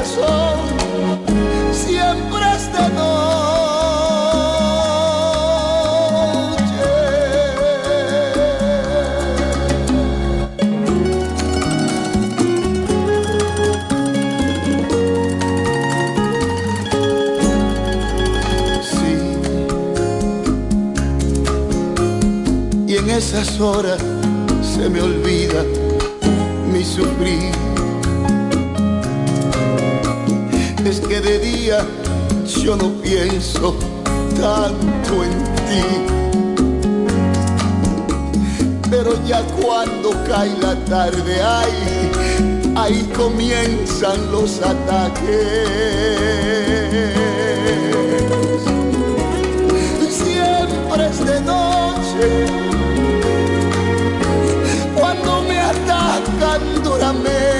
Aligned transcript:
razón 0.00 0.58
siempre 1.72 2.44
es 2.56 2.72
de 2.72 2.80
Sí. 18.82 19.14
Y 22.86 22.96
en 22.96 23.10
esas 23.10 23.60
horas 23.60 24.00
se 24.62 24.88
me 24.88 25.02
olvida 25.02 25.62
mi 26.72 26.84
sufrir. 26.84 27.69
Es 30.84 30.98
que 31.00 31.20
de 31.20 31.38
día 31.38 31.86
yo 32.64 32.74
no 32.74 32.88
pienso 33.02 33.76
tanto 34.40 35.24
en 35.24 35.44
ti. 35.68 35.84
Pero 38.90 39.12
ya 39.26 39.42
cuando 39.60 40.10
cae 40.26 40.50
la 40.60 40.74
tarde, 40.86 41.40
ay, 41.42 42.10
ahí 42.76 43.10
comienzan 43.14 44.32
los 44.32 44.60
ataques. 44.62 45.20
Siempre 50.10 51.06
es 51.06 51.24
de 51.24 51.40
noche 51.42 52.46
cuando 54.98 55.42
me 55.42 55.58
atacan 55.58 56.82
duramente 56.82 57.59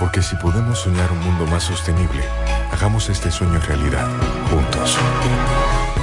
Porque 0.00 0.22
si 0.22 0.34
podemos 0.36 0.80
soñar 0.80 1.12
un 1.12 1.20
mundo 1.20 1.46
más 1.46 1.64
sostenible, 1.64 2.24
hagamos 2.72 3.10
este 3.10 3.30
sueño 3.30 3.60
realidad, 3.60 4.08
juntos. 4.50 4.96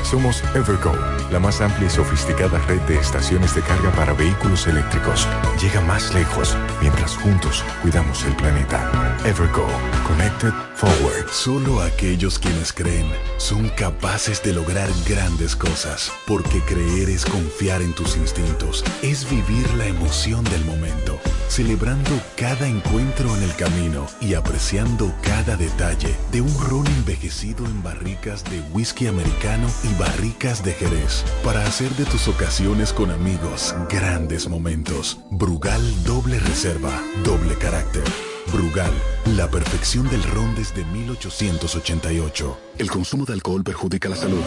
Somos 0.03 0.41
Evergo, 0.55 0.93
la 1.31 1.39
más 1.39 1.59
amplia 1.59 1.87
y 1.87 1.89
sofisticada 1.89 2.59
red 2.59 2.79
de 2.81 2.97
estaciones 2.97 3.55
de 3.55 3.61
carga 3.61 3.91
para 3.91 4.13
vehículos 4.13 4.67
eléctricos. 4.67 5.27
Llega 5.59 5.81
más 5.81 6.13
lejos 6.13 6.55
mientras 6.79 7.17
juntos 7.17 7.63
cuidamos 7.81 8.23
el 8.23 8.33
planeta. 8.35 9.17
Evergo, 9.25 9.67
Connected 10.07 10.53
Forward. 10.75 11.27
Solo 11.29 11.81
aquellos 11.81 12.39
quienes 12.39 12.71
creen 12.71 13.11
son 13.37 13.67
capaces 13.69 14.41
de 14.43 14.53
lograr 14.53 14.89
grandes 15.09 15.55
cosas, 15.55 16.11
porque 16.25 16.61
creer 16.61 17.09
es 17.09 17.25
confiar 17.25 17.81
en 17.81 17.93
tus 17.93 18.15
instintos, 18.15 18.85
es 19.01 19.29
vivir 19.29 19.69
la 19.73 19.87
emoción 19.87 20.43
del 20.45 20.63
momento, 20.63 21.19
celebrando 21.47 22.11
cada 22.35 22.67
encuentro 22.67 23.35
en 23.35 23.43
el 23.43 23.55
camino 23.55 24.07
y 24.21 24.33
apreciando 24.33 25.13
cada 25.21 25.55
detalle 25.55 26.15
de 26.31 26.41
un 26.41 26.69
ron 26.69 26.87
envejecido 26.87 27.65
en 27.65 27.83
barricas 27.83 28.43
de 28.45 28.61
whisky 28.71 29.07
americano 29.07 29.67
y 29.83 29.93
barricas 29.99 30.63
de 30.63 30.73
Jerez, 30.73 31.23
para 31.43 31.65
hacer 31.65 31.89
de 31.91 32.05
tus 32.05 32.27
ocasiones 32.27 32.93
con 32.93 33.11
amigos 33.11 33.75
grandes 33.89 34.47
momentos. 34.47 35.19
Brugal 35.31 35.81
doble 36.03 36.39
reserva, 36.39 37.01
doble 37.23 37.55
carácter. 37.55 38.03
Brugal, 38.51 38.91
la 39.35 39.49
perfección 39.49 40.09
del 40.09 40.23
ron 40.23 40.55
desde 40.55 40.85
1888. 40.85 42.57
El 42.77 42.89
consumo 42.89 43.25
de 43.25 43.33
alcohol 43.33 43.63
perjudica 43.63 44.07
la 44.07 44.15
salud. 44.15 44.41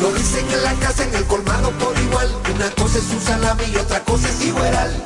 Lo 0.00 0.12
dicen 0.12 0.46
en 0.50 0.62
la 0.64 0.74
casa, 0.74 1.04
en 1.04 1.14
el 1.14 1.24
colmado 1.24 1.70
por 1.72 1.98
igual. 1.98 2.28
Una 2.54 2.70
cosa 2.70 2.98
es 2.98 3.10
un 3.10 3.20
salami 3.20 3.64
y 3.72 3.76
otra 3.76 4.02
cosa 4.04 4.28
es 4.28 4.44
igual. 4.44 5.02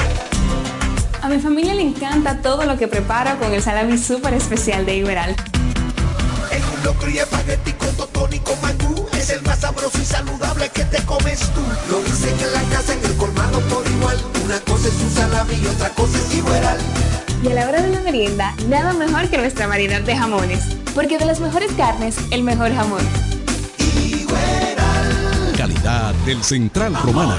A 1.24 1.28
mi 1.28 1.38
familia 1.38 1.72
le 1.72 1.80
encanta 1.80 2.42
todo 2.42 2.66
lo 2.66 2.76
que 2.76 2.86
preparo 2.86 3.38
con 3.38 3.54
el 3.54 3.62
salami 3.62 3.96
súper 3.96 4.34
especial 4.34 4.84
de 4.84 4.96
Iberal. 4.96 5.34
En 6.50 6.62
un 6.62 6.84
locro 6.84 7.08
y 7.08 7.16
espagueti 7.16 7.72
con 7.72 7.96
totón 7.96 8.30
y 8.34 8.40
con 8.40 8.60
mangú. 8.60 9.06
Es 9.16 9.30
el 9.30 9.40
más 9.40 9.60
sabroso 9.60 9.96
y 10.02 10.04
saludable 10.04 10.68
que 10.68 10.84
te 10.84 11.02
comes 11.04 11.40
tú. 11.54 11.62
Lo 11.90 12.02
dicen 12.02 12.34
en 12.38 12.52
la 12.52 12.60
casa, 12.64 12.92
en 12.92 13.02
el 13.06 13.16
colmado 13.16 13.58
por 13.70 13.86
igual. 13.86 14.18
Una 14.44 14.60
cosa 14.60 14.88
es 14.88 15.00
un 15.00 15.10
salami 15.12 15.54
y 15.54 15.66
otra 15.66 15.88
cosa 15.94 16.18
es 16.18 16.34
igual. 16.34 16.78
Y 17.42 17.48
a 17.48 17.54
la 17.54 17.68
hora 17.70 17.80
de 17.80 17.88
la 17.88 18.00
merienda, 18.00 18.54
nada 18.68 18.92
mejor 18.92 19.30
que 19.30 19.38
nuestra 19.38 19.66
variedad 19.66 20.03
de 20.03 20.15
jamones. 20.15 20.77
Porque 20.94 21.16
de 21.16 21.24
las 21.24 21.41
mejores 21.41 21.72
carnes, 21.72 22.16
el 22.32 22.42
mejor 22.42 22.70
jamón. 22.74 23.00
Calidad 25.56 26.12
del 26.27 26.44
Central 26.44 26.94
Romana. 27.03 27.38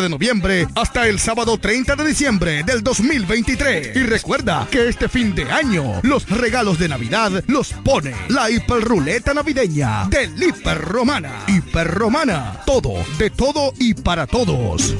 de 0.00 0.08
noviembre 0.08 0.66
hasta 0.74 1.06
el 1.06 1.18
sábado 1.18 1.58
30 1.58 1.96
de 1.96 2.04
diciembre 2.04 2.62
del 2.64 2.82
2023. 2.82 3.96
Y 3.96 4.02
recuerda 4.02 4.66
que 4.70 4.88
este 4.88 5.08
fin 5.08 5.34
de 5.34 5.50
año 5.50 6.00
los 6.02 6.28
regalos 6.28 6.78
de 6.78 6.88
Navidad 6.88 7.44
los 7.46 7.72
pone 7.72 8.14
la 8.28 8.50
hiperruleta 8.50 9.34
navideña 9.34 10.06
del 10.08 10.42
Hiper 10.42 10.78
Romana. 10.78 11.44
Hiper 11.46 11.88
Romana, 11.88 12.60
todo, 12.66 12.94
de 13.18 13.30
todo 13.30 13.72
y 13.78 13.94
para 13.94 14.26
todos. 14.26 14.94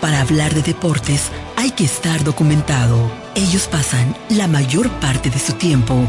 Para 0.00 0.22
hablar 0.22 0.54
de 0.54 0.62
deportes 0.62 1.30
hay 1.56 1.72
que 1.72 1.84
estar 1.84 2.24
documentado. 2.24 3.10
Ellos 3.34 3.68
pasan 3.68 4.16
la 4.30 4.48
mayor 4.48 4.88
parte 5.00 5.28
de 5.28 5.38
su 5.38 5.52
tiempo 5.54 6.08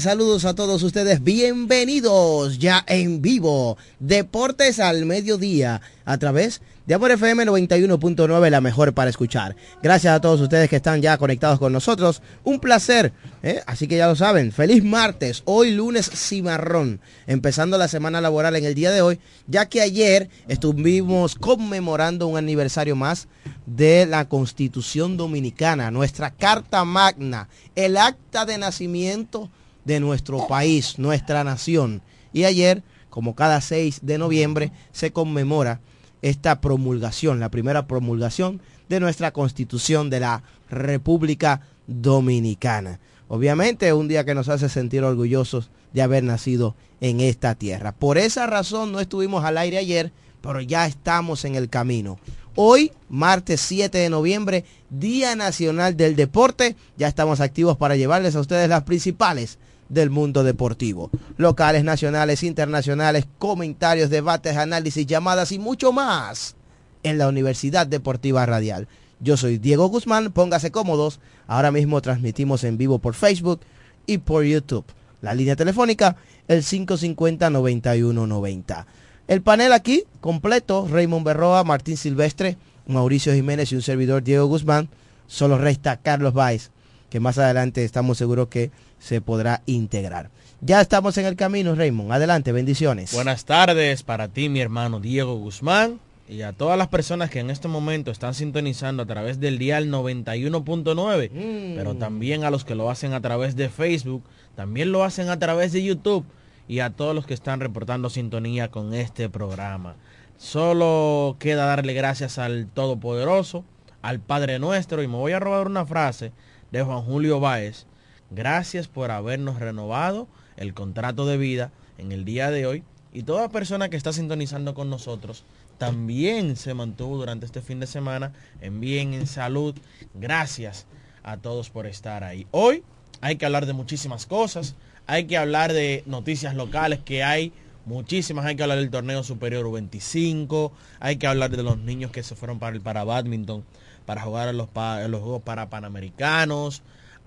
Saludos 0.00 0.44
a 0.44 0.54
todos 0.54 0.82
ustedes, 0.82 1.24
bienvenidos 1.24 2.58
ya 2.58 2.84
en 2.86 3.20
vivo, 3.20 3.76
Deportes 3.98 4.78
al 4.78 5.06
Mediodía, 5.06 5.80
a 6.04 6.18
través 6.18 6.60
de 6.86 6.94
Amor 6.94 7.10
FM 7.10 7.44
91.9, 7.44 8.50
la 8.50 8.60
mejor 8.60 8.94
para 8.94 9.10
escuchar. 9.10 9.56
Gracias 9.82 10.14
a 10.14 10.20
todos 10.20 10.40
ustedes 10.40 10.70
que 10.70 10.76
están 10.76 11.02
ya 11.02 11.18
conectados 11.18 11.58
con 11.58 11.72
nosotros, 11.72 12.22
un 12.44 12.60
placer, 12.60 13.12
¿eh? 13.42 13.60
así 13.66 13.88
que 13.88 13.96
ya 13.96 14.06
lo 14.06 14.14
saben, 14.14 14.52
feliz 14.52 14.84
martes, 14.84 15.42
hoy 15.46 15.72
lunes 15.72 16.08
cimarrón, 16.08 17.00
empezando 17.26 17.76
la 17.76 17.88
semana 17.88 18.20
laboral 18.20 18.54
en 18.56 18.66
el 18.66 18.74
día 18.74 18.92
de 18.92 19.02
hoy, 19.02 19.18
ya 19.48 19.66
que 19.66 19.80
ayer 19.80 20.30
estuvimos 20.46 21.34
conmemorando 21.34 22.28
un 22.28 22.36
aniversario 22.36 22.94
más 22.94 23.26
de 23.66 24.06
la 24.06 24.28
Constitución 24.28 25.16
Dominicana, 25.16 25.90
nuestra 25.90 26.30
Carta 26.30 26.84
Magna, 26.84 27.48
el 27.74 27.96
acta 27.96 28.44
de 28.44 28.58
nacimiento 28.58 29.50
de 29.84 30.00
nuestro 30.00 30.46
país, 30.46 30.98
nuestra 30.98 31.44
nación. 31.44 32.02
Y 32.32 32.44
ayer, 32.44 32.82
como 33.10 33.34
cada 33.34 33.60
6 33.60 34.00
de 34.02 34.18
noviembre, 34.18 34.72
se 34.92 35.12
conmemora 35.12 35.80
esta 36.22 36.60
promulgación, 36.60 37.40
la 37.40 37.50
primera 37.50 37.86
promulgación 37.86 38.60
de 38.88 39.00
nuestra 39.00 39.32
Constitución 39.32 40.10
de 40.10 40.20
la 40.20 40.42
República 40.68 41.62
Dominicana. 41.86 43.00
Obviamente, 43.28 43.92
un 43.92 44.08
día 44.08 44.24
que 44.24 44.34
nos 44.34 44.48
hace 44.48 44.68
sentir 44.68 45.04
orgullosos 45.04 45.70
de 45.92 46.02
haber 46.02 46.24
nacido 46.24 46.74
en 47.00 47.20
esta 47.20 47.54
tierra. 47.54 47.92
Por 47.92 48.18
esa 48.18 48.46
razón 48.46 48.92
no 48.92 49.00
estuvimos 49.00 49.44
al 49.44 49.58
aire 49.58 49.78
ayer, 49.78 50.12
pero 50.40 50.60
ya 50.60 50.86
estamos 50.86 51.44
en 51.44 51.54
el 51.54 51.68
camino. 51.68 52.18
Hoy, 52.60 52.90
martes 53.08 53.60
7 53.60 53.96
de 53.96 54.10
noviembre, 54.10 54.64
Día 54.90 55.36
Nacional 55.36 55.96
del 55.96 56.16
Deporte, 56.16 56.74
ya 56.96 57.06
estamos 57.06 57.38
activos 57.38 57.76
para 57.76 57.94
llevarles 57.94 58.34
a 58.34 58.40
ustedes 58.40 58.68
las 58.68 58.82
principales 58.82 59.60
del 59.88 60.10
mundo 60.10 60.42
deportivo. 60.42 61.08
Locales, 61.36 61.84
nacionales, 61.84 62.42
internacionales, 62.42 63.28
comentarios, 63.38 64.10
debates, 64.10 64.56
análisis, 64.56 65.06
llamadas 65.06 65.52
y 65.52 65.60
mucho 65.60 65.92
más 65.92 66.56
en 67.04 67.16
la 67.16 67.28
Universidad 67.28 67.86
Deportiva 67.86 68.44
Radial. 68.44 68.88
Yo 69.20 69.36
soy 69.36 69.58
Diego 69.58 69.86
Guzmán, 69.86 70.32
póngase 70.32 70.72
cómodos. 70.72 71.20
Ahora 71.46 71.70
mismo 71.70 72.02
transmitimos 72.02 72.64
en 72.64 72.76
vivo 72.76 72.98
por 72.98 73.14
Facebook 73.14 73.60
y 74.04 74.18
por 74.18 74.42
YouTube. 74.42 74.84
La 75.20 75.32
línea 75.32 75.54
telefónica, 75.54 76.16
el 76.48 76.64
550-9190. 76.64 78.84
El 79.28 79.42
panel 79.42 79.72
aquí, 79.74 80.04
completo, 80.20 80.88
Raymond 80.90 81.24
Berroa, 81.24 81.62
Martín 81.62 81.96
Silvestre, 81.98 82.56
Mauricio 82.86 83.34
Jiménez 83.34 83.70
y 83.70 83.74
un 83.74 83.82
servidor 83.82 84.22
Diego 84.22 84.46
Guzmán. 84.46 84.88
Solo 85.26 85.58
resta 85.58 85.98
Carlos 85.98 86.32
Valls, 86.32 86.70
que 87.10 87.20
más 87.20 87.36
adelante 87.36 87.84
estamos 87.84 88.16
seguros 88.16 88.48
que 88.48 88.70
se 88.98 89.20
podrá 89.20 89.62
integrar. 89.66 90.30
Ya 90.62 90.80
estamos 90.80 91.18
en 91.18 91.26
el 91.26 91.36
camino, 91.36 91.74
Raymond. 91.74 92.10
Adelante, 92.10 92.52
bendiciones. 92.52 93.12
Buenas 93.12 93.44
tardes 93.44 94.02
para 94.02 94.28
ti, 94.28 94.48
mi 94.48 94.60
hermano 94.60 94.98
Diego 94.98 95.36
Guzmán, 95.36 96.00
y 96.26 96.40
a 96.40 96.52
todas 96.54 96.78
las 96.78 96.88
personas 96.88 97.28
que 97.28 97.40
en 97.40 97.50
este 97.50 97.68
momento 97.68 98.10
están 98.10 98.32
sintonizando 98.32 99.02
a 99.02 99.06
través 99.06 99.38
del 99.40 99.58
dial 99.58 99.88
91.9, 99.90 101.30
Mm. 101.30 101.76
pero 101.76 101.94
también 101.94 102.44
a 102.44 102.50
los 102.50 102.64
que 102.64 102.74
lo 102.74 102.90
hacen 102.90 103.12
a 103.12 103.20
través 103.20 103.54
de 103.56 103.68
Facebook, 103.68 104.22
también 104.56 104.90
lo 104.90 105.04
hacen 105.04 105.28
a 105.28 105.38
través 105.38 105.72
de 105.72 105.82
YouTube 105.84 106.24
y 106.68 106.80
a 106.80 106.90
todos 106.90 107.14
los 107.14 107.26
que 107.26 107.34
están 107.34 107.60
reportando 107.60 108.10
sintonía 108.10 108.70
con 108.70 108.94
este 108.94 109.28
programa. 109.28 109.96
Solo 110.36 111.36
queda 111.40 111.64
darle 111.66 111.94
gracias 111.94 112.38
al 112.38 112.68
Todopoderoso, 112.68 113.64
al 114.02 114.20
Padre 114.20 114.58
Nuestro, 114.58 115.02
y 115.02 115.08
me 115.08 115.16
voy 115.16 115.32
a 115.32 115.40
robar 115.40 115.66
una 115.66 115.86
frase 115.86 116.30
de 116.70 116.82
Juan 116.82 117.02
Julio 117.02 117.40
Báez. 117.40 117.86
Gracias 118.30 118.86
por 118.86 119.10
habernos 119.10 119.58
renovado 119.58 120.28
el 120.56 120.74
contrato 120.74 121.26
de 121.26 121.38
vida 121.38 121.72
en 121.96 122.12
el 122.12 122.24
día 122.24 122.50
de 122.50 122.66
hoy. 122.66 122.84
Y 123.12 123.22
toda 123.22 123.48
persona 123.48 123.88
que 123.88 123.96
está 123.96 124.12
sintonizando 124.12 124.74
con 124.74 124.90
nosotros 124.90 125.44
también 125.78 126.56
se 126.56 126.74
mantuvo 126.74 127.16
durante 127.16 127.46
este 127.46 127.62
fin 127.62 127.80
de 127.80 127.86
semana 127.86 128.32
en 128.60 128.80
bien, 128.80 129.14
en 129.14 129.26
salud. 129.26 129.74
Gracias 130.14 130.86
a 131.22 131.38
todos 131.38 131.70
por 131.70 131.86
estar 131.86 132.22
ahí. 132.22 132.46
Hoy 132.50 132.82
hay 133.20 133.36
que 133.36 133.46
hablar 133.46 133.66
de 133.66 133.72
muchísimas 133.72 134.26
cosas. 134.26 134.74
Hay 135.08 135.24
que 135.24 135.38
hablar 135.38 135.72
de 135.72 136.02
noticias 136.04 136.54
locales 136.54 136.98
que 137.02 137.24
hay 137.24 137.54
muchísimas. 137.86 138.44
Hay 138.44 138.56
que 138.56 138.62
hablar 138.62 138.76
del 138.76 138.90
torneo 138.90 139.22
superior 139.22 139.72
25, 139.72 140.70
hay 141.00 141.16
que 141.16 141.26
hablar 141.26 141.50
de 141.50 141.62
los 141.62 141.78
niños 141.78 142.10
que 142.10 142.22
se 142.22 142.36
fueron 142.36 142.58
para 142.58 142.78
para 142.80 143.04
badminton, 143.04 143.64
para 144.04 144.20
jugar 144.20 144.50
en 144.50 144.58
los, 144.58 144.68
los 145.08 145.20
Juegos 145.22 145.42
para 145.42 145.70
Panamericanos. 145.70 146.82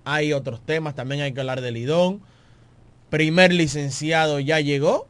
Hay 0.05 0.31
otros 0.31 0.63
temas, 0.63 0.93
también 0.93 1.21
hay 1.21 1.33
que 1.33 1.39
hablar 1.39 1.61
del 1.61 1.73
Lidón. 1.73 2.21
Primer 3.09 3.51
licenciado 3.51 4.39
ya 4.39 4.59
llegó 4.59 5.07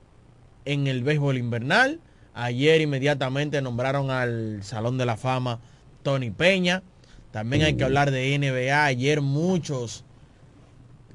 en 0.63 0.87
el 0.87 1.03
béisbol 1.03 1.37
invernal. 1.37 1.99
Ayer 2.33 2.79
inmediatamente 2.79 3.61
nombraron 3.61 4.11
al 4.11 4.63
Salón 4.63 4.97
de 4.97 5.05
la 5.05 5.17
Fama 5.17 5.59
Tony 6.03 6.31
Peña. 6.31 6.83
También 7.31 7.63
hay 7.63 7.73
que 7.73 7.83
hablar 7.83 8.11
de 8.11 8.39
NBA. 8.39 8.85
Ayer 8.85 9.19
muchos 9.19 10.05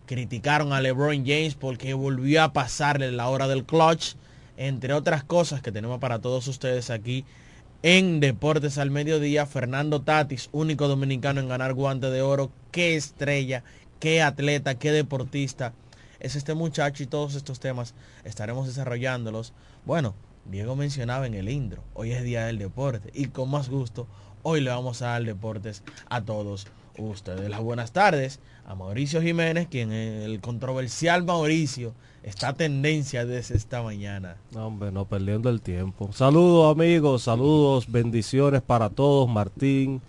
criticaron 0.06 0.72
a 0.72 0.80
LeBron 0.80 1.24
James 1.26 1.54
porque 1.54 1.94
volvió 1.94 2.42
a 2.42 2.52
pasarle 2.52 3.12
la 3.12 3.28
hora 3.28 3.48
del 3.48 3.64
clutch, 3.64 4.14
entre 4.56 4.94
otras 4.94 5.24
cosas 5.24 5.60
que 5.60 5.72
tenemos 5.72 5.98
para 5.98 6.20
todos 6.20 6.48
ustedes 6.48 6.90
aquí 6.90 7.24
en 7.82 8.20
Deportes 8.20 8.78
al 8.78 8.90
Mediodía. 8.90 9.46
Fernando 9.46 10.00
Tatis, 10.00 10.48
único 10.52 10.88
dominicano 10.88 11.40
en 11.40 11.48
ganar 11.48 11.74
guante 11.74 12.10
de 12.10 12.22
oro. 12.22 12.50
Qué 12.70 12.96
estrella, 12.96 13.64
qué 14.00 14.22
atleta, 14.22 14.76
qué 14.76 14.92
deportista 14.92 15.74
es 16.20 16.36
este 16.36 16.54
muchacho 16.54 17.02
y 17.02 17.06
todos 17.06 17.34
estos 17.34 17.60
temas 17.60 17.94
estaremos 18.24 18.66
desarrollándolos. 18.66 19.52
Bueno, 19.84 20.14
Diego 20.46 20.76
mencionaba 20.76 21.26
en 21.26 21.34
el 21.34 21.48
intro, 21.48 21.82
hoy 21.94 22.12
es 22.12 22.22
Día 22.22 22.46
del 22.46 22.58
Deporte 22.58 23.10
y 23.14 23.26
con 23.26 23.50
más 23.50 23.68
gusto 23.68 24.06
hoy 24.42 24.60
le 24.60 24.70
vamos 24.70 25.02
a 25.02 25.06
dar 25.06 25.24
deportes 25.24 25.82
a 26.08 26.20
todos 26.20 26.68
ustedes. 26.98 27.48
Las 27.50 27.60
buenas 27.60 27.92
tardes 27.92 28.40
a 28.66 28.74
Mauricio 28.74 29.22
Jiménez, 29.22 29.68
quien 29.68 29.92
el 29.92 30.40
controversial 30.40 31.24
Mauricio 31.24 31.94
está 32.22 32.48
a 32.48 32.52
tendencia 32.54 33.24
desde 33.24 33.56
esta 33.56 33.82
mañana. 33.82 34.36
No, 34.52 34.66
hombre, 34.66 34.90
no 34.90 35.04
perdiendo 35.04 35.48
el 35.48 35.60
tiempo. 35.60 36.10
Saludos 36.12 36.74
amigos, 36.74 37.22
saludos, 37.22 37.90
bendiciones 37.90 38.62
para 38.62 38.90
todos, 38.90 39.28
Martín, 39.28 40.00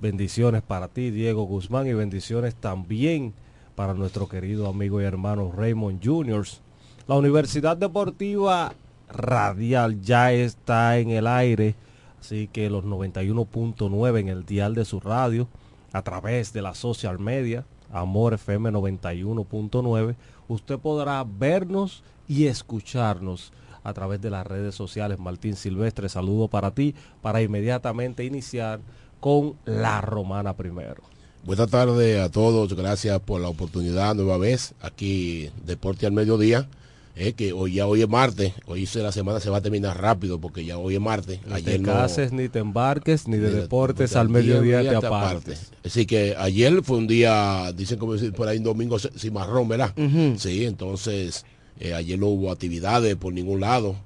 bendiciones 0.00 0.62
para 0.62 0.88
ti, 0.88 1.10
Diego 1.10 1.44
Guzmán, 1.44 1.86
y 1.86 1.92
bendiciones 1.92 2.54
también 2.56 3.32
para 3.76 3.94
nuestro 3.94 4.28
querido 4.28 4.68
amigo 4.68 5.00
y 5.00 5.04
hermano 5.04 5.52
Raymond 5.56 6.04
Juniors. 6.04 6.60
La 7.06 7.14
Universidad 7.14 7.76
Deportiva 7.76 8.72
Radial 9.08 10.00
ya 10.00 10.32
está 10.32 10.98
en 10.98 11.10
el 11.10 11.26
aire, 11.26 11.74
así 12.20 12.48
que 12.52 12.68
los 12.70 12.84
91.9 12.84 14.20
en 14.20 14.28
el 14.28 14.44
dial 14.44 14.74
de 14.74 14.84
su 14.84 15.00
radio, 15.00 15.48
a 15.92 16.02
través 16.02 16.52
de 16.52 16.62
la 16.62 16.74
social 16.74 17.18
media, 17.18 17.64
Amor 17.92 18.34
FM 18.34 18.70
91.9, 18.70 20.14
usted 20.48 20.78
podrá 20.78 21.24
vernos 21.24 22.02
y 22.28 22.46
escucharnos 22.46 23.52
a 23.82 23.92
través 23.92 24.20
de 24.20 24.30
las 24.30 24.46
redes 24.46 24.74
sociales. 24.74 25.18
Martín 25.18 25.56
Silvestre, 25.56 26.08
saludo 26.08 26.48
para 26.48 26.72
ti, 26.72 26.94
para 27.22 27.42
inmediatamente 27.42 28.24
iniciar 28.24 28.80
con 29.18 29.56
la 29.64 30.00
romana 30.00 30.56
primero. 30.56 31.02
Buenas 31.44 31.70
tardes 31.70 32.20
a 32.20 32.30
todos, 32.30 32.74
gracias 32.74 33.18
por 33.20 33.40
la 33.40 33.48
oportunidad 33.48 34.14
nueva 34.14 34.36
vez 34.36 34.74
aquí 34.80 35.50
Deporte 35.64 36.06
al 36.06 36.12
Mediodía. 36.12 36.68
Eh, 37.16 37.32
que 37.34 37.52
hoy 37.52 37.74
ya 37.74 37.86
hoy 37.86 38.02
es 38.02 38.08
martes, 38.08 38.52
hoy 38.66 38.86
se- 38.86 39.02
la 39.02 39.12
semana 39.12 39.40
se 39.40 39.50
va 39.50 39.58
a 39.58 39.60
terminar 39.60 40.00
rápido 40.00 40.40
porque 40.40 40.64
ya 40.64 40.78
hoy 40.78 40.94
es 40.94 41.00
martes. 41.00 41.40
Ni 41.46 41.52
Ayer 41.54 41.72
te 41.76 41.78
no- 41.80 41.92
cases, 41.92 42.32
ni 42.32 42.48
te 42.48 42.60
embarques, 42.60 43.26
ni 43.28 43.36
de 43.36 43.50
deportes 43.50 44.16
al 44.16 44.28
mediodía 44.28 44.80
día 44.80 44.92
te 44.94 45.00
te 45.00 45.06
apartes. 45.06 45.72
Así 45.84 46.06
que 46.06 46.34
ayer 46.38 46.82
fue 46.82 46.98
un 46.98 47.06
día, 47.06 47.72
dicen 47.76 47.98
como 47.98 48.14
decir 48.14 48.32
por 48.32 48.48
ahí 48.48 48.58
un 48.58 48.64
domingo 48.64 48.96
ci- 48.98 49.10
cimarrón, 49.18 49.68
¿verdad? 49.68 49.92
Sí, 50.38 50.64
entonces 50.64 51.44
eh, 51.78 51.94
ayer 51.94 52.18
no 52.18 52.26
hubo 52.26 52.50
actividades 52.52 53.16
por 53.16 53.32
ningún 53.32 53.60
lado, 53.60 53.96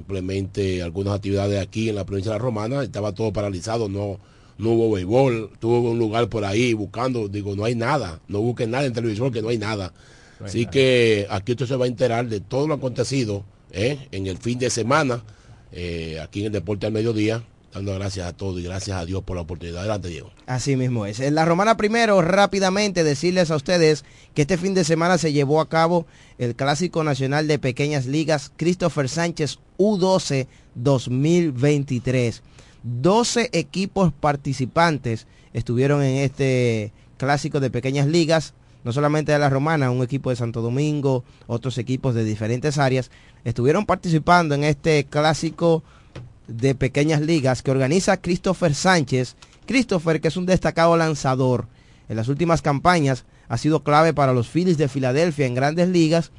simplemente 0.00 0.82
algunas 0.82 1.14
actividades 1.14 1.60
aquí 1.60 1.88
en 1.88 1.94
la 1.96 2.04
provincia 2.04 2.32
de 2.32 2.38
la 2.38 2.42
Romana, 2.44 2.82
estaba 2.82 3.12
todo 3.12 3.32
paralizado, 3.32 3.88
no 3.88 4.18
no 4.58 4.72
hubo 4.72 4.92
béisbol, 4.92 5.52
tuvo 5.58 5.90
un 5.90 5.98
lugar 5.98 6.28
por 6.28 6.44
ahí 6.44 6.74
buscando, 6.74 7.28
digo, 7.28 7.56
no 7.56 7.64
hay 7.64 7.74
nada, 7.74 8.20
no 8.28 8.40
busquen 8.40 8.70
nada 8.70 8.84
en 8.84 8.92
televisión 8.92 9.32
que 9.32 9.40
no 9.40 9.48
hay 9.48 9.56
nada. 9.56 9.94
Así 10.44 10.66
que 10.66 11.26
aquí 11.30 11.52
usted 11.52 11.66
se 11.66 11.76
va 11.76 11.84
a 11.84 11.88
enterar 11.88 12.28
de 12.28 12.40
todo 12.40 12.66
lo 12.66 12.74
acontecido 12.74 13.44
eh, 13.72 14.08
en 14.10 14.26
el 14.26 14.38
fin 14.38 14.58
de 14.58 14.70
semana, 14.70 15.22
eh, 15.72 16.18
aquí 16.22 16.40
en 16.40 16.46
el 16.46 16.52
Deporte 16.52 16.86
al 16.86 16.92
Mediodía, 16.92 17.44
dando 17.72 17.94
gracias 17.94 18.26
a 18.26 18.32
todos 18.32 18.58
y 18.60 18.64
gracias 18.64 18.96
a 18.96 19.04
Dios 19.04 19.22
por 19.22 19.36
la 19.36 19.42
oportunidad. 19.42 19.80
Adelante, 19.80 20.08
Diego. 20.08 20.30
Así 20.46 20.76
mismo 20.76 21.06
es. 21.06 21.20
En 21.20 21.34
la 21.34 21.44
romana 21.44 21.76
primero, 21.76 22.20
rápidamente 22.22 23.04
decirles 23.04 23.50
a 23.50 23.56
ustedes 23.56 24.04
que 24.34 24.42
este 24.42 24.58
fin 24.58 24.74
de 24.74 24.84
semana 24.84 25.18
se 25.18 25.32
llevó 25.32 25.60
a 25.60 25.68
cabo 25.68 26.06
el 26.38 26.56
Clásico 26.56 27.04
Nacional 27.04 27.46
de 27.46 27.58
Pequeñas 27.58 28.06
Ligas 28.06 28.50
Christopher 28.56 29.08
Sánchez 29.08 29.58
U12 29.78 30.46
2023. 30.74 32.42
12 32.82 33.50
equipos 33.52 34.12
participantes 34.12 35.26
estuvieron 35.52 36.02
en 36.02 36.16
este 36.16 36.92
Clásico 37.18 37.60
de 37.60 37.70
Pequeñas 37.70 38.06
Ligas, 38.06 38.54
no 38.84 38.92
solamente 38.92 39.32
de 39.32 39.38
la 39.38 39.50
romana, 39.50 39.90
un 39.90 40.02
equipo 40.02 40.30
de 40.30 40.36
Santo 40.36 40.62
Domingo, 40.62 41.24
otros 41.46 41.78
equipos 41.78 42.14
de 42.14 42.24
diferentes 42.24 42.78
áreas, 42.78 43.10
estuvieron 43.44 43.86
participando 43.86 44.54
en 44.54 44.64
este 44.64 45.04
Clásico 45.04 45.82
de 46.48 46.74
pequeñas 46.74 47.20
ligas 47.20 47.62
que 47.62 47.70
organiza 47.70 48.20
Christopher 48.20 48.74
Sánchez. 48.74 49.36
Christopher, 49.66 50.20
que 50.20 50.28
es 50.28 50.36
un 50.36 50.46
destacado 50.46 50.96
lanzador, 50.96 51.68
en 52.08 52.16
las 52.16 52.28
últimas 52.28 52.60
campañas 52.60 53.24
ha 53.48 53.56
sido 53.56 53.82
clave 53.82 54.12
para 54.14 54.32
los 54.32 54.48
Phillies 54.48 54.78
de 54.78 54.88
Filadelfia 54.88 55.46
en 55.46 55.54
grandes 55.54 55.88
ligas, 55.88 56.32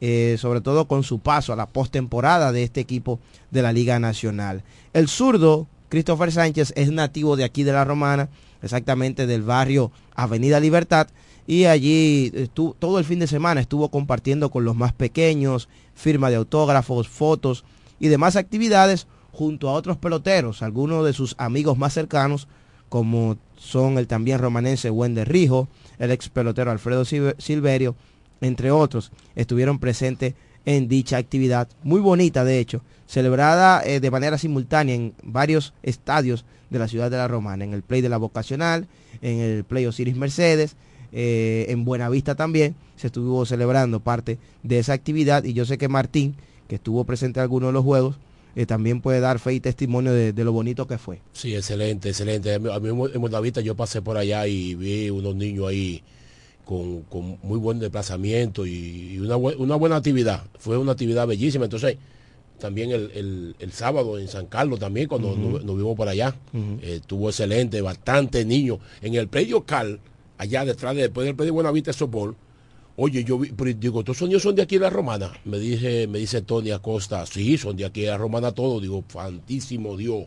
eh, 0.00 0.36
sobre 0.38 0.60
todo 0.60 0.86
con 0.88 1.04
su 1.04 1.20
paso 1.20 1.52
a 1.52 1.56
la 1.56 1.66
postemporada 1.66 2.52
de 2.52 2.62
este 2.62 2.80
equipo 2.80 3.18
de 3.50 3.62
la 3.62 3.72
Liga 3.72 3.98
Nacional. 3.98 4.62
El 4.92 5.08
zurdo, 5.08 5.68
Christopher 5.88 6.32
Sánchez, 6.32 6.74
es 6.76 6.90
nativo 6.90 7.36
de 7.36 7.44
aquí 7.44 7.62
de 7.62 7.72
la 7.72 7.84
Romana, 7.84 8.28
exactamente 8.62 9.26
del 9.26 9.42
barrio 9.42 9.90
Avenida 10.14 10.60
Libertad, 10.60 11.08
y 11.46 11.64
allí 11.66 12.32
estuvo, 12.34 12.74
todo 12.78 12.98
el 12.98 13.04
fin 13.04 13.18
de 13.18 13.26
semana 13.26 13.60
estuvo 13.60 13.90
compartiendo 13.90 14.50
con 14.50 14.64
los 14.64 14.76
más 14.76 14.92
pequeños, 14.92 15.68
firma 15.94 16.30
de 16.30 16.36
autógrafos, 16.36 17.08
fotos 17.08 17.64
y 18.00 18.08
demás 18.08 18.36
actividades 18.36 19.06
junto 19.32 19.68
a 19.68 19.72
otros 19.72 19.96
peloteros, 19.96 20.62
algunos 20.62 21.04
de 21.04 21.12
sus 21.12 21.34
amigos 21.38 21.78
más 21.78 21.92
cercanos, 21.92 22.48
como 22.88 23.36
son 23.56 23.98
el 23.98 24.06
también 24.06 24.38
romanense 24.38 24.90
Wender 24.90 25.28
Rijo, 25.28 25.68
el 25.98 26.10
ex 26.10 26.28
pelotero 26.28 26.70
Alfredo 26.70 27.04
Silve- 27.04 27.34
Silverio, 27.38 27.94
entre 28.40 28.70
otros, 28.70 29.12
estuvieron 29.34 29.78
presentes 29.78 30.34
en 30.64 30.88
dicha 30.88 31.16
actividad, 31.16 31.68
muy 31.82 32.00
bonita 32.00 32.44
de 32.44 32.58
hecho, 32.58 32.82
celebrada 33.06 33.82
eh, 33.84 34.00
de 34.00 34.10
manera 34.10 34.36
simultánea 34.36 34.94
en 34.94 35.14
varios 35.22 35.74
estadios 35.82 36.44
de 36.70 36.78
la 36.80 36.88
ciudad 36.88 37.10
de 37.10 37.16
La 37.16 37.28
Romana, 37.28 37.64
en 37.64 37.72
el 37.72 37.82
Play 37.82 38.00
de 38.00 38.08
la 38.08 38.16
Vocacional, 38.16 38.88
en 39.22 39.38
el 39.38 39.64
Play 39.64 39.86
Osiris 39.86 40.16
Mercedes, 40.16 40.76
eh, 41.18 41.64
en 41.70 41.84
Buenavista 41.86 42.34
también 42.34 42.74
se 42.96 43.06
estuvo 43.06 43.46
celebrando 43.46 44.00
parte 44.00 44.38
de 44.62 44.78
esa 44.78 44.92
actividad 44.92 45.44
y 45.44 45.54
yo 45.54 45.64
sé 45.64 45.78
que 45.78 45.88
Martín, 45.88 46.34
que 46.68 46.74
estuvo 46.74 47.04
presente 47.04 47.40
en 47.40 47.44
algunos 47.44 47.70
de 47.70 47.72
los 47.72 47.84
juegos, 47.84 48.16
eh, 48.54 48.66
también 48.66 49.00
puede 49.00 49.20
dar 49.20 49.38
fe 49.38 49.54
y 49.54 49.60
testimonio 49.60 50.12
de, 50.12 50.32
de 50.34 50.44
lo 50.44 50.52
bonito 50.52 50.86
que 50.86 50.98
fue. 50.98 51.20
Sí, 51.32 51.54
excelente, 51.54 52.10
excelente. 52.10 52.52
A 52.54 52.58
mí 52.58 52.88
en 52.88 53.20
Buenavista 53.20 53.60
yo 53.62 53.74
pasé 53.74 54.02
por 54.02 54.16
allá 54.18 54.46
y 54.46 54.74
vi 54.74 55.08
unos 55.10 55.34
niños 55.34 55.68
ahí 55.68 56.02
con, 56.66 57.02
con 57.02 57.38
muy 57.42 57.58
buen 57.58 57.78
desplazamiento 57.78 58.66
y, 58.66 59.14
y 59.14 59.18
una, 59.18 59.36
una 59.36 59.76
buena 59.76 59.96
actividad. 59.96 60.42
Fue 60.58 60.76
una 60.76 60.92
actividad 60.92 61.26
bellísima. 61.26 61.64
Entonces, 61.64 61.96
también 62.58 62.90
el, 62.90 63.10
el- 63.14 63.56
el 63.58 63.72
sábado 63.72 64.18
en 64.18 64.28
San 64.28 64.46
Carlos 64.46 64.78
también, 64.80 65.06
cuando 65.08 65.36
nos, 65.36 65.64
nos 65.64 65.76
vimos 65.76 65.94
por 65.96 66.08
allá, 66.08 66.34
eh, 66.82 66.96
estuvo 66.96 67.28
excelente, 67.28 67.80
bastante 67.82 68.44
niños. 68.44 68.78
En 69.02 69.14
el 69.14 69.28
predio 69.28 69.64
Cal, 69.64 70.00
allá 70.38 70.64
detrás, 70.64 70.94
de, 70.94 71.02
después 71.02 71.26
del 71.26 71.36
predio 71.36 71.54
Buenavista 71.54 71.90
de 71.90 71.98
Sopol, 71.98 72.36
Oye, 72.98 73.24
yo 73.24 73.38
vi- 73.38 73.52
digo, 73.74 74.02
¿todos 74.02 74.16
esos 74.16 74.26
niños 74.28 74.42
son 74.42 74.54
de 74.54 74.62
aquí 74.62 74.76
de 74.76 74.84
la 74.84 74.88
Romana? 74.90 75.30
Me 75.44 75.58
dice, 75.58 76.06
me 76.06 76.18
dice 76.18 76.40
Tony 76.40 76.70
Acosta, 76.70 77.26
sí, 77.26 77.58
son 77.58 77.76
de 77.76 77.84
aquí 77.84 78.00
de 78.00 78.06
la 78.06 78.16
Romana 78.16 78.52
todos. 78.52 78.80
Digo, 78.80 79.04
fantísimo 79.06 79.98
Dios. 79.98 80.24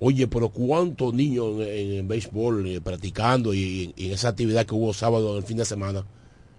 Oye, 0.00 0.26
pero 0.26 0.48
¿cuántos 0.48 1.12
niños 1.12 1.60
en, 1.60 1.92
en- 1.92 2.08
béisbol 2.08 2.66
eh, 2.66 2.80
practicando 2.80 3.52
y, 3.52 3.92
y 3.94 4.06
en 4.06 4.12
esa 4.12 4.30
actividad 4.30 4.64
que 4.64 4.74
hubo 4.74 4.94
sábado 4.94 5.32
en 5.32 5.36
el 5.36 5.42
fin 5.42 5.58
de 5.58 5.66
semana? 5.66 6.06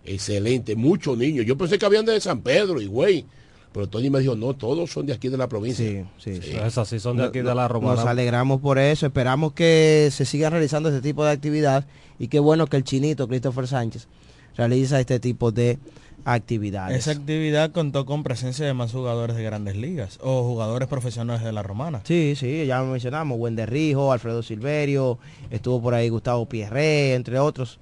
Excelente, 0.06 0.76
muchos 0.76 1.18
niños. 1.18 1.48
Yo 1.48 1.58
pensé 1.58 1.80
que 1.80 1.86
habían 1.88 2.06
de 2.06 2.22
San 2.22 2.42
Pedro 2.42 2.80
y 2.80 2.86
güey. 2.86 3.26
Pero 3.74 3.88
Tony 3.88 4.10
me 4.10 4.20
dijo, 4.20 4.36
no, 4.36 4.54
todos 4.54 4.92
son 4.92 5.06
de 5.08 5.14
aquí 5.14 5.30
de 5.30 5.38
la 5.38 5.48
provincia. 5.50 6.06
Sí, 6.20 6.40
sí, 6.42 6.52
Es 6.56 6.78
así, 6.78 7.00
son 7.00 7.18
de 7.18 7.24
aquí 7.26 7.40
de 7.40 7.56
la 7.56 7.64
Nos 7.64 7.72
Romana. 7.72 8.04
alegramos 8.04 8.62
por 8.62 8.78
eso, 8.78 9.06
esperamos 9.08 9.54
que 9.54 10.10
se 10.12 10.26
sigan 10.26 10.52
realizando 10.52 10.90
este 10.90 11.02
tipo 11.02 11.26
de 11.26 11.32
actividad 11.32 11.86
y 12.20 12.28
qué 12.28 12.40
bueno 12.40 12.68
que 12.68 12.78
el 12.78 12.84
chinito 12.84 13.28
Christopher 13.28 13.68
Sánchez 13.68 14.08
realiza 14.56 15.00
este 15.00 15.20
tipo 15.20 15.52
de 15.52 15.80
actividades. 16.26 16.98
Esa 17.00 17.12
actividad 17.12 17.72
contó 17.72 18.06
con 18.06 18.24
presencia 18.24 18.66
de 18.66 18.74
más 18.74 18.92
jugadores 18.92 19.36
de 19.36 19.44
grandes 19.44 19.76
ligas 19.76 20.20
o 20.22 20.44
jugadores 20.44 20.88
profesionales 20.88 21.44
de 21.44 21.52
la 21.52 21.64
romana. 21.64 22.02
Sí, 22.06 22.36
sí, 22.38 22.66
ya 22.66 22.80
lo 22.80 22.86
mencionamos, 22.88 23.40
Wender 23.40 23.70
Rijo, 23.70 24.14
Alfredo 24.14 24.44
Silverio, 24.44 25.18
estuvo 25.50 25.82
por 25.82 25.94
ahí 25.96 26.10
Gustavo 26.10 26.46
Pierre, 26.48 27.16
entre 27.16 27.40
otros 27.40 27.80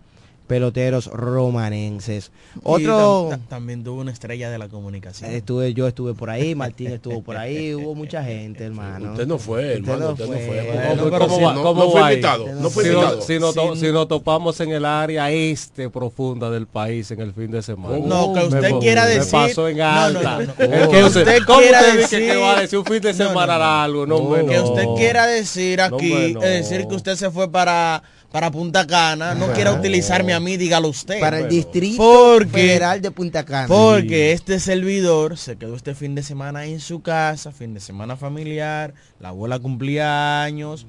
peloteros 0.48 1.08
romanenses. 1.08 2.32
Otro... 2.64 3.30
tam- 3.30 3.40
ta- 3.42 3.50
también 3.50 3.84
tuvo 3.84 4.02
una 4.02 4.12
estrella 4.12 4.50
de 4.50 4.58
la 4.58 4.68
comunicación. 4.68 5.32
Estuve, 5.32 5.74
yo 5.74 5.88
estuve 5.88 6.14
por 6.14 6.30
ahí, 6.30 6.56
Martín 6.56 6.88
estuvo 6.92 7.22
por 7.24 7.38
ahí, 7.38 7.74
hubo 7.76 7.96
mucha 7.96 8.24
gente, 8.24 8.66
hermano. 8.66 9.12
Usted 9.14 9.28
no 9.28 9.38
fue, 9.38 9.74
hermano, 9.76 10.10
usted 10.12 10.26
no 10.26 10.34
fue. 10.34 10.72
¿Cómo, 10.90 11.04
Pero 11.10 11.20
cómo 11.20 11.38
si 11.38 11.44
va- 11.44 11.54
no- 11.54 11.92
fue 11.92 12.02
invitado, 12.12 12.46
no 12.56 12.70
fue 12.70 12.84
si, 12.84 12.90
invitado. 12.90 13.16
no- 13.16 13.22
si 13.22 13.40
no 13.40 13.76
si 13.76 13.92
nos 13.92 14.08
topamos 14.08 14.60
en 14.60 14.72
el 14.72 14.86
área 14.86 15.32
este 15.32 15.90
profunda 15.90 16.50
del 16.50 16.68
país 16.68 17.10
en 17.12 17.22
el 17.22 17.34
fin 17.34 17.50
de 17.52 17.62
semana. 17.62 18.00
No, 18.06 18.34
que 18.34 18.44
usted 18.44 18.62
Me- 18.74 18.80
quiera 18.80 19.06
me 19.06 19.12
decir- 19.20 19.32
pasó 19.32 19.68
en 19.70 19.78
No, 19.78 19.84
no, 19.84 20.00
alta. 20.02 20.40
no, 20.40 20.46
no. 20.46 20.52
Es 20.52 20.88
Que 20.88 20.90
que 20.98 21.04
usted 21.04 21.44
¿Cómo 21.46 21.60
quiera 21.60 21.80
usted 21.80 21.98
dice 22.00 22.20
que 22.20 22.28
decir- 22.28 22.42
va 22.42 22.58
a 22.58 22.62
decir 22.62 22.80
un 22.80 22.86
fin 22.86 23.02
de 23.02 23.14
No, 23.14 23.24
no, 23.24 23.30
semana 23.30 23.54
no. 23.54 23.60
largo? 23.60 24.06
No, 24.06 24.16
hombre, 24.18 24.46
que 24.46 24.60
usted 24.60 24.86
quiera 24.98 25.28
decir 25.28 25.82
aquí, 25.82 26.34
decir 26.34 26.88
que 26.88 26.96
usted 26.96 27.16
se 27.16 27.32
fue 27.32 27.50
para, 27.50 28.04
para 28.32 28.50
Punta 28.50 28.88
Cana, 28.88 29.36
no 29.36 29.52
quiera 29.54 29.74
utilizarme 29.74 30.34
a 30.34 30.40
mí, 30.40 30.56
dígalo 30.58 30.88
usted. 30.88 31.20
Para 31.20 31.40
el 31.40 31.50
distrito 31.50 32.02
Porque- 32.02 32.48
federal 32.50 33.02
de 33.02 33.12
Punta 33.12 33.44
Cana. 33.44 33.68
Porque 33.68 34.32
este 34.32 34.60
servidor 34.60 35.38
se 35.38 35.58
quedó 35.58 35.76
este 35.76 35.94
fin 35.96 36.16
de 36.16 36.24
semana 36.24 36.66
en 36.66 36.80
su 36.80 37.02
casa, 37.02 37.52
fin 37.52 37.74
de 37.74 37.80
semana 37.82 38.16
familiar, 38.16 38.94
la 39.20 39.30
abuela 39.30 39.60
cumplía 39.60 40.44
años. 40.44 40.86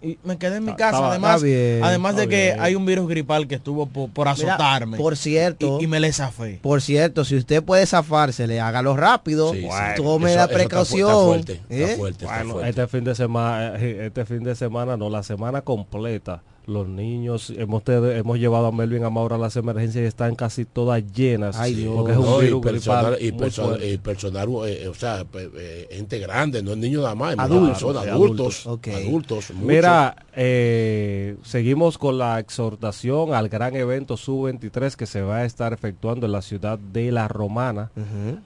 Y 0.00 0.16
me 0.22 0.38
quedé 0.38 0.58
en 0.58 0.64
mi 0.64 0.76
casa, 0.76 1.08
además, 1.10 1.36
está 1.42 1.46
bien, 1.46 1.80
además 1.82 2.14
de 2.14 2.28
que 2.28 2.44
bien. 2.52 2.60
hay 2.60 2.76
un 2.76 2.86
virus 2.86 3.08
gripal 3.08 3.48
que 3.48 3.56
estuvo 3.56 3.86
por, 3.86 4.08
por 4.10 4.28
Mira, 4.28 4.52
azotarme. 4.52 4.96
por 4.96 5.16
cierto, 5.16 5.78
y, 5.80 5.84
y 5.84 5.86
me 5.88 5.98
le 5.98 6.12
zafé. 6.12 6.60
Por 6.62 6.80
cierto, 6.80 7.24
si 7.24 7.34
usted 7.34 7.64
puede 7.64 7.84
zafársele, 7.84 8.60
hágalo 8.60 8.96
rápido, 8.96 9.52
Sí, 9.52 9.66
tome 9.96 10.28
Eso- 10.30 10.36
la 10.36 10.44
está 10.44 10.54
precaución. 10.54 11.24
fuerte, 11.26 11.60
está 11.68 11.74
¿eh? 11.92 11.96
fuerte, 11.96 12.24
está 12.26 12.36
Bueno, 12.36 12.52
fuerte. 12.52 12.70
este 12.70 12.86
fin 12.86 13.02
de 13.04 13.14
semana, 13.16 13.74
este 13.80 14.24
fin 14.24 14.44
de 14.44 14.54
semana, 14.54 14.96
no, 14.96 15.10
la 15.10 15.24
semana 15.24 15.62
completa, 15.62 16.42
los 16.68 16.86
niños 16.86 17.50
hemos 17.56 17.82
te- 17.82 18.18
hemos 18.18 18.38
llevado 18.38 18.66
a 18.66 18.72
Melvin 18.72 19.02
a 19.02 19.10
Maura 19.10 19.36
a 19.36 19.38
las 19.38 19.56
emergencias 19.56 20.04
y 20.04 20.06
están 20.06 20.34
casi 20.36 20.64
todas 20.66 21.02
llenas. 21.12 21.56
Ay, 21.58 21.74
Dios. 21.74 21.94
porque 21.96 22.12
es 22.12 22.18
un 22.18 22.24
No, 22.24 22.42
y 22.42 22.60
personal, 22.60 23.16
gripal 23.16 23.26
y 23.26 23.32
personal, 23.32 23.84
y 23.84 23.98
personal, 23.98 24.48
eh, 24.66 24.86
o 24.88 24.94
sea, 24.94 25.24
eh, 25.34 25.88
gente 25.90 26.18
grande, 26.18 26.62
no 26.62 26.72
es 26.72 26.76
niño 26.76 27.00
nada 27.00 27.14
más, 27.14 27.34
Adultos, 27.38 27.78
sí, 27.78 27.84
adultos, 27.84 28.66
adultos. 28.66 28.94
adultos, 28.94 29.50
mucho. 29.54 29.66
Mira, 29.66 30.26
eh, 30.36 31.36
seguimos 31.42 31.96
con 31.98 32.18
la 32.18 32.38
exhortación 32.38 33.32
al 33.34 33.48
gran 33.48 33.74
evento 33.74 34.16
Sub-23 34.16 34.94
que 34.94 35.06
se 35.06 35.22
va 35.22 35.38
a 35.38 35.44
estar 35.46 35.72
efectuando 35.72 36.26
en 36.26 36.32
la 36.32 36.42
ciudad 36.42 36.78
de 36.78 37.10
La 37.12 37.28
Romana. 37.28 37.90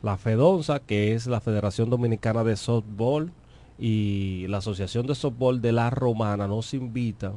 La 0.03 0.17
FEDONSA, 0.17 0.79
que 0.81 1.13
es 1.15 1.27
la 1.27 1.41
Federación 1.41 1.91
Dominicana 1.91 2.45
de 2.45 2.57
Softball, 2.57 3.33
y 3.79 4.47
la 4.49 4.59
Asociación 4.59 5.07
de 5.09 5.15
Softball 5.17 5.61
de 5.61 5.73
La 5.73 5.91
Romana 5.91 6.47
nos 6.47 6.73
invitan 6.73 7.33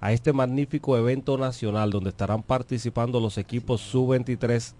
a 0.00 0.12
este 0.12 0.32
magnífico 0.32 0.96
evento 0.96 1.38
nacional 1.38 1.90
donde 1.90 2.10
estarán 2.10 2.42
participando 2.42 3.20
los 3.20 3.38
equipos 3.38 3.80
Sub-23 3.80 4.74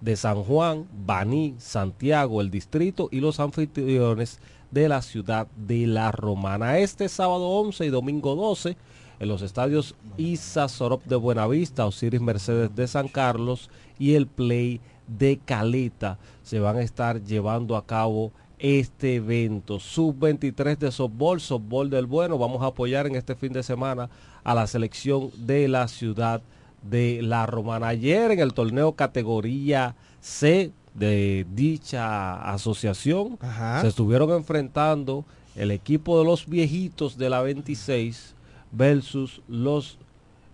de 0.00 0.16
San 0.16 0.42
Juan, 0.42 0.86
Baní, 1.06 1.54
Santiago, 1.58 2.40
el 2.40 2.50
distrito 2.50 3.08
y 3.10 3.20
los 3.20 3.40
anfitriones 3.40 4.40
de 4.70 4.88
la 4.88 5.02
ciudad 5.02 5.46
de 5.56 5.86
La 5.86 6.10
Romana. 6.10 6.78
Este 6.78 7.08
sábado 7.08 7.48
11 7.48 7.86
y 7.86 7.90
domingo 7.90 8.34
12 8.34 8.76
en 9.20 9.28
los 9.28 9.42
estadios 9.42 9.94
Isa 10.16 10.68
Sorop 10.68 11.04
de 11.04 11.16
Buenavista, 11.16 11.86
Osiris 11.86 12.20
Mercedes 12.20 12.74
de 12.74 12.88
San 12.88 13.06
Carlos 13.06 13.70
y 13.98 14.14
el 14.14 14.26
Play 14.26 14.80
de 15.06 15.38
Caleta 15.44 16.18
se 16.42 16.58
van 16.58 16.76
a 16.76 16.82
estar 16.82 17.22
llevando 17.22 17.76
a 17.76 17.86
cabo 17.86 18.32
este 18.58 19.16
evento. 19.16 19.78
Sub-23 19.78 20.78
de 20.78 20.92
softball, 20.92 21.40
softball 21.40 21.90
del 21.90 22.06
bueno. 22.06 22.38
Vamos 22.38 22.62
a 22.62 22.66
apoyar 22.66 23.06
en 23.06 23.16
este 23.16 23.34
fin 23.34 23.52
de 23.52 23.62
semana 23.62 24.08
a 24.44 24.54
la 24.54 24.66
selección 24.66 25.30
de 25.36 25.68
la 25.68 25.88
ciudad 25.88 26.42
de 26.82 27.20
La 27.22 27.46
Romana. 27.46 27.88
Ayer 27.88 28.30
en 28.32 28.40
el 28.40 28.54
torneo 28.54 28.92
categoría 28.92 29.94
C 30.20 30.72
de 30.94 31.46
dicha 31.54 32.52
asociación 32.52 33.38
se 33.80 33.88
estuvieron 33.88 34.30
enfrentando 34.30 35.24
el 35.56 35.70
equipo 35.70 36.18
de 36.18 36.24
los 36.24 36.46
viejitos 36.46 37.16
de 37.16 37.30
la 37.30 37.42
26 37.42 38.34
versus 38.72 39.42
los 39.48 39.98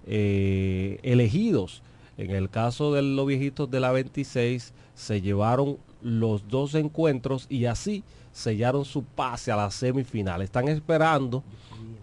eh, 0.07 0.99
elegidos. 1.02 1.83
En 2.16 2.30
el 2.30 2.50
caso 2.50 2.92
de 2.92 3.02
los 3.02 3.26
viejitos 3.26 3.71
de 3.71 3.80
la 3.80 3.92
26 3.92 4.73
se 4.95 5.21
llevaron 5.21 5.78
los 6.02 6.49
dos 6.49 6.75
encuentros 6.75 7.47
y 7.49 7.66
así 7.66 8.02
sellaron 8.33 8.85
su 8.85 9.02
pase 9.02 9.50
a 9.50 9.57
la 9.57 9.71
semifinal. 9.71 10.42
Están 10.42 10.68
esperando 10.68 11.42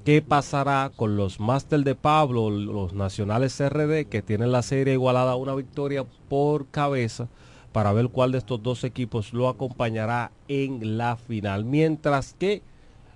qué 0.06 0.22
pasará 0.22 0.92
con 0.96 1.18
los 1.18 1.40
Master 1.40 1.84
de 1.84 1.96
Pablo, 1.96 2.52
los 2.52 2.94
nacionales 2.94 3.58
CRD, 3.58 4.06
que 4.06 4.22
tienen 4.22 4.52
la 4.52 4.62
serie 4.62 4.94
igualada 4.94 5.32
a 5.32 5.36
una 5.36 5.56
victoria 5.56 6.06
por 6.30 6.68
cabeza, 6.68 7.28
para 7.72 7.92
ver 7.92 8.10
cuál 8.10 8.32
de 8.32 8.38
estos 8.38 8.62
dos 8.62 8.84
equipos 8.84 9.34
lo 9.34 9.50
acompañará 9.50 10.32
en 10.48 11.00
la 11.00 11.16
final. 11.16 11.66
Mientras 11.66 12.36
que 12.36 12.62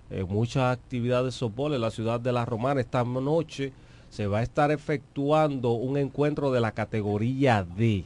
eh, 0.10 0.24
muchas 0.24 0.74
actividades 0.76 1.26
de 1.26 1.32
softball 1.40 1.76
en 1.76 1.82
la 1.82 1.92
ciudad 1.92 2.20
de 2.20 2.32
La 2.32 2.44
Romana 2.44 2.82
esta 2.82 3.04
noche 3.04 3.72
se 4.10 4.26
va 4.26 4.40
a 4.40 4.44
estar 4.44 4.72
efectuando 4.72 5.74
un 5.74 5.96
encuentro 5.96 6.52
de 6.52 6.60
la 6.60 6.72
categoría 6.72 7.64
D. 7.64 8.06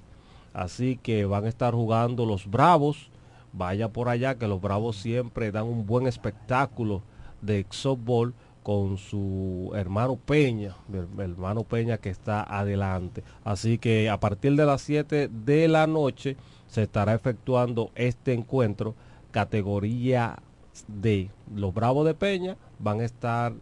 Así 0.53 0.99
que 1.01 1.23
van 1.23 1.45
a 1.45 1.49
estar 1.49 1.73
jugando 1.73 2.25
los 2.25 2.51
Bravos. 2.51 3.09
Vaya 3.53 3.87
por 3.87 4.09
allá 4.09 4.35
que 4.35 4.47
los 4.47 4.59
Bravos 4.59 4.97
siempre 4.97 5.53
dan 5.53 5.67
un 5.67 5.85
buen 5.85 6.05
espectáculo 6.05 7.01
de 7.41 7.65
softball 7.69 8.33
con 8.63 8.97
su 8.97 9.71
hermano 9.75 10.15
Peña, 10.15 10.75
el 10.91 11.07
hermano 11.19 11.63
Peña 11.63 11.97
que 11.97 12.09
está 12.09 12.41
adelante. 12.43 13.23
Así 13.43 13.77
que 13.77 14.09
a 14.09 14.19
partir 14.19 14.55
de 14.55 14.65
las 14.65 14.81
7 14.81 15.29
de 15.29 15.67
la 15.67 15.85
noche 15.85 16.37
se 16.67 16.83
estará 16.83 17.13
efectuando 17.13 17.91
este 17.95 18.33
encuentro 18.33 18.95
categoría 19.31 20.39
D. 20.87 21.29
Los 21.53 21.73
Bravos 21.73 22.05
de 22.05 22.13
Peña 22.13 22.57
van 22.79 23.01
a 23.01 23.05
estar 23.05 23.53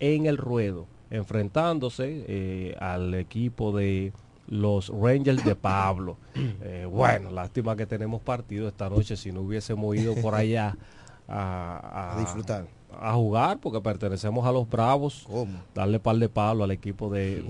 en 0.00 0.26
el 0.26 0.36
ruedo 0.36 0.86
enfrentándose 1.10 2.24
eh, 2.28 2.76
al 2.80 3.14
equipo 3.14 3.76
de 3.76 4.12
los 4.48 4.88
Rangers 4.88 5.44
de 5.44 5.54
Pablo. 5.54 6.16
Eh, 6.62 6.86
bueno, 6.86 7.30
lástima 7.30 7.74
que 7.74 7.86
tenemos 7.86 8.20
partido 8.20 8.68
esta 8.68 8.88
noche 8.88 9.16
si 9.16 9.32
no 9.32 9.40
hubiésemos 9.40 9.96
ido 9.96 10.14
por 10.16 10.34
allá 10.34 10.76
a, 11.28 12.14
A 12.16 12.20
disfrutar. 12.20 12.66
A 13.00 13.12
jugar 13.14 13.58
porque 13.60 13.80
pertenecemos 13.80 14.46
a 14.46 14.52
los 14.52 14.68
Bravos. 14.68 15.26
Darle 15.74 16.00
par 16.00 16.16
de 16.16 16.28
palo 16.28 16.64
al 16.64 16.70
equipo 16.70 17.10
de, 17.10 17.42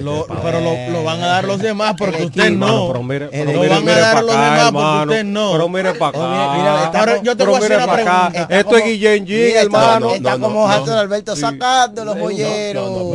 Lo- 0.00 0.26
pero 0.42 0.60
lo, 0.60 0.74
lo 0.90 1.04
van 1.04 1.22
a 1.22 1.26
dar 1.26 1.44
los 1.44 1.58
demás 1.58 1.94
porque 1.98 2.18
El 2.18 2.24
usted 2.26 2.44
equipo. 2.46 2.66
no. 2.66 2.86
Pero 2.88 3.02
mire- 3.02 3.28
pero 3.30 3.52
lo 3.52 3.60
mire- 3.60 3.68
van 3.68 3.78
a 3.78 3.80
mire 3.80 4.00
dar 4.00 4.14
pa' 4.14 4.22
los 4.22 4.30
acá, 4.34 4.42
demás 4.44 4.64
porque 4.72 4.78
hermano. 4.86 5.12
usted 5.12 5.24
no. 5.24 5.52
Pero 5.52 5.68
mire 5.68 5.94
pa' 5.94 6.08
acá. 6.08 6.18
Oh, 6.18 6.30
mira, 6.30 6.54
mira, 6.56 6.84
está- 6.84 6.98
Ahora, 7.00 7.16
yo 7.22 7.32
te 7.32 7.36
Pero 7.36 7.50
voy 7.50 7.60
a 7.60 7.64
hacer 7.64 7.76
una. 7.76 8.46
Esto 8.58 8.76
es 8.76 8.84
Guillén 8.84 9.24
está- 9.48 9.98
está 10.16 10.38
como 10.38 10.68
Alberto 10.68 11.36
sacando 11.36 12.04
los 12.04 12.16
No, 12.16 12.22
no, 12.24 13.04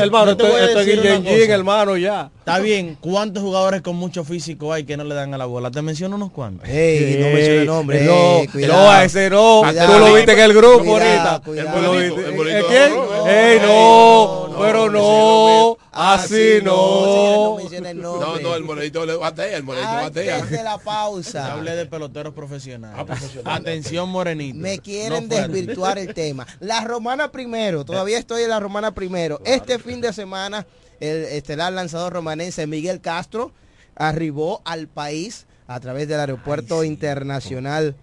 hermano, 0.00 0.30
esto- 0.32 0.46
es 0.46 0.86
Guillén 0.86 1.50
hermano, 1.50 1.96
ya. 1.96 2.30
Está 2.48 2.60
bien, 2.62 2.96
¿cuántos 3.00 3.42
jugadores 3.42 3.82
con 3.82 3.96
mucho 3.96 4.24
físico 4.24 4.72
hay 4.72 4.84
que 4.84 4.96
no 4.96 5.04
le 5.04 5.14
dan 5.14 5.34
a 5.34 5.38
la 5.38 5.44
bola? 5.44 5.70
Te 5.70 5.82
menciono 5.82 6.16
unos 6.16 6.30
cuantos. 6.30 6.68
Ey, 6.68 7.18
no 7.20 7.26
mencione 7.26 7.64
nombre, 7.66 8.02
no, 8.04 8.38
ey, 8.38 8.46
cuidado. 8.48 8.82
no, 8.84 8.90
a 8.90 9.04
ese 9.04 9.28
no. 9.30 9.60
Cuidado. 9.64 9.92
Tú 9.92 9.98
lo 9.98 10.14
viste 10.14 10.32
en 10.32 10.38
el 10.40 10.54
grupo 10.54 10.78
Cuidado, 10.84 11.42
ahorita. 11.44 11.50
El 11.50 11.52
viste. 11.66 11.86
bolito, 11.86 12.42
el 12.42 12.48
¿Eh. 12.48 12.90
No, 12.90 13.28
Ey, 13.28 13.60
no, 13.60 14.58
pero 14.58 14.90
no, 14.90 15.76
así 15.92 16.58
no. 16.62 17.58
No, 17.58 17.58
nombre. 17.94 18.42
no, 18.42 18.54
el 18.54 18.64
monedito 18.64 19.04
le 19.04 19.14
batea, 19.16 19.56
el 19.56 19.62
monedito 19.62 19.92
batea. 19.92 20.36
Antes 20.36 20.50
de 20.50 20.62
la 20.62 20.78
pausa. 20.78 21.52
Hablé 21.52 21.76
de 21.76 21.86
peloteros 21.86 22.34
profesionales. 22.34 23.04
Ah. 23.44 23.56
Atención, 23.56 24.08
Morenito. 24.08 24.58
Me 24.58 24.78
quieren 24.78 25.28
No 25.28 25.36
desvirtuar 25.36 25.98
el 25.98 26.14
tema. 26.14 26.46
La 26.60 26.80
romana 26.82 27.30
primero, 27.30 27.84
todavía 27.84 28.18
estoy 28.18 28.42
en 28.42 28.50
la 28.50 28.60
romana 28.60 28.92
primero. 28.94 29.40
Este 29.44 29.78
fin 29.78 30.00
de 30.00 30.12
semana, 30.12 30.66
el 31.00 31.24
estelar 31.24 31.72
lanzador 31.72 32.12
romanense 32.12 32.66
Miguel 32.66 33.00
Castro 33.00 33.52
arribó 33.94 34.62
al 34.64 34.88
país 34.88 35.46
a 35.66 35.80
través 35.80 36.08
del 36.08 36.20
aeropuerto 36.20 36.84
internacional 36.84 37.96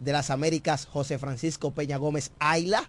de 0.00 0.12
las 0.12 0.30
Américas 0.30 0.86
José 0.86 1.18
Francisco 1.18 1.70
Peña 1.70 1.96
Gómez 1.96 2.30
Ayla 2.38 2.88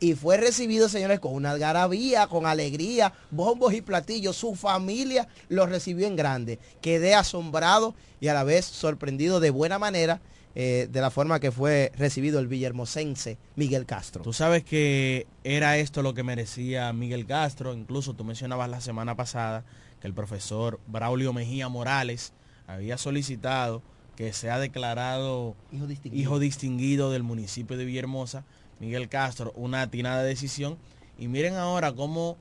y 0.00 0.14
fue 0.14 0.36
recibido, 0.36 0.88
señores, 0.88 1.18
con 1.18 1.34
una 1.34 1.50
algarabía, 1.50 2.28
con 2.28 2.46
alegría, 2.46 3.14
bombos 3.30 3.74
y 3.74 3.80
platillos. 3.80 4.36
Su 4.36 4.54
familia 4.54 5.26
lo 5.48 5.66
recibió 5.66 6.06
en 6.06 6.14
grande. 6.14 6.60
Quedé 6.80 7.14
asombrado 7.14 7.94
y 8.20 8.28
a 8.28 8.34
la 8.34 8.44
vez 8.44 8.64
sorprendido 8.64 9.40
de 9.40 9.50
buena 9.50 9.78
manera 9.78 10.20
eh, 10.60 10.88
de 10.90 11.00
la 11.00 11.12
forma 11.12 11.38
que 11.38 11.52
fue 11.52 11.92
recibido 11.96 12.40
el 12.40 12.48
villahermosense 12.48 13.38
Miguel 13.54 13.86
Castro. 13.86 14.24
Tú 14.24 14.32
sabes 14.32 14.64
que 14.64 15.28
era 15.44 15.78
esto 15.78 16.02
lo 16.02 16.14
que 16.14 16.24
merecía 16.24 16.92
Miguel 16.92 17.26
Castro. 17.26 17.74
Incluso 17.74 18.14
tú 18.14 18.24
mencionabas 18.24 18.68
la 18.68 18.80
semana 18.80 19.14
pasada 19.14 19.64
que 20.00 20.08
el 20.08 20.14
profesor 20.14 20.80
Braulio 20.88 21.32
Mejía 21.32 21.68
Morales 21.68 22.32
había 22.66 22.98
solicitado 22.98 23.84
que 24.16 24.32
sea 24.32 24.58
declarado 24.58 25.54
Hijo 25.70 25.86
distinguido. 25.86 26.20
hijo 26.20 26.38
distinguido 26.40 27.12
del 27.12 27.22
municipio 27.22 27.76
de 27.76 27.84
Villahermosa. 27.84 28.44
Miguel 28.80 29.08
Castro, 29.08 29.52
una 29.54 29.82
atinada 29.82 30.24
decisión. 30.24 30.76
Y 31.20 31.28
miren 31.28 31.54
ahora 31.54 31.92
cómo 31.92 32.36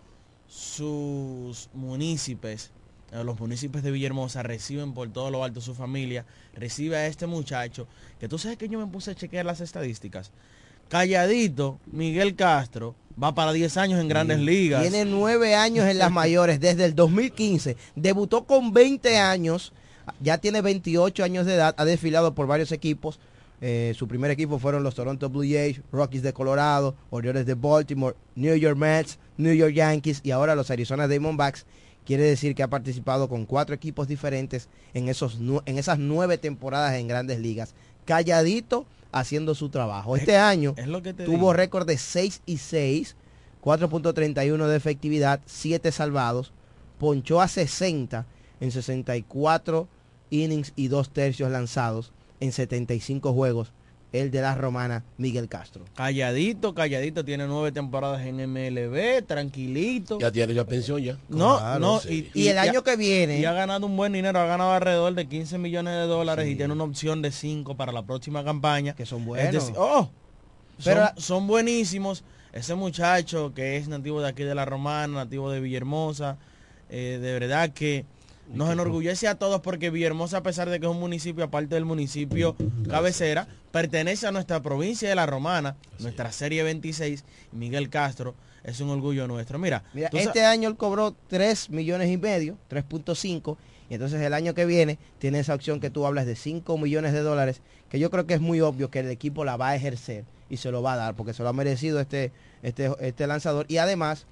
sus 0.47 1.69
municipios 1.71 2.71
los 3.11 3.39
municipios 3.39 3.83
de 3.83 3.91
Villahermosa 3.91 4.43
reciben 4.43 4.93
por 4.93 5.09
todo 5.09 5.31
lo 5.31 5.43
alto 5.43 5.61
su 5.61 5.73
familia, 5.73 6.25
recibe 6.53 6.97
a 6.97 7.07
este 7.07 7.25
muchacho, 7.25 7.87
que 8.19 8.27
tú 8.27 8.37
sabes 8.37 8.57
que 8.57 8.69
yo 8.69 8.79
me 8.79 8.91
puse 8.91 9.11
a 9.11 9.15
chequear 9.15 9.45
las 9.45 9.61
estadísticas. 9.61 10.31
Calladito, 10.89 11.79
Miguel 11.91 12.35
Castro 12.35 12.95
va 13.21 13.35
para 13.35 13.51
10 13.51 13.77
años 13.77 13.99
en 13.99 14.07
grandes 14.07 14.39
ligas. 14.39 14.81
Tiene 14.81 15.05
nueve 15.05 15.55
años 15.55 15.85
en 15.85 15.97
las 15.97 16.11
mayores 16.11 16.59
desde 16.59 16.85
el 16.85 16.95
2015. 16.95 17.75
Debutó 17.95 18.45
con 18.45 18.71
20 18.73 19.17
años, 19.17 19.73
ya 20.21 20.37
tiene 20.37 20.61
28 20.61 21.23
años 21.23 21.45
de 21.45 21.55
edad, 21.55 21.75
ha 21.77 21.85
desfilado 21.85 22.33
por 22.33 22.47
varios 22.47 22.71
equipos. 22.71 23.19
Eh, 23.59 23.93
su 23.97 24.07
primer 24.07 24.29
equipo 24.29 24.59
fueron 24.59 24.83
los 24.83 24.95
Toronto 24.95 25.29
Blue 25.29 25.41
Jays, 25.41 25.81
Rockies 25.91 26.21
de 26.21 26.31
Colorado, 26.31 26.95
Orioles 27.09 27.45
de 27.45 27.55
Baltimore, 27.55 28.15
New 28.35 28.55
York 28.55 28.77
Mets, 28.77 29.17
New 29.37 29.53
York 29.53 29.73
Yankees 29.73 30.21
y 30.23 30.31
ahora 30.31 30.55
los 30.55 30.69
Arizona 30.69 31.07
Diamondbacks. 31.07 31.65
Quiere 32.07 32.23
decir 32.23 32.55
que 32.55 32.63
ha 32.63 32.69
participado 32.69 33.27
con 33.27 33.45
cuatro 33.45 33.75
equipos 33.75 34.07
diferentes 34.07 34.69
en, 34.93 35.09
esos, 35.09 35.39
en 35.65 35.77
esas 35.77 35.99
nueve 35.99 36.37
temporadas 36.37 36.93
en 36.93 37.09
grandes 37.09 37.37
ligas. 37.41 37.75
Calladito 38.05 38.85
haciendo 39.11 39.53
su 39.55 39.67
trabajo. 39.67 40.15
Este 40.15 40.37
año 40.37 40.73
es 40.77 40.87
lo 40.87 41.01
que 41.01 41.13
tuvo 41.13 41.31
digo. 41.31 41.51
récord 41.51 41.85
de 41.85 41.97
6 41.97 42.43
y 42.45 42.59
6, 42.59 43.17
4.31 43.61 44.67
de 44.67 44.77
efectividad, 44.77 45.41
7 45.47 45.91
salvados, 45.91 46.53
ponchó 46.97 47.41
a 47.41 47.49
60 47.49 48.25
en 48.61 48.71
64 48.71 49.89
innings 50.29 50.71
y 50.77 50.87
2 50.87 51.09
tercios 51.09 51.51
lanzados 51.51 52.13
en 52.39 52.53
75 52.53 53.33
juegos, 53.33 53.73
el 54.21 54.31
de 54.31 54.41
la 54.41 54.55
romana 54.55 55.03
Miguel 55.17 55.47
Castro. 55.47 55.85
Calladito, 55.95 56.73
calladito, 56.75 57.23
tiene 57.25 57.47
nueve 57.47 57.71
temporadas 57.71 58.25
en 58.25 58.37
MLB, 58.51 59.25
tranquilito. 59.25 60.19
Ya 60.19 60.31
tiene 60.31 60.53
ya 60.53 60.65
pensión 60.65 61.01
ya. 61.01 61.17
No, 61.29 61.57
Claro, 61.57 61.79
no, 61.79 61.99
sí. 61.99 62.29
Y 62.33 62.47
el 62.49 62.57
año 62.57 62.83
que 62.83 62.95
viene- 62.95 63.39
Y 63.39 63.45
ha 63.45 63.53
ganado 63.53 63.85
un 63.85 63.95
buen 63.97 64.13
dinero, 64.13 64.39
ha 64.39 64.45
ganado 64.45 64.71
alrededor 64.71 65.13
de 65.13 65.27
15 65.27 65.57
millones 65.57 65.93
de 65.93 66.01
dólares 66.07 66.47
y 66.47 66.55
tiene 66.55 66.73
una 66.73 66.83
opción 66.83 67.21
de 67.21 67.31
5 67.31 67.75
para 67.75 67.91
la 67.91 68.03
próxima 68.03 68.43
campaña. 68.43 68.93
Que 68.95 69.05
son 69.05 69.21
Es 69.37 69.51
decir, 69.51 69.73
buenos. 69.73 69.73
oh, 69.77 70.09
Pero- 70.83 71.07
son, 71.15 71.21
son 71.21 71.47
buenísimos. 71.47 72.23
Ese 72.53 72.75
muchacho 72.75 73.53
que 73.53 73.77
es 73.77 73.87
nativo 73.87 74.21
de 74.21 74.29
aquí 74.29 74.43
de 74.43 74.55
La 74.55 74.65
Romana, 74.65 75.13
nativo 75.13 75.51
de 75.51 75.59
Villahermosa, 75.59 76.37
eh, 76.89 77.19
de 77.21 77.33
verdad 77.39 77.71
que 77.71 78.05
nos 78.53 78.69
enorgullece 78.71 79.27
a 79.27 79.35
todos 79.35 79.61
porque 79.61 79.89
Villahermosa, 79.89 80.37
a 80.37 80.43
pesar 80.43 80.69
de 80.69 80.79
que 80.79 80.85
es 80.85 80.91
un 80.91 80.99
municipio, 80.99 81.43
aparte 81.43 81.75
del 81.75 81.85
municipio 81.85 82.55
cabecera, 82.89 83.47
pertenece 83.71 84.27
a 84.27 84.31
nuestra 84.31 84.61
provincia 84.61 85.09
de 85.09 85.15
La 85.15 85.25
Romana, 85.25 85.75
nuestra 85.99 86.31
serie 86.31 86.63
26, 86.63 87.23
Miguel 87.51 87.89
Castro, 87.89 88.35
es 88.63 88.79
un 88.81 88.89
orgullo 88.89 89.27
nuestro. 89.27 89.59
Mira, 89.59 89.83
este 90.13 90.45
año 90.45 90.69
él 90.69 90.75
cobró 90.75 91.15
3 91.27 91.69
millones 91.69 92.09
y 92.09 92.17
medio, 92.17 92.57
3.5, 92.69 93.57
y 93.89 93.93
entonces 93.93 94.21
el 94.21 94.33
año 94.33 94.53
que 94.53 94.65
viene 94.65 94.97
tiene 95.19 95.39
esa 95.39 95.53
opción 95.53 95.79
que 95.79 95.89
tú 95.89 96.05
hablas 96.05 96.25
de 96.25 96.35
5 96.35 96.77
millones 96.77 97.13
de 97.13 97.21
dólares, 97.21 97.61
que 97.89 97.99
yo 97.99 98.09
creo 98.09 98.27
que 98.27 98.33
es 98.33 98.41
muy 98.41 98.59
obvio 98.61 98.89
que 98.89 98.99
el 98.99 99.09
equipo 99.09 99.45
la 99.45 99.57
va 99.57 99.69
a 99.69 99.75
ejercer 99.75 100.25
y 100.49 100.57
se 100.57 100.71
lo 100.71 100.81
va 100.81 100.93
a 100.93 100.97
dar, 100.97 101.15
porque 101.15 101.33
se 101.33 101.43
lo 101.43 101.49
ha 101.49 101.53
merecido 101.53 101.99
este, 101.99 102.31
este, 102.63 102.91
este 102.99 103.27
lanzador. 103.27 103.65
Y 103.69 103.77
además, 103.77 104.25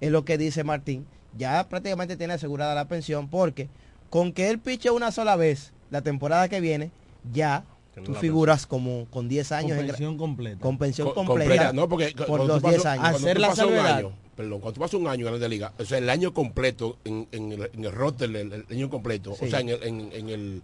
es 0.00 0.10
lo 0.10 0.24
que 0.24 0.38
dice 0.38 0.64
Martín, 0.64 1.06
ya 1.36 1.68
prácticamente 1.68 2.16
tiene 2.16 2.34
asegurada 2.34 2.74
la 2.74 2.86
pensión, 2.86 3.28
porque 3.28 3.68
con 4.10 4.32
que 4.32 4.50
él 4.50 4.58
piche 4.58 4.90
una 4.90 5.10
sola 5.12 5.36
vez 5.36 5.72
la 5.90 6.02
temporada 6.02 6.48
que 6.48 6.60
viene, 6.60 6.90
ya 7.32 7.64
Tiene 7.94 8.06
tú 8.08 8.14
figuras 8.14 8.66
como 8.66 9.06
con 9.10 9.28
10 9.28 9.52
años 9.52 9.70
con 9.72 9.80
en 9.80 9.86
pensión 9.86 10.16
completa. 10.18 10.60
con 10.60 10.78
pensión 10.78 11.08
Co- 11.08 11.14
completa, 11.14 11.44
completa, 11.50 11.72
no, 11.72 11.88
porque 11.88 12.12
por 12.16 12.26
cuando 12.26 12.46
los 12.48 12.62
tú 12.62 12.68
10 12.68 12.82
pasas- 12.82 12.98
años. 13.00 13.16
Hacer 13.22 13.40
la 13.40 13.54
salvedad. 13.54 13.96
año, 13.98 14.12
perdón, 14.36 14.60
cuando 14.60 14.72
tú 14.74 14.80
pasas 14.80 14.94
un 15.00 15.06
año 15.08 15.28
en 15.28 15.40
la 15.40 15.48
liga, 15.48 15.72
o 15.78 15.84
sea, 15.84 15.98
el 15.98 16.08
año 16.10 16.32
completo, 16.34 16.98
en, 17.04 17.28
en 17.32 17.52
el, 17.52 17.70
en 17.72 17.84
el 17.84 17.92
roster, 17.92 18.28
el, 18.34 18.52
el 18.52 18.66
año 18.70 18.88
completo, 18.90 19.34
Sí. 19.38 19.44
o 19.46 19.48
sea, 19.50 19.60
en 19.60 19.68
el, 19.70 19.82
en, 19.82 20.10
en 20.12 20.28
el, 20.30 20.62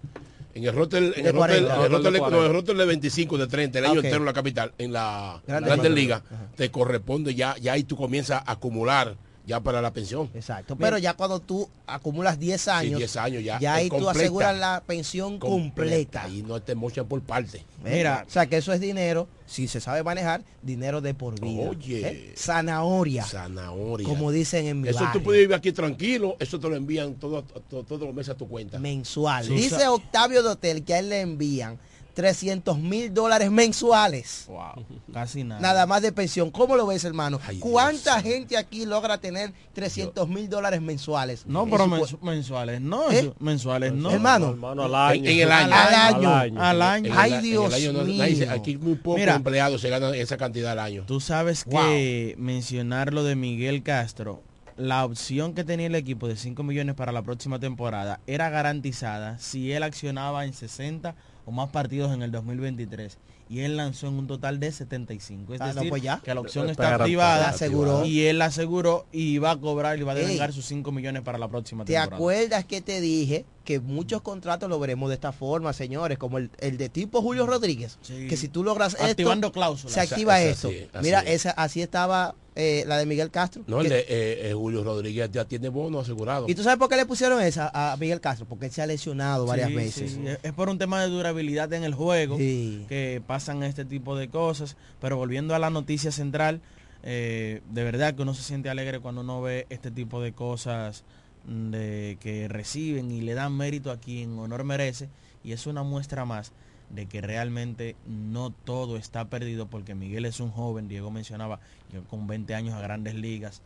en 0.54 0.64
el 0.64 0.74
roster, 0.74 1.02
en 1.02 1.10
De 1.12 1.30
el 1.30 1.36
roster, 1.36 1.64
40. 1.64 1.74
en 1.76 1.82
el 1.82 1.90
roster 1.90 2.12
de- 2.12 2.18
De 2.20 2.30
no, 2.30 2.46
el 2.46 2.52
roster 2.52 2.76
de 2.76 2.84
25, 2.86 3.38
de 3.38 3.46
30, 3.46 3.78
el 3.78 3.84
año 3.84 3.94
entero 4.00 4.16
en 4.16 4.24
la 4.24 4.32
capital, 4.32 4.72
en 4.78 4.92
la 4.92 5.40
Grandes 5.46 5.90
Ligas. 5.92 6.22
Ligas, 6.22 6.22
te 6.56 6.70
corresponde 6.70 7.34
ya, 7.34 7.56
ya 7.60 7.74
ahí 7.74 7.84
tú 7.84 7.96
comienzas 7.96 8.42
a 8.44 8.52
acumular 8.52 9.16
ya 9.48 9.60
para 9.60 9.80
la 9.82 9.92
pensión. 9.92 10.30
Exacto, 10.34 10.76
pero 10.76 10.98
ya 10.98 11.14
cuando 11.14 11.40
tú 11.40 11.68
acumulas 11.86 12.38
10 12.38 12.68
años, 12.68 12.98
10 12.98 13.16
años 13.16 13.42
ya, 13.42 13.58
ya 13.58 13.74
ahí 13.74 13.88
tú 13.88 13.96
completa. 13.96 14.20
aseguras 14.20 14.56
la 14.58 14.82
pensión 14.86 15.38
completa. 15.38 16.28
Y 16.28 16.42
no 16.42 16.60
te 16.62 16.74
mochan 16.74 17.06
por 17.06 17.20
parte. 17.22 17.64
Mira, 17.82 18.24
o 18.28 18.30
sea 18.30 18.46
que 18.46 18.58
eso 18.58 18.72
es 18.72 18.80
dinero, 18.80 19.26
si 19.46 19.66
se 19.66 19.80
sabe 19.80 20.02
manejar, 20.02 20.42
dinero 20.62 21.00
de 21.00 21.14
por 21.14 21.40
vida. 21.40 21.70
Oye. 21.70 22.06
¿Eh? 22.06 22.34
Zanahoria, 22.36 23.24
Zanahoria. 23.24 24.06
como 24.06 24.30
dicen 24.30 24.66
en 24.66 24.80
mi 24.82 24.88
Eso 24.90 25.04
tú 25.12 25.22
puedes 25.22 25.40
vivir 25.40 25.54
aquí 25.56 25.72
tranquilo, 25.72 26.36
eso 26.38 26.60
te 26.60 26.68
lo 26.68 26.76
envían 26.76 27.14
todo, 27.14 27.42
todo- 27.42 27.84
todos 27.84 28.02
los 28.02 28.14
meses 28.14 28.34
a 28.34 28.36
tu 28.36 28.46
cuenta. 28.46 28.78
mensual. 28.78 29.46
Sí. 29.46 29.54
Dice 29.54 29.88
Octavio 29.88 30.42
de 30.42 30.50
Hotel 30.50 30.84
que 30.84 30.92
a 30.94 30.98
él 30.98 31.08
le 31.08 31.20
envían 31.22 31.78
300 32.18 32.76
mil 32.80 33.14
dólares 33.14 33.48
mensuales. 33.48 34.46
Wow, 34.48 34.84
casi 35.12 35.44
nada. 35.44 35.60
Nada 35.60 35.86
más 35.86 36.02
de 36.02 36.10
pensión. 36.10 36.50
¿Cómo 36.50 36.74
lo 36.74 36.84
ves, 36.88 37.04
hermano? 37.04 37.38
Ay, 37.46 37.60
¿Cuánta 37.60 38.20
gente 38.20 38.56
aquí 38.56 38.84
logra 38.86 39.18
tener 39.18 39.52
300 39.72 40.28
mil 40.28 40.48
dólares 40.50 40.82
mensuales? 40.82 41.46
No, 41.46 41.64
pero 41.66 41.86
mensu- 41.86 42.18
mensuales, 42.20 42.80
no, 42.80 43.08
¿Eh? 43.12 43.32
mensuales, 43.38 43.92
no. 43.92 44.10
Hermano, 44.10 44.48
Hermano, 44.50 44.82
al 44.82 44.94
año. 44.96 45.20
En, 45.20 45.26
en 45.30 45.40
el 45.42 45.52
año. 45.52 45.74
Al 45.76 45.94
año. 45.94 46.60
Al 46.60 46.82
año. 46.82 47.14
Ay, 47.16 47.30
en 47.30 47.36
el 47.36 47.42
Dios 47.44 47.72
año 47.72 47.92
mío. 48.02 48.50
aquí 48.50 48.76
muy 48.76 48.96
pocos 48.96 49.20
empleados 49.22 49.80
se 49.80 49.88
ganan 49.88 50.12
esa 50.16 50.36
cantidad 50.36 50.72
al 50.72 50.80
año. 50.80 51.04
Tú 51.06 51.20
sabes 51.20 51.62
que 51.62 52.34
mencionar 52.36 53.14
lo 53.14 53.22
de 53.22 53.36
Miguel 53.36 53.84
Castro, 53.84 54.42
la 54.78 55.04
opción 55.04 55.52
que 55.54 55.64
tenía 55.64 55.88
el 55.88 55.94
equipo 55.96 56.28
de 56.28 56.36
5 56.36 56.62
millones 56.62 56.94
para 56.94 57.12
la 57.12 57.22
próxima 57.22 57.58
temporada 57.58 58.20
era 58.26 58.48
garantizada 58.48 59.36
si 59.38 59.72
él 59.72 59.82
accionaba 59.82 60.44
en 60.44 60.52
60 60.54 61.14
o 61.44 61.50
más 61.50 61.68
partidos 61.70 62.12
en 62.14 62.22
el 62.22 62.30
2023. 62.30 63.18
Y 63.50 63.60
él 63.60 63.78
lanzó 63.78 64.08
en 64.08 64.14
un 64.18 64.26
total 64.26 64.60
de 64.60 64.70
75. 64.70 65.54
Es 65.54 65.60
Ah, 65.62 65.68
no, 65.68 65.74
decir, 65.76 65.88
pues 65.88 66.02
ya. 66.02 66.20
que 66.22 66.34
la 66.34 66.40
opción 66.42 66.68
Está 66.68 66.90
está 66.92 66.96
activada. 67.02 67.40
La 67.44 67.48
aseguró. 67.48 68.04
Y 68.04 68.26
él 68.26 68.36
la 68.38 68.44
aseguró 68.44 69.06
y 69.10 69.38
va 69.38 69.52
a 69.52 69.56
cobrar 69.56 69.98
y 69.98 70.02
va 70.02 70.12
a 70.12 70.16
Ey. 70.16 70.22
devengar 70.24 70.52
sus 70.52 70.66
5 70.66 70.92
millones 70.92 71.22
para 71.22 71.38
la 71.38 71.48
próxima 71.48 71.86
¿Te 71.86 71.94
temporada. 71.94 72.16
acuerdas 72.16 72.64
que 72.66 72.82
te 72.82 73.00
dije 73.00 73.46
que 73.64 73.80
muchos 73.80 74.20
contratos 74.20 74.68
lo 74.68 74.78
veremos 74.78 75.08
de 75.08 75.14
esta 75.14 75.32
forma, 75.32 75.72
señores? 75.72 76.18
Como 76.18 76.36
el, 76.36 76.50
el 76.60 76.76
de 76.76 76.90
tipo 76.90 77.22
Julio 77.22 77.46
Rodríguez. 77.46 77.98
Sí. 78.02 78.26
Que 78.28 78.36
si 78.36 78.48
tú 78.48 78.62
logras 78.62 78.92
esto, 78.92 79.06
Activando 79.06 79.50
cláusulas. 79.50 79.94
se 79.94 80.00
activa 80.02 80.42
Esa- 80.42 80.68
esto. 80.68 80.68
así 80.98 81.04
Mira, 81.06 81.20
es. 81.20 81.30
esa, 81.46 81.50
así 81.52 81.80
estaba 81.80 82.34
eh, 82.60 82.82
la 82.88 82.98
de 82.98 83.06
Miguel 83.06 83.30
Castro. 83.30 83.62
No, 83.68 83.80
el 83.80 83.86
que- 83.88 83.94
de 83.94 84.00
eh, 84.00 84.50
eh, 84.50 84.52
Julio 84.52 84.82
Rodríguez 84.82 85.30
ya 85.30 85.44
tiene 85.44 85.68
bono 85.68 86.00
asegurado. 86.00 86.46
¿Y 86.48 86.54
tú 86.56 86.64
sabes 86.64 86.76
por 86.78 86.88
qué 86.88 86.96
le 86.96 87.06
pusieron 87.06 87.40
esa 87.40 87.70
a 87.72 87.96
Miguel 87.96 88.20
Castro? 88.20 88.46
Porque 88.46 88.66
él 88.66 88.72
se 88.72 88.82
ha 88.82 88.86
lesionado 88.86 89.46
varias 89.46 89.68
Sí, 89.68 89.74
veces. 89.76 90.10
sí, 90.12 90.20
Es 90.42 90.52
por 90.52 90.68
un 90.68 90.76
tema 90.76 91.00
de 91.00 91.08
durabilidad 91.08 91.72
en 91.72 91.84
el 91.84 91.94
juego 91.94 92.36
Sí. 92.36 92.84
que 92.88 93.22
pasan 93.24 93.62
este 93.62 93.84
tipo 93.84 94.16
de 94.16 94.28
cosas. 94.28 94.76
Pero 95.00 95.16
volviendo 95.16 95.54
a 95.54 95.60
la 95.60 95.70
noticia 95.70 96.10
central, 96.10 96.60
eh, 97.04 97.62
de 97.70 97.84
verdad 97.84 98.14
que 98.14 98.22
uno 98.22 98.34
se 98.34 98.42
siente 98.42 98.68
alegre 98.68 98.98
cuando 98.98 99.20
uno 99.20 99.40
ve 99.40 99.66
este 99.70 99.92
tipo 99.92 100.20
de 100.20 100.32
cosas 100.32 101.04
de 101.46 102.18
que 102.20 102.48
reciben 102.48 103.10
y 103.12 103.20
le 103.20 103.34
dan 103.34 103.56
mérito 103.56 103.90
a 103.92 103.98
quien 103.98 104.36
honor 104.38 104.64
merece. 104.64 105.08
Y 105.44 105.52
es 105.52 105.66
una 105.68 105.84
muestra 105.84 106.24
más 106.24 106.50
de 106.90 107.06
que 107.06 107.20
realmente 107.20 107.96
no 108.06 108.50
todo 108.50 108.96
está 108.96 109.26
perdido 109.26 109.66
porque 109.66 109.94
Miguel 109.94 110.24
es 110.24 110.40
un 110.40 110.50
joven, 110.50 110.88
Diego 110.88 111.10
mencionaba, 111.10 111.60
yo 111.92 112.02
con 112.04 112.26
20 112.26 112.54
años 112.54 112.74
a 112.74 112.80
grandes 112.80 113.14
ligas, 113.14 113.60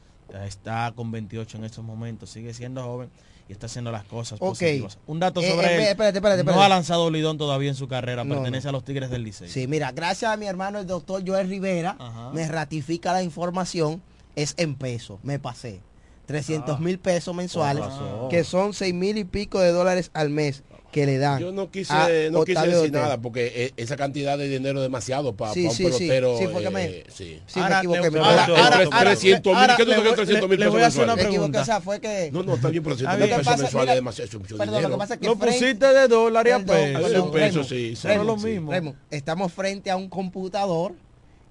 está 0.45 0.93
con 0.95 1.11
28 1.13 1.59
en 1.59 1.65
estos 1.65 1.85
momentos, 1.85 2.31
sigue 2.31 2.53
siendo 2.55 2.83
joven 2.83 3.11
y 3.49 3.53
está 3.53 3.67
haciendo 3.67 3.93
las 3.93 4.05
cosas 4.05 4.39
positivas. 4.39 4.99
Un 5.07 5.21
dato 5.21 5.41
Eh, 5.41 5.51
sobre 5.51 5.67
eh, 5.67 5.75
él, 5.75 5.81
espérate, 5.83 6.19
espérate, 6.19 6.41
espérate. 6.41 6.57
no 6.59 6.63
ha 6.63 6.69
lanzado 6.69 7.11
Lidón 7.11 7.39
todavía 7.39 7.69
en 7.69 7.75
su 7.75 7.87
carrera, 7.89 8.25
No, 8.25 8.35
pertenece 8.37 8.69
a 8.69 8.73
los 8.73 8.85
Tigres 8.85 9.11
del 9.11 9.23
Licey. 9.25 9.49
Sí, 9.49 9.67
mira, 9.67 9.93
gracias 9.93 10.33
a 10.33 10.37
mi 10.37 10.47
hermano 10.47 10.79
el 10.79 10.87
doctor 10.87 11.23
Joel 11.27 11.49
Rivera, 11.49 11.97
Ajá. 11.99 12.31
me 12.31 12.47
ratifica 12.49 13.13
la 13.13 13.23
información, 13.23 14.01
es 14.37 14.55
en 14.57 14.75
pesos, 14.75 15.19
me 15.23 15.39
pasé. 15.39 15.81
300 16.27 16.81
mil 16.81 16.99
pesos 16.99 17.35
mensuales, 17.35 17.85
que 18.31 18.45
son 18.45 18.73
6 18.73 18.95
mil 18.95 19.19
y 19.19 19.25
pico 19.25 19.61
de 19.61 19.71
dólares 19.73 20.11
al 20.15 20.31
mes 20.31 20.63
que 20.93 21.07
le 21.07 21.17
dan. 21.19 21.41
Yo 21.41 21.51
no 21.53 21.71
quise, 21.71 21.93
a 21.93 22.07
no 22.31 22.45
quise 22.45 22.67
decir 22.69 22.93
nada 22.93 23.17
porque 23.21 23.51
eh, 23.55 23.73
esa 23.79 23.97
cantidad 23.97 24.37
de 24.37 24.47
dinero 24.47 24.79
es 24.79 24.83
demasiado 24.85 25.35
para 25.35 25.55
Sí, 25.55 25.65
un 25.67 25.71
sí, 25.73 25.85
sí. 25.91 26.07
pelotero. 26.09 26.39
Sí, 26.39 26.47
me- 26.71 26.85
eh, 26.85 27.05
sí. 27.09 27.41
Sí, 27.47 27.59
me 27.59 27.63
Ahora, 27.65 27.83
le- 27.83 27.89
me 27.89 28.19
ahora- 28.19 28.43
equivoqué. 28.43 28.61
ahora- 28.63 28.77
ahora- 28.85 29.01
300 29.01 29.57
mil, 29.57 29.67
¿qué 29.77 29.83
tú 29.85 29.89
le 29.89 29.95
crees 29.97 30.03
que 30.03 30.09
voy- 30.09 30.15
300 30.17 30.49
mil 30.51 30.59
le- 30.61 30.65
le 30.67 30.71
pesos 30.71 30.73
voy 30.75 30.83
a 30.83 30.87
hacer 30.87 31.03
una 31.05 31.17
mensuales? 31.17 31.17
Me 31.17 31.23
equivoqué, 31.23 31.51
pregunta. 31.53 31.61
o 31.63 31.65
sea, 31.65 31.81
fue 31.81 32.01
que... 32.01 32.31
No, 32.31 32.43
no, 32.43 32.55
está 32.55 32.69
bien, 32.69 32.83
pero 32.85 32.97
300 32.97 33.19
Lo 33.19 33.27
mil 33.27 33.37
pesos 33.37 33.59
mensuales 33.59 33.73
mira, 33.87 33.93
es 33.93 33.97
demasiado 33.97 34.29
es 34.29 34.35
mucho 34.35 34.49
Perdón, 34.59 34.67
dinero. 34.75 34.89
lo 34.91 34.95
que 34.95 34.99
pasa 34.99 35.15
es 35.15 35.21
que 35.21 35.27
Lo 35.27 35.37
Frank- 35.37 35.53
pusiste 35.53 35.87
de 35.95 36.09
dólar 36.09 36.47
y 36.47 36.51
a 36.51 36.59
pesos, 37.33 37.69
sí, 37.69 37.97
sí. 37.97 38.07
No 38.07 38.13
es 38.13 38.21
lo 38.27 38.39
sí. 38.39 38.47
mismo. 38.47 38.95
Estamos 39.11 39.53
frente 39.53 39.91
a 39.91 39.97
un 39.97 40.09
computador 40.11 40.93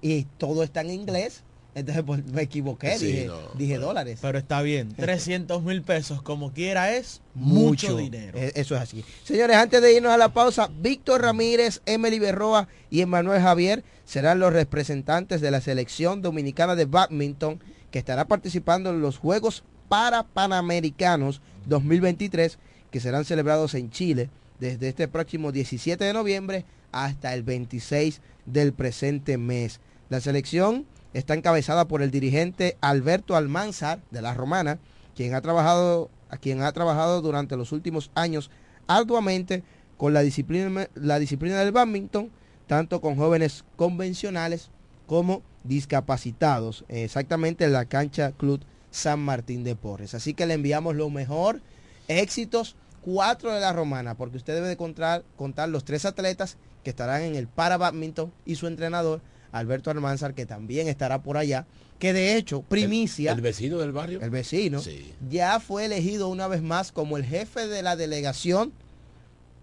y 0.03 0.23
todo 0.37 0.61
está 0.63 0.81
en 0.81 0.91
inglés. 0.91 1.43
Entonces 1.73 2.03
pues, 2.05 2.25
me 2.25 2.41
equivoqué, 2.41 2.97
Sí, 2.97 3.05
dije, 3.07 3.25
no, 3.27 3.37
dije 3.55 3.73
pero- 3.75 3.85
dólares. 3.87 4.19
Pero 4.21 4.37
está 4.37 4.61
bien, 4.61 4.89
300 4.95 5.63
mil 5.63 5.81
pesos 5.81 6.21
como 6.21 6.51
quiera 6.51 6.93
es 6.95 7.21
mucho, 7.33 7.95
dinero. 7.97 8.37
Eh, 8.37 8.51
Eso 8.55 8.75
es 8.75 8.81
así. 8.81 9.05
Señores, 9.23 9.55
antes 9.55 9.81
de 9.81 9.93
irnos 9.93 10.11
a 10.11 10.17
la 10.17 10.33
pausa, 10.33 10.69
Víctor 10.81 11.21
Ramírez, 11.21 11.81
Emily 11.85 12.19
Berroa 12.19 12.67
y 12.89 13.01
Emanuel 13.01 13.41
Javier 13.41 13.83
serán 14.05 14.39
los 14.39 14.51
representantes 14.51 15.39
de 15.39 15.49
la 15.51 15.61
selección 15.61 16.21
dominicana 16.21 16.75
de 16.75 16.85
badminton 16.85 17.61
que 17.89 17.99
estará 17.99 18.25
participando 18.25 18.89
en 18.89 19.01
los 19.01 19.17
Juegos 19.17 19.63
para 19.87 20.23
Panamericanos 20.23 21.41
2023 21.67 22.57
que 22.91 22.99
serán 22.99 23.23
celebrados 23.25 23.73
en 23.75 23.89
Chile 23.91 24.29
desde 24.59 24.89
este 24.89 25.07
próximo 25.07 25.51
17 25.53 26.03
de 26.03 26.13
noviembre 26.13 26.65
hasta 26.91 27.33
el 27.33 27.43
26 27.43 28.19
del 28.45 28.73
presente 28.73 29.37
mes. 29.37 29.79
La 30.09 30.19
selección 30.19 30.85
está 31.13 31.33
encabezada 31.33 31.87
por 31.87 32.01
el 32.01 32.11
dirigente 32.11 32.77
Alberto 32.81 33.35
Almanzar 33.35 33.99
de 34.11 34.21
la 34.21 34.33
Romana, 34.33 34.79
quien 35.15 35.33
ha 35.33 35.41
trabajado, 35.41 36.09
a 36.29 36.37
quien 36.37 36.61
ha 36.61 36.71
trabajado 36.71 37.21
durante 37.21 37.57
los 37.57 37.71
últimos 37.71 38.11
años 38.15 38.49
arduamente 38.87 39.63
con 39.97 40.13
la 40.13 40.21
disciplina, 40.21 40.87
la 40.95 41.19
disciplina 41.19 41.59
del 41.59 41.71
badminton, 41.71 42.31
tanto 42.67 43.01
con 43.01 43.15
jóvenes 43.15 43.65
convencionales 43.75 44.69
como 45.05 45.43
discapacitados, 45.63 46.85
exactamente 46.87 47.65
en 47.65 47.73
la 47.73 47.85
cancha 47.85 48.31
Club 48.31 48.61
San 48.89 49.19
Martín 49.19 49.63
de 49.63 49.75
Porres. 49.75 50.13
Así 50.13 50.33
que 50.33 50.45
le 50.45 50.53
enviamos 50.53 50.95
lo 50.95 51.09
mejor, 51.09 51.61
éxitos, 52.07 52.75
cuatro 53.01 53.51
de 53.53 53.59
la 53.59 53.73
romana, 53.73 54.15
porque 54.15 54.37
usted 54.37 54.55
debe 54.55 54.67
de 54.67 54.77
contar, 54.77 55.23
contar 55.35 55.69
los 55.69 55.83
tres 55.83 56.05
atletas 56.05 56.57
que 56.83 56.89
estarán 56.91 57.21
en 57.23 57.35
el 57.35 57.47
para 57.47 57.77
badminton 57.77 58.31
y 58.45 58.55
su 58.55 58.67
entrenador, 58.67 59.21
Alberto 59.51 59.91
Almanzar, 59.91 60.33
que 60.33 60.45
también 60.45 60.87
estará 60.87 61.21
por 61.21 61.37
allá, 61.37 61.65
que 61.99 62.13
de 62.13 62.35
hecho, 62.35 62.61
primicia. 62.61 63.31
El, 63.31 63.37
el 63.37 63.43
vecino 63.43 63.77
del 63.77 63.91
barrio. 63.91 64.21
El 64.21 64.29
vecino. 64.29 64.81
Ya 65.29 65.59
fue 65.59 65.85
elegido 65.85 66.29
una 66.29 66.47
vez 66.47 66.61
más 66.61 66.91
como 66.91 67.17
el 67.17 67.25
jefe 67.25 67.67
de 67.67 67.81
la 67.83 67.95
delegación 67.95 68.73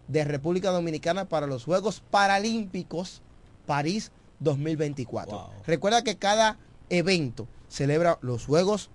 de 0.08 0.24
República 0.24 0.70
Dominicana 0.70 1.28
para 1.28 1.46
los 1.46 1.64
Juegos 1.64 2.02
Paralímpicos 2.10 3.22
París 3.66 4.10
2024. 4.40 5.50
Recuerda 5.66 6.02
que 6.02 6.16
cada 6.16 6.58
evento 6.88 7.46
celebra 7.68 8.18
los 8.22 8.46
Juegos 8.46 8.90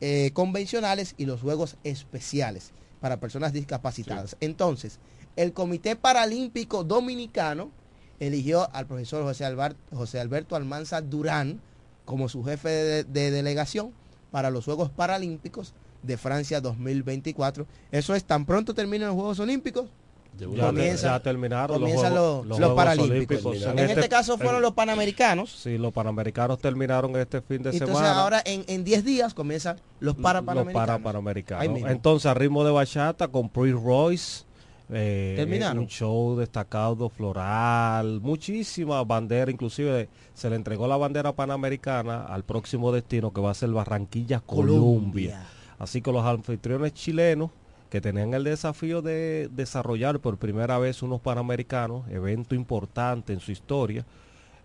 eh, 0.00 0.30
convencionales 0.32 1.14
y 1.18 1.26
los 1.26 1.40
Juegos 1.40 1.76
especiales 1.84 2.72
para 3.00 3.20
personas 3.20 3.52
discapacitadas. 3.52 4.30
Sí. 4.30 4.36
Entonces, 4.40 4.98
el 5.36 5.52
Comité 5.52 5.96
Paralímpico 5.96 6.84
Dominicano 6.84 7.70
eligió 8.20 8.68
al 8.74 8.86
profesor 8.86 9.22
José, 9.22 9.44
Albert, 9.44 9.76
José 9.92 10.20
Alberto 10.20 10.56
Almanza 10.56 11.00
Durán 11.00 11.60
como 12.04 12.28
su 12.28 12.44
jefe 12.44 12.68
de, 12.68 13.04
de, 13.04 13.30
delegación 13.30 13.92
para 14.30 14.50
los 14.50 14.64
Juegos 14.64 14.90
Paralímpicos 14.90 15.74
de 16.02 16.16
Francia 16.16 16.60
2024. 16.60 17.66
Eso 17.90 18.14
es 18.14 18.24
tan 18.24 18.44
pronto 18.44 18.74
terminan 18.74 19.08
los 19.08 19.16
Juegos 19.16 19.40
Olímpicos. 19.40 19.88
Ya, 20.36 20.66
comienza, 20.66 21.06
ya 21.08 21.20
terminaron 21.20 21.78
comienza 21.78 22.10
los, 22.10 22.44
los, 22.44 22.46
los, 22.46 22.58
los 22.58 22.74
Paralímpicos. 22.74 23.62
En, 23.62 23.70
en, 23.70 23.78
este, 23.78 23.92
este 24.00 24.08
caso 24.08 24.36
fueron 24.36 24.56
en, 24.56 24.62
los 24.62 24.72
Panamericanos. 24.72 25.50
Sí, 25.50 25.78
los 25.78 25.92
Panamericanos 25.92 26.58
terminaron 26.58 27.14
este 27.16 27.40
fin 27.40 27.62
de 27.62 27.70
Entonces, 27.70 27.96
semana. 27.96 28.20
ahora 28.20 28.42
en 28.44 28.82
10 28.82 29.04
días 29.04 29.32
comienzan 29.32 29.80
los 30.00 30.16
para 30.16 30.42
Panamericanos. 30.42 30.88
Los 30.88 30.96
para 30.96 30.98
Panamericanos. 30.98 31.82
Entonces, 31.88 32.26
a 32.26 32.34
ritmo 32.34 32.64
de 32.64 32.72
bachata 32.72 33.28
con 33.28 33.48
Prince 33.48 33.80
Royce. 33.80 34.43
Eh, 34.90 35.34
Terminaron. 35.36 35.78
un 35.78 35.86
show 35.88 36.36
destacado 36.36 37.08
floral, 37.08 38.20
muchísima 38.20 39.02
bandera, 39.02 39.50
inclusive 39.50 40.08
se 40.34 40.50
le 40.50 40.56
entregó 40.56 40.86
la 40.86 40.96
bandera 40.96 41.32
panamericana 41.32 42.24
al 42.24 42.44
próximo 42.44 42.92
destino 42.92 43.32
que 43.32 43.40
va 43.40 43.50
a 43.50 43.54
ser 43.54 43.70
Barranquilla, 43.70 44.40
Colombia. 44.40 44.76
Colombia. 44.76 45.46
Así 45.78 46.02
que 46.02 46.12
los 46.12 46.24
anfitriones 46.24 46.92
chilenos 46.92 47.50
que 47.88 48.00
tenían 48.00 48.34
el 48.34 48.44
desafío 48.44 49.02
de 49.02 49.48
desarrollar 49.52 50.20
por 50.20 50.36
primera 50.36 50.78
vez 50.78 51.02
unos 51.02 51.20
panamericanos, 51.20 52.06
evento 52.10 52.54
importante 52.54 53.32
en 53.32 53.40
su 53.40 53.52
historia, 53.52 54.04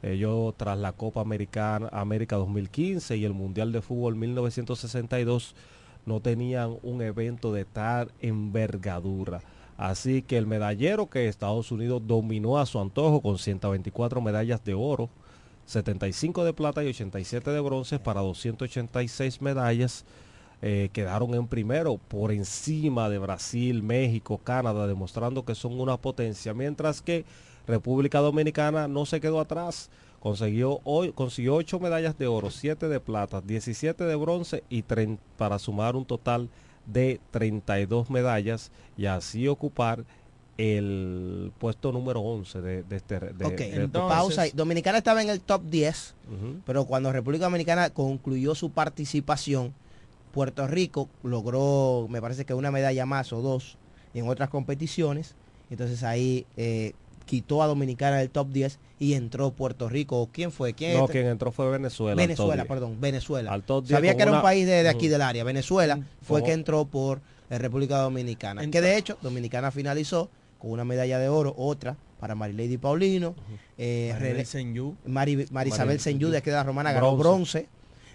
ellos 0.02 0.54
tras 0.58 0.78
la 0.78 0.94
Copa 0.94 1.22
Americana 1.22 1.90
América 1.92 2.38
2015 2.38 3.18
y 3.18 3.26
el 3.26 3.34
Mundial 3.34 3.72
de 3.72 3.82
Fútbol 3.82 4.16
1962 4.16 5.56
no 6.06 6.22
tenían 6.22 6.78
un 6.84 7.02
evento 7.02 7.54
de 7.54 7.66
tal 7.66 8.12
envergadura. 8.20 9.42
Así 9.80 10.24
que 10.24 10.38
el 10.38 10.46
medallero 10.46 11.10
que 11.10 11.30
Estados 11.30 11.72
Unidos 11.72 12.02
dominó 12.06 12.58
a 12.58 12.66
su 12.66 12.82
antojo 12.82 13.22
con 13.22 13.38
124 13.38 14.20
medallas 14.20 14.62
de 14.66 14.74
oro, 14.74 15.10
75 15.68 16.44
de 16.44 16.52
plata 16.52 16.84
y 16.84 16.88
87 16.88 17.50
de 17.50 17.62
bronce 17.62 17.98
para 17.98 18.20
286 18.20 19.42
medallas, 19.42 20.04
eh, 20.62 20.90
quedaron 20.92 21.34
en 21.34 21.48
primero 21.48 21.98
por 21.98 22.34
encima 22.34 23.08
de 23.08 23.20
Brasil, 23.20 23.82
México, 23.82 24.38
Canadá, 24.44 24.86
demostrando 24.86 25.46
que 25.46 25.56
son 25.56 25.80
una 25.80 25.96
potencia, 25.96 26.54
mientras 26.54 27.02
que 27.02 27.24
República 27.66 28.20
Dominicana 28.20 28.90
no 28.90 29.06
se 29.06 29.22
quedó 29.22 29.40
atrás. 29.40 29.90
Consiguió, 30.20 30.82
hoy, 30.84 31.14
consiguió 31.14 31.56
8 31.56 31.80
medallas 31.80 32.18
de 32.18 32.28
oro, 32.28 32.52
7 32.52 32.90
de 32.90 33.00
plata, 33.00 33.40
17 33.40 34.04
de 34.04 34.16
bronce 34.18 34.66
y 34.68 34.82
30, 34.82 35.24
para 35.38 35.58
sumar 35.58 35.96
un 35.96 36.04
total 36.04 36.42
de 36.44 36.69
32 36.92 38.10
medallas 38.10 38.72
y 38.98 39.06
así 39.06 39.48
ocupar 39.48 40.04
el 40.58 41.54
puesto 41.58 41.94
número 41.94 42.20
11 42.20 42.62
de, 42.62 42.84
de 42.84 42.96
este 42.98 43.20
de, 43.20 43.46
Ok, 43.46 43.56
de 43.58 43.84
entonces, 43.84 44.18
pausa. 44.18 44.44
Dominicana 44.54 44.98
estaba 44.98 45.22
en 45.22 45.30
el 45.30 45.40
top 45.40 45.64
10, 45.64 46.16
uh 46.28 46.34
-huh. 46.34 46.62
pero 46.66 46.84
cuando 46.86 47.14
República 47.14 47.46
Dominicana 47.46 47.92
concluyó 47.92 48.56
su 48.56 48.70
participación, 48.72 49.74
Puerto 50.34 50.68
Rico 50.68 51.08
logró, 51.24 52.08
me 52.10 52.22
parece 52.22 52.44
que 52.46 52.54
una 52.54 52.72
medalla 52.72 53.06
más 53.06 53.32
o 53.32 53.42
dos 53.42 53.78
en 54.14 54.28
otras 54.28 54.50
competiciones. 54.50 55.36
Entonces 55.70 56.04
ahí 56.04 56.46
eh, 56.58 56.94
quitó 57.30 57.62
a 57.62 57.68
Dominicana 57.68 58.18
del 58.18 58.32
top 58.32 58.50
10 58.50 58.80
y 58.98 59.14
entró 59.14 59.52
Puerto 59.52 59.88
Rico. 59.88 60.28
¿Quién 60.34 60.52
fue? 60.52 60.74
¿Quién 60.74 60.98
no, 60.98 61.08
quien 61.08 61.28
entró 61.28 61.52
fue 61.52 61.70
Venezuela. 61.70 62.16
Venezuela, 62.16 62.66
perdón, 62.66 63.00
Venezuela. 63.00 63.54
Al 63.54 63.62
top 63.62 63.86
Sabía 63.86 64.16
que 64.16 64.24
era 64.24 64.32
una... 64.32 64.40
un 64.40 64.44
país 64.44 64.66
de, 64.66 64.82
de 64.82 64.90
aquí 64.90 65.06
uh 65.06 65.10
-huh. 65.10 65.12
del 65.12 65.22
área. 65.22 65.44
Venezuela 65.44 66.00
fue 66.24 66.44
que 66.44 66.54
entró 66.54 66.86
por 66.86 67.22
la 67.52 67.60
República 67.60 68.00
Dominicana. 68.00 68.68
Que 68.72 68.82
de 68.82 68.98
hecho, 68.98 69.20
Dominicana 69.22 69.70
finalizó 69.70 70.32
con 70.58 70.72
una 70.72 70.86
medalla 70.86 71.20
de 71.20 71.30
oro, 71.30 71.54
otra 71.56 71.98
para 72.20 72.34
Marilady 72.34 72.80
Paulino. 72.80 73.30
Uh 73.30 73.34
-huh. 73.34 73.60
eh, 73.78 74.10
Maribel 74.20 74.46
Senyú. 74.48 74.96
Mari, 75.06 75.46
Marisabel 75.52 76.00
Senyú 76.00 76.30
de 76.30 76.40
aquí 76.40 76.50
de 76.50 76.56
la 76.56 76.64
Romana 76.64 76.92
ganó 76.94 77.16
bronce. 77.16 77.60
bronce. 77.60 77.70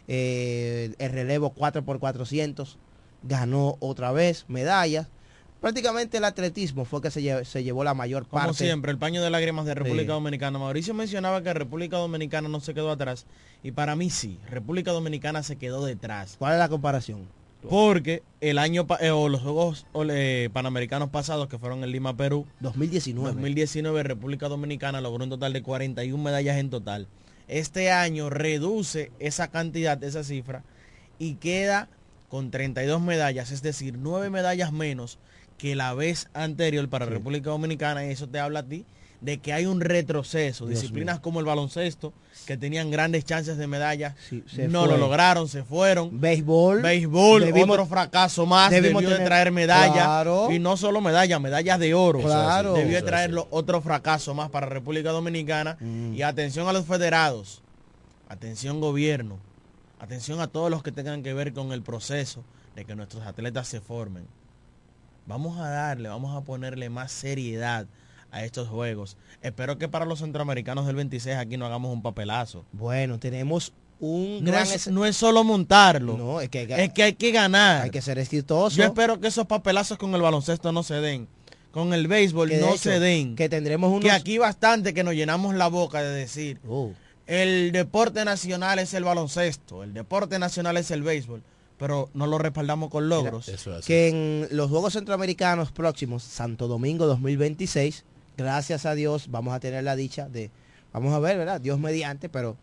Eh, 0.08 0.92
el 0.98 1.12
relevo 1.12 1.54
4x400 1.54 2.76
ganó 3.22 3.76
otra 3.78 4.10
vez 4.10 4.44
medallas 4.48 5.06
prácticamente 5.64 6.18
el 6.18 6.24
atletismo 6.24 6.84
fue 6.84 7.00
que 7.00 7.10
se, 7.10 7.22
llevó, 7.22 7.42
se 7.42 7.64
llevó 7.64 7.84
la 7.84 7.94
mayor 7.94 8.26
parte. 8.26 8.48
Como 8.48 8.52
siempre, 8.52 8.92
el 8.92 8.98
paño 8.98 9.22
de 9.22 9.30
lágrimas 9.30 9.64
de 9.64 9.74
República 9.74 10.08
sí. 10.08 10.12
Dominicana. 10.12 10.58
Mauricio 10.58 10.92
mencionaba 10.92 11.42
que 11.42 11.54
República 11.54 11.96
Dominicana 11.96 12.50
no 12.50 12.60
se 12.60 12.74
quedó 12.74 12.90
atrás. 12.90 13.24
Y 13.62 13.72
para 13.72 13.96
mí 13.96 14.10
sí, 14.10 14.38
República 14.50 14.92
Dominicana 14.92 15.42
se 15.42 15.56
quedó 15.56 15.82
detrás. 15.86 16.36
¿Cuál 16.38 16.52
es 16.52 16.58
la 16.58 16.68
comparación? 16.68 17.22
Porque 17.66 18.22
el 18.42 18.58
año 18.58 18.86
eh, 19.00 19.10
o 19.10 19.30
los 19.30 19.40
Juegos 19.40 19.86
eh, 20.10 20.50
Panamericanos 20.52 21.08
pasados 21.08 21.48
que 21.48 21.58
fueron 21.58 21.82
en 21.82 21.92
Lima, 21.92 22.14
Perú, 22.14 22.44
2019. 22.60 23.30
2019 23.30 24.02
República 24.02 24.50
Dominicana 24.50 25.00
logró 25.00 25.24
un 25.24 25.30
total 25.30 25.54
de 25.54 25.62
41 25.62 26.22
medallas 26.22 26.58
en 26.58 26.68
total. 26.68 27.08
Este 27.48 27.90
año 27.90 28.28
reduce 28.28 29.12
esa 29.18 29.48
cantidad, 29.48 30.04
esa 30.04 30.24
cifra 30.24 30.62
y 31.18 31.36
queda 31.36 31.88
con 32.28 32.50
32 32.50 33.00
medallas, 33.00 33.50
es 33.50 33.62
decir, 33.62 33.94
9 33.96 34.28
medallas 34.28 34.70
menos 34.70 35.18
que 35.58 35.74
la 35.74 35.94
vez 35.94 36.28
anterior 36.34 36.88
para 36.88 37.06
sí. 37.06 37.12
República 37.12 37.50
Dominicana 37.50 38.04
y 38.06 38.10
eso 38.10 38.28
te 38.28 38.38
habla 38.38 38.60
a 38.60 38.62
ti 38.64 38.84
de 39.24 39.38
que 39.38 39.54
hay 39.54 39.64
un 39.64 39.80
retroceso. 39.80 40.66
Dios 40.66 40.80
Disciplinas 40.80 41.16
mío. 41.16 41.22
como 41.22 41.40
el 41.40 41.46
baloncesto, 41.46 42.12
que 42.46 42.58
tenían 42.58 42.90
grandes 42.90 43.24
chances 43.24 43.56
de 43.56 43.66
medallas, 43.66 44.14
sí, 44.28 44.44
no 44.68 44.80
fue. 44.84 44.90
lo 44.90 44.98
lograron, 44.98 45.48
se 45.48 45.64
fueron. 45.64 46.20
Béisbol. 46.20 46.82
Béisbol, 46.82 47.46
debimos, 47.46 47.70
otro 47.70 47.86
fracaso 47.86 48.44
más, 48.44 48.70
debió 48.70 48.98
tener, 48.98 49.18
de 49.18 49.24
traer 49.24 49.50
medallas. 49.50 49.94
Claro. 49.94 50.50
Y 50.52 50.58
no 50.58 50.76
solo 50.76 51.00
medallas, 51.00 51.40
medallas 51.40 51.78
de 51.78 51.94
oro. 51.94 52.20
Claro. 52.20 52.74
Debió 52.74 52.96
de 52.96 53.02
traer 53.02 53.34
otro 53.50 53.80
fracaso 53.80 54.34
más 54.34 54.50
para 54.50 54.66
República 54.66 55.10
Dominicana. 55.10 55.78
Mm. 55.80 56.14
Y 56.14 56.22
atención 56.22 56.68
a 56.68 56.74
los 56.74 56.84
federados, 56.84 57.62
atención 58.28 58.78
gobierno, 58.78 59.38
atención 60.00 60.40
a 60.40 60.48
todos 60.48 60.70
los 60.70 60.82
que 60.82 60.92
tengan 60.92 61.22
que 61.22 61.32
ver 61.32 61.54
con 61.54 61.72
el 61.72 61.80
proceso 61.80 62.44
de 62.76 62.84
que 62.84 62.94
nuestros 62.94 63.26
atletas 63.26 63.68
se 63.68 63.80
formen. 63.80 64.26
Vamos 65.26 65.58
a 65.58 65.68
darle, 65.68 66.08
vamos 66.08 66.36
a 66.36 66.42
ponerle 66.42 66.90
más 66.90 67.10
seriedad 67.10 67.86
a 68.30 68.44
estos 68.44 68.68
juegos. 68.68 69.16
Espero 69.42 69.78
que 69.78 69.88
para 69.88 70.04
los 70.04 70.18
centroamericanos 70.18 70.86
del 70.86 70.96
26 70.96 71.36
aquí 71.36 71.56
no 71.56 71.64
hagamos 71.66 71.92
un 71.92 72.02
papelazo. 72.02 72.64
Bueno, 72.72 73.18
tenemos 73.18 73.72
un 74.00 74.44
no 74.44 74.50
gran... 74.50 74.66
Es, 74.66 74.88
no 74.88 75.06
es 75.06 75.16
solo 75.16 75.42
montarlo. 75.44 76.18
No, 76.18 76.40
es 76.40 76.50
que, 76.50 76.66
es 76.68 76.92
que 76.92 77.02
hay 77.04 77.14
que 77.14 77.30
ganar. 77.30 77.82
Hay 77.82 77.90
que 77.90 78.02
ser 78.02 78.18
exitoso. 78.18 78.76
Yo 78.76 78.84
espero 78.84 79.20
que 79.20 79.28
esos 79.28 79.46
papelazos 79.46 79.96
con 79.96 80.14
el 80.14 80.20
baloncesto 80.20 80.72
no 80.72 80.82
se 80.82 80.94
den. 80.94 81.26
Con 81.70 81.94
el 81.94 82.06
béisbol 82.06 82.50
no 82.60 82.68
hecho, 82.68 82.78
se 82.78 83.00
den. 83.00 83.34
Que 83.34 83.48
tendremos 83.48 83.90
unos... 83.90 84.02
Que 84.02 84.10
aquí 84.10 84.38
bastante 84.38 84.94
que 84.94 85.04
nos 85.04 85.14
llenamos 85.14 85.54
la 85.54 85.68
boca 85.68 86.02
de 86.02 86.10
decir... 86.10 86.60
Oh. 86.68 86.90
El 87.26 87.72
deporte 87.72 88.26
nacional 88.26 88.78
es 88.78 88.92
el 88.92 89.04
baloncesto. 89.04 89.82
El 89.82 89.94
deporte 89.94 90.38
nacional 90.38 90.76
es 90.76 90.90
el 90.90 91.02
béisbol 91.02 91.42
pero 91.78 92.08
no 92.14 92.26
lo 92.26 92.38
respaldamos 92.38 92.90
con 92.90 93.08
logros. 93.08 93.48
Mira, 93.48 93.80
que 93.80 94.08
en 94.08 94.48
los 94.50 94.70
Juegos 94.70 94.92
Centroamericanos 94.92 95.72
próximos, 95.72 96.22
Santo 96.22 96.68
Domingo 96.68 97.06
2026, 97.06 98.04
gracias 98.36 98.86
a 98.86 98.94
Dios 98.94 99.30
vamos 99.30 99.54
a 99.54 99.60
tener 99.60 99.84
la 99.84 99.96
dicha 99.96 100.28
de, 100.28 100.50
vamos 100.92 101.12
a 101.12 101.18
ver, 101.18 101.38
¿verdad? 101.38 101.60
Dios 101.60 101.78
mediante, 101.78 102.28
pero 102.28 102.56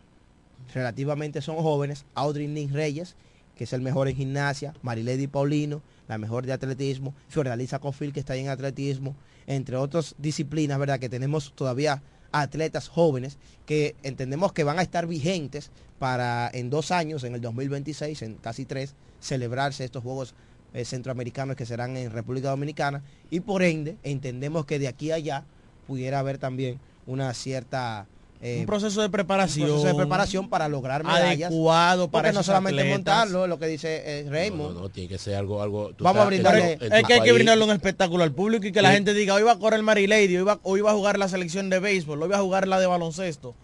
relativamente 0.74 1.42
son 1.42 1.56
jóvenes, 1.56 2.04
Audrey 2.14 2.48
Nin 2.48 2.72
Reyes, 2.72 3.16
que 3.56 3.64
es 3.64 3.72
el 3.72 3.82
mejor 3.82 4.08
en 4.08 4.16
gimnasia, 4.16 4.74
Marilady 4.82 5.26
Paulino, 5.26 5.82
la 6.08 6.18
mejor 6.18 6.46
de 6.46 6.52
atletismo, 6.52 7.14
Fiordalisa 7.28 7.78
Cofil, 7.78 8.12
que 8.12 8.20
está 8.20 8.32
ahí 8.32 8.40
en 8.40 8.48
atletismo, 8.48 9.14
entre 9.46 9.76
otras 9.76 10.14
disciplinas, 10.18 10.78
¿verdad? 10.78 10.98
Que 10.98 11.08
tenemos 11.08 11.52
todavía 11.54 12.02
atletas 12.32 12.88
jóvenes 12.88 13.36
que 13.66 13.94
entendemos 14.02 14.52
que 14.52 14.64
van 14.64 14.78
a 14.78 14.82
estar 14.82 15.06
vigentes 15.06 15.70
para 16.02 16.50
en 16.52 16.68
dos 16.68 16.90
años, 16.90 17.22
en 17.22 17.36
el 17.36 17.40
2026, 17.40 18.22
en 18.22 18.34
casi 18.34 18.64
tres, 18.64 18.96
celebrarse 19.20 19.84
estos 19.84 20.02
Juegos 20.02 20.34
eh, 20.74 20.84
Centroamericanos 20.84 21.54
que 21.54 21.64
serán 21.64 21.96
en 21.96 22.10
República 22.10 22.50
Dominicana. 22.50 23.04
Y 23.30 23.38
por 23.38 23.62
ende 23.62 23.96
entendemos 24.02 24.66
que 24.66 24.80
de 24.80 24.88
aquí 24.88 25.12
a 25.12 25.14
allá 25.14 25.44
pudiera 25.86 26.18
haber 26.18 26.38
también 26.38 26.80
una 27.06 27.32
cierta 27.34 28.08
eh, 28.42 28.58
un 28.60 28.66
proceso 28.66 29.00
de 29.00 29.08
preparación. 29.08 29.70
Un 29.70 29.76
proceso 29.76 29.88
de 29.96 30.02
preparación 30.02 30.48
para 30.50 30.68
lograr 30.68 31.04
medallas. 31.04 31.50
Adecuado 31.50 32.10
para 32.10 32.24
Porque 32.28 32.34
no 32.36 32.42
solamente 32.42 32.80
atletas. 32.80 32.98
montarlo, 32.98 33.46
lo 33.46 33.58
que 33.58 33.66
dice 33.68 34.02
eh, 34.04 34.26
Raymond. 34.28 34.74
No, 34.74 34.80
no, 34.82 34.88
tiene 34.88 35.08
que 35.08 35.18
ser 35.18 35.36
algo, 35.36 35.62
algo. 35.62 35.92
tú 35.94 36.02
Vamos 36.04 36.22
a 36.22 36.26
brindarle- 36.28 36.76
en 36.80 36.92
Es 36.92 37.04
que 37.04 37.14
hay 37.14 37.20
que 37.22 37.32
brindarle 37.32 37.64
un 37.64 37.70
espectáculo 37.70 38.24
al 38.24 38.32
público 38.32 38.66
y 38.66 38.72
que 38.72 38.82
la 38.82 38.88
Sí. 38.90 38.96
gente 38.96 39.14
diga, 39.14 39.34
hoy 39.34 39.42
va 39.44 39.52
a 39.52 39.58
correr 39.58 39.82
Marilady, 39.82 40.36
hoy 40.36 40.42
va, 40.44 40.58
hoy 40.64 40.80
va 40.80 40.90
a 40.90 40.94
jugar 40.94 41.18
la 41.18 41.28
selección 41.28 41.70
de 41.70 41.78
béisbol, 41.78 42.20
hoy 42.22 42.28
va 42.28 42.38
a 42.38 42.42
jugar 42.42 42.66
la 42.68 42.80
de 42.80 42.86
baloncesto. 42.86 43.54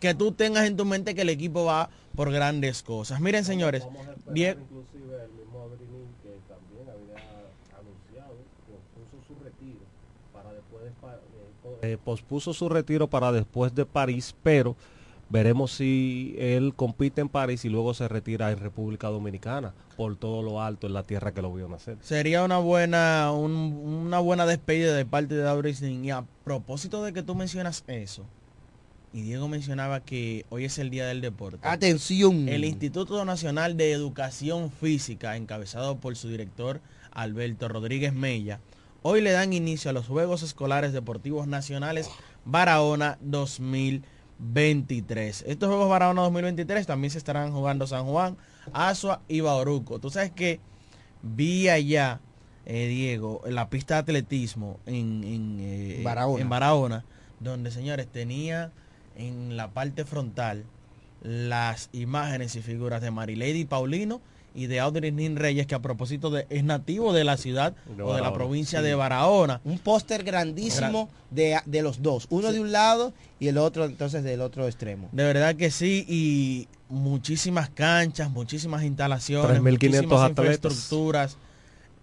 Que 0.00 0.14
tú 0.14 0.32
tengas 0.32 0.66
en 0.66 0.76
tu 0.76 0.84
mente 0.84 1.14
que 1.14 1.22
el 1.22 1.28
equipo 1.28 1.64
va 1.66 1.90
por 2.16 2.30
grandes 2.32 2.82
cosas. 2.82 3.20
Miren, 3.20 3.44
señores, 3.44 3.82
Inclusive 3.84 4.56
el 5.24 5.30
mismo 5.32 5.60
Adrinín, 5.68 6.08
que 6.22 6.32
también 6.48 6.88
había 6.88 7.20
anunciado, 7.78 8.34
pospuso 8.64 9.16
su 9.28 9.44
retiro 9.44 9.80
para 10.32 10.52
después 10.52 10.84
de 10.84 10.90
Pa- 11.00 11.20
eh, 11.82 11.96
po- 12.02 12.12
pospuso 12.12 12.54
su 12.54 12.68
retiro 12.68 13.08
para 13.08 13.32
después 13.32 13.74
de 13.74 13.84
París, 13.84 14.34
pero 14.42 14.76
veremos 15.28 15.72
si 15.72 16.34
él 16.38 16.72
compite 16.76 17.20
en 17.20 17.28
París 17.28 17.64
y 17.64 17.68
luego 17.70 17.92
se 17.94 18.06
retira 18.06 18.52
en 18.52 18.58
República 18.58 19.08
Dominicana 19.08 19.72
por 19.96 20.16
todo 20.16 20.42
lo 20.42 20.60
alto 20.62 20.86
en 20.86 20.92
la 20.92 21.02
tierra 21.02 21.32
que 21.32 21.42
lo 21.42 21.52
vio 21.52 21.68
nacer. 21.68 21.96
sería 22.02 22.44
una 22.44 22.58
buena 22.58 23.32
un- 23.32 24.02
una 24.06 24.18
buena 24.20 24.46
despedida 24.46 24.94
de 24.94 25.04
parte 25.06 25.34
de 25.34 25.48
Abrisning. 25.48 26.04
Y 26.04 26.10
a 26.10 26.24
propósito 26.44 27.02
de 27.02 27.12
que 27.12 27.22
tú 27.22 27.34
mencionas 27.34 27.82
eso, 27.86 28.24
y 29.14 29.22
Diego 29.22 29.48
mencionaba 29.48 30.00
que 30.00 30.44
hoy 30.50 30.64
es 30.66 30.78
el 30.78 30.88
Día 30.90 31.06
del 31.06 31.20
Deporte. 31.20 31.58
Atención. 31.66 32.48
El 32.48 32.64
Instituto 32.64 33.24
Nacional 33.24 33.76
de 33.76 33.92
Educación 33.92 34.70
Física, 34.70 35.36
encabezado 35.36 35.96
por 35.96 36.14
su 36.16 36.28
director 36.28 36.80
Alberto 37.10 37.68
Rodríguez 37.68 38.12
Mella, 38.14 38.60
hoy 39.02 39.20
le 39.20 39.32
dan 39.32 39.52
inicio 39.52 39.90
a 39.90 39.92
los 39.92 40.06
Juegos 40.06 40.42
Escolares 40.42 40.92
Deportivos 40.92 41.46
Nacionales 41.46 42.08
Barahona 42.44 43.18
2023. 43.20 45.44
Estos 45.46 45.68
Juegos 45.68 45.88
Barahona 45.88 46.22
2023 46.22 46.86
también 46.86 47.10
se 47.10 47.18
estarán 47.18 47.52
jugando 47.52 47.86
San 47.86 48.06
Juan, 48.06 48.36
Asua 48.72 49.20
y 49.28 49.40
Bauruco. 49.40 49.98
Tú 49.98 50.10
sabes 50.10 50.30
que 50.30 50.60
vi 51.22 51.68
allá, 51.68 52.20
eh, 52.66 52.86
Diego, 52.86 53.42
en 53.44 53.54
la 53.54 53.68
pista 53.68 53.94
de 53.94 54.00
atletismo 54.00 54.78
en, 54.86 55.24
en, 55.24 55.58
eh, 55.60 56.00
Barahona. 56.04 56.42
en 56.42 56.48
Barahona, 56.48 57.04
donde, 57.40 57.70
señores, 57.70 58.06
tenía 58.06 58.72
en 59.16 59.56
la 59.56 59.72
parte 59.72 60.04
frontal 60.04 60.64
las 61.22 61.88
imágenes 61.92 62.56
y 62.56 62.62
figuras 62.62 63.02
de 63.02 63.10
Marilady 63.10 63.64
Paulino 63.64 64.20
y 64.54 64.66
de 64.66 64.80
Audrey 64.80 65.12
Nin 65.12 65.36
Reyes, 65.36 65.66
que 65.66 65.74
a 65.74 65.78
propósito 65.80 66.30
de 66.30 66.46
es 66.50 66.64
nativo 66.64 67.12
de 67.12 67.24
la 67.24 67.36
ciudad 67.36 67.74
De 67.96 68.02
o 68.02 68.14
de 68.14 68.20
la 68.20 68.32
provincia 68.32 68.80
sí. 68.80 68.84
de 68.86 68.94
Barahona. 68.94 69.60
Un 69.64 69.78
póster 69.78 70.22
grandísimo 70.24 71.08
de, 71.30 71.58
de 71.66 71.82
los 71.82 72.02
dos. 72.02 72.26
Uno 72.30 72.52
de 72.52 72.60
un 72.60 72.72
lado 72.72 73.12
y 73.40 73.48
el 73.48 73.58
otro 73.58 73.84
entonces 73.84 74.22
del 74.24 74.40
otro 74.40 74.66
extremo. 74.66 75.08
De 75.12 75.24
verdad 75.24 75.56
que 75.56 75.70
sí, 75.70 76.04
y 76.08 76.68
muchísimas 76.88 77.70
canchas, 77.70 78.30
muchísimas 78.30 78.82
instalaciones, 78.84 79.60
3.500 79.60 79.62
muchísimas 79.62 80.20
atletas. 80.30 80.54
infraestructuras 80.56 81.36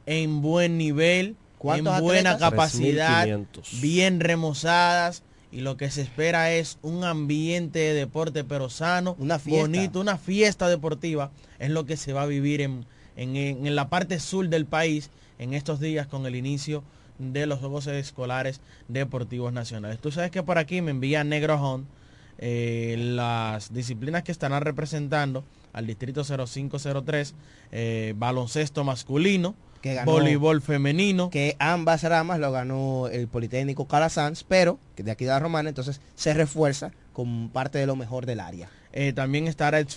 en 0.06 0.42
buen 0.42 0.78
nivel, 0.78 1.28
en 1.28 1.36
¿Cuántos 1.60 2.02
buena 2.02 2.32
atletas? 2.32 2.50
capacidad, 2.52 3.28
3.500. 3.28 3.82
bien 3.82 4.20
remozadas. 4.20 5.24
Y 5.52 5.62
lo 5.62 5.78
que 5.78 5.90
se 5.90 6.02
espera 6.02 6.52
es 6.54 6.78
un 6.84 7.04
ambiente 7.04 7.80
de 7.80 7.94
deporte 7.94 8.44
pero 8.44 8.70
sano, 8.70 9.16
Una 9.20 9.40
fiesta. 9.40 9.62
bonito, 9.62 10.00
una 10.00 10.18
fiesta 10.18 10.68
deportiva. 10.70 11.32
Es 11.58 11.70
lo 11.72 11.86
que 11.86 11.98
se 11.98 12.14
va 12.14 12.22
a 12.24 12.28
vivir 12.28 12.62
en, 12.62 12.86
en- 13.16 13.36
en- 13.36 13.76
la 13.76 13.90
parte 13.90 14.20
sur 14.20 14.48
del 14.48 14.66
país 14.66 15.10
en 15.40 15.54
estos 15.54 15.80
días 15.80 16.06
con 16.08 16.26
el 16.28 16.36
inicio 16.36 16.84
de 17.18 17.46
los 17.48 17.60
Juegos 17.60 17.88
Escolares 17.88 18.62
Deportivos 18.88 19.52
Nacionales. 19.52 20.00
Tú 20.00 20.12
sabes 20.12 20.30
que 20.32 20.44
por 20.44 20.58
aquí 20.58 20.82
me 20.82 20.92
envía 20.92 21.24
Negro 21.24 21.56
Hunt 21.62 21.88
eh, 22.38 22.96
las 22.98 23.74
disciplinas 23.74 24.24
que 24.24 24.32
estarán 24.32 24.62
representando 24.62 25.44
al 25.74 25.86
distrito 25.88 26.24
0503, 26.24 27.34
eh, 27.72 28.14
baloncesto 28.18 28.84
masculino, 28.84 29.56
Que 29.82 29.94
ganó- 29.94 30.12
voleibol 30.12 30.62
femenino, 30.62 31.30
Que 31.30 31.56
ambas 31.60 32.04
ramas 32.04 32.40
lo 32.40 32.52
ganó 32.52 33.08
el 33.08 33.28
Politécnico 33.28 33.88
Calasanz, 33.88 34.44
pero 34.44 34.78
que 34.96 35.04
de 35.04 35.12
aquí 35.12 35.26
de 35.26 35.32
la 35.32 35.40
Romana, 35.40 35.70
entonces 35.70 36.02
se 36.16 36.34
refuerza 36.34 36.92
con 37.14 37.50
parte 37.50 37.78
de 37.78 37.86
lo 37.86 37.96
mejor 37.96 38.26
del 38.26 38.40
área. 38.40 38.70
Eh, 38.92 39.14
también 39.14 39.48
estará 39.48 39.80
el, 39.80 39.88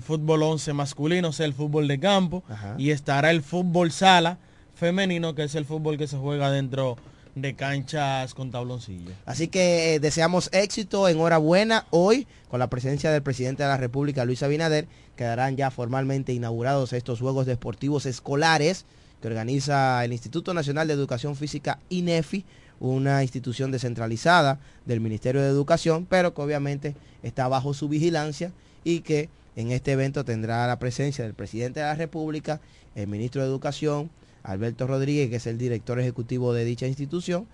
fútbol 0.00 0.42
11 0.42 0.72
masculino, 0.72 1.28
o 1.28 1.32
sea, 1.32 1.46
el 1.46 1.54
fútbol 1.54 1.88
de 1.88 2.00
campo. 2.00 2.42
Ajá. 2.48 2.74
Y 2.78 2.90
estará 2.90 3.30
el 3.30 3.42
fútbol 3.42 3.92
sala 3.92 4.38
femenino, 4.74 5.34
que 5.34 5.44
es 5.44 5.54
el 5.54 5.64
fútbol 5.64 5.98
que 5.98 6.06
se 6.06 6.16
juega 6.16 6.50
dentro 6.50 6.96
de 7.34 7.54
canchas 7.54 8.34
con 8.34 8.50
tabloncillo. 8.50 9.12
Así 9.24 9.48
que 9.48 9.94
eh, 9.94 10.00
deseamos 10.00 10.48
éxito, 10.52 11.08
enhorabuena. 11.08 11.86
Hoy, 11.90 12.26
con 12.48 12.58
la 12.58 12.68
presencia 12.68 13.12
del 13.12 13.22
presidente 13.22 13.62
de 13.62 13.68
la 13.68 13.76
República, 13.76 14.24
Luis 14.24 14.42
Abinader, 14.42 14.88
quedarán 15.16 15.56
ya 15.56 15.70
formalmente 15.70 16.32
inaugurados 16.32 16.92
estos 16.92 17.20
Juegos 17.20 17.46
Deportivos 17.46 18.04
Escolares 18.06 18.84
que 19.20 19.28
organiza 19.28 20.04
el 20.04 20.12
Instituto 20.12 20.54
Nacional 20.54 20.88
de 20.88 20.94
Educación 20.94 21.36
Física, 21.36 21.78
INEFI, 21.88 22.44
una 22.80 23.22
institución 23.22 23.70
descentralizada 23.70 24.58
del 24.86 25.00
Ministerio 25.00 25.42
de 25.42 25.48
Educación, 25.48 26.06
pero 26.08 26.34
que 26.34 26.40
obviamente 26.40 26.96
está 27.22 27.46
bajo 27.46 27.74
su 27.74 27.88
vigilancia 27.88 28.52
y 28.84 29.00
que 29.00 29.28
en 29.56 29.70
este 29.70 29.92
evento 29.92 30.24
tendrá 30.24 30.66
la 30.66 30.78
presencia 30.78 31.24
del 31.24 31.34
presidente 31.34 31.80
de 31.80 31.86
la 31.86 31.94
República, 31.94 32.60
el 32.94 33.06
ministro 33.06 33.42
de 33.42 33.48
Educación, 33.48 34.10
Alberto 34.42 34.86
Rodríguez, 34.86 35.28
que 35.28 35.36
es 35.36 35.46
el 35.46 35.58
director 35.58 36.00
ejecutivo 36.00 36.54
de 36.54 36.64
dicha 36.64 36.86
institución, 36.86 37.46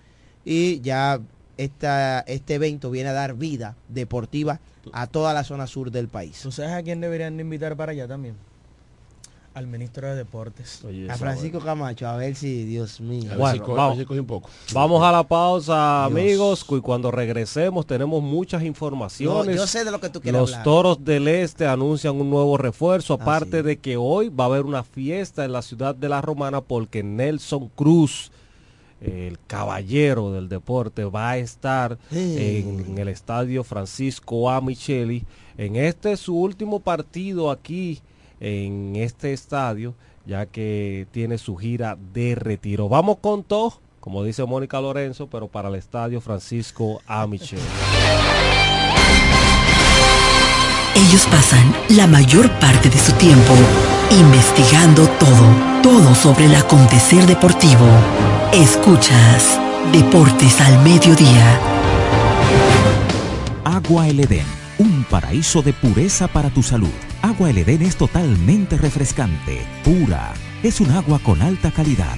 y 0.45 0.79
ya 0.79 1.19
esta, 1.57 2.21
este 2.21 2.55
evento 2.55 2.89
viene 2.89 3.09
a 3.09 3.13
dar 3.13 3.33
vida 3.33 3.75
deportiva 3.89 4.61
a 4.93 5.07
toda 5.07 5.33
la 5.33 5.43
zona 5.43 5.67
sur 5.67 5.91
del 5.91 6.07
país. 6.07 6.39
¿Tú 6.41 6.51
sabes 6.51 6.71
a 6.71 6.83
quién 6.83 7.01
deberían 7.01 7.35
de 7.35 7.41
invitar 7.41 7.75
para 7.75 7.91
allá 7.91 8.07
también? 8.07 8.35
Al 9.57 9.65
ministro 9.65 10.07
de 10.07 10.13
Deportes. 10.13 10.83
A 11.09 11.17
Francisco 11.17 11.59
Camacho, 11.59 12.07
a 12.07 12.15
ver 12.15 12.35
si, 12.35 12.63
Dios 12.63 13.01
mío. 13.01 13.31
Bueno, 13.35 13.65
vamos, 13.65 13.97
vamos 14.71 15.03
a 15.03 15.11
la 15.11 15.23
pausa, 15.23 16.05
amigos, 16.05 16.63
y 16.69 16.79
cuando 16.79 17.09
regresemos 17.09 17.87
tenemos 17.87 18.21
muchas 18.21 18.61
informaciones. 18.61 19.55
Yo- 19.55 19.61
yo 19.63 19.65
sé 19.65 19.83
de 19.83 19.89
lo 19.89 19.99
que 19.99 20.09
tú 20.09 20.21
quieres 20.21 20.39
Los 20.39 20.51
hablar. 20.51 20.63
Toros 20.63 21.03
del 21.03 21.27
Este 21.27 21.65
anuncian 21.65 22.21
un 22.21 22.29
nuevo 22.29 22.55
refuerzo, 22.57 23.15
Ah, 23.19 23.23
aparte 23.23 23.63
de 23.63 23.77
que 23.77 23.97
hoy 23.97 24.29
va 24.29 24.43
a 24.43 24.47
haber 24.47 24.63
una 24.63 24.83
fiesta 24.83 25.43
en 25.43 25.53
la 25.53 25.63
ciudad 25.63 25.95
de 25.95 26.07
La 26.07 26.21
Romana 26.21 26.61
porque 26.61 27.01
Nelson 27.01 27.69
Cruz, 27.69 28.31
el 29.01 29.39
caballero 29.47 30.33
del 30.33 30.49
deporte, 30.49 31.03
va 31.05 31.31
a 31.31 31.37
estar 31.39 31.97
en, 32.11 32.95
el 32.95 33.07
estadio 33.07 33.63
Francisco 33.63 34.51
A. 34.51 34.61
Micheli. 34.61 35.25
En 35.57 35.77
este 35.77 36.15
su 36.15 36.35
último 36.37 36.79
partido 36.79 37.49
aquí 37.49 38.01
en 38.39 38.95
este 38.95 39.33
estadio, 39.33 39.93
ya 40.25 40.45
que 40.45 41.07
tiene 41.11 41.37
su 41.37 41.55
gira 41.55 41.97
de 42.13 42.35
retiro. 42.35 42.89
Vamos 42.89 43.17
con 43.21 43.43
todo, 43.43 43.79
como 43.99 44.23
dice 44.23 44.43
Mónica 44.45 44.79
Lorenzo, 44.79 45.27
pero 45.27 45.47
para 45.47 45.69
el 45.69 45.75
estadio 45.75 46.21
Francisco 46.21 47.01
A. 47.07 47.25
Micheli. 47.27 47.61
Ellos 50.95 51.27
pasan 51.29 51.75
la 51.89 52.07
mayor 52.07 52.49
parte 52.59 52.89
de 52.89 52.97
su 52.97 53.11
tiempo 53.13 53.53
investigando 54.11 55.07
todo, 55.19 55.81
todo 55.83 56.15
sobre 56.15 56.45
el 56.45 56.55
acontecer 56.55 57.25
deportivo. 57.25 57.85
Escuchas 58.53 59.59
Deportes 59.91 60.59
al 60.59 60.83
Mediodía. 60.83 61.59
Agua 63.63 64.07
El 64.07 64.21
Edén, 64.21 64.45
un 64.79 65.05
paraíso 65.09 65.61
de 65.61 65.73
pureza 65.73 66.27
para 66.27 66.49
tu 66.49 66.63
salud. 66.63 67.06
Agua 67.21 67.49
El 67.49 67.57
Edén 67.57 67.81
es 67.81 67.97
totalmente 67.97 68.77
refrescante, 68.77 69.65
pura. 69.83 70.33
Es 70.63 70.79
un 70.79 70.91
agua 70.91 71.19
con 71.19 71.41
alta 71.41 71.71
calidad, 71.71 72.17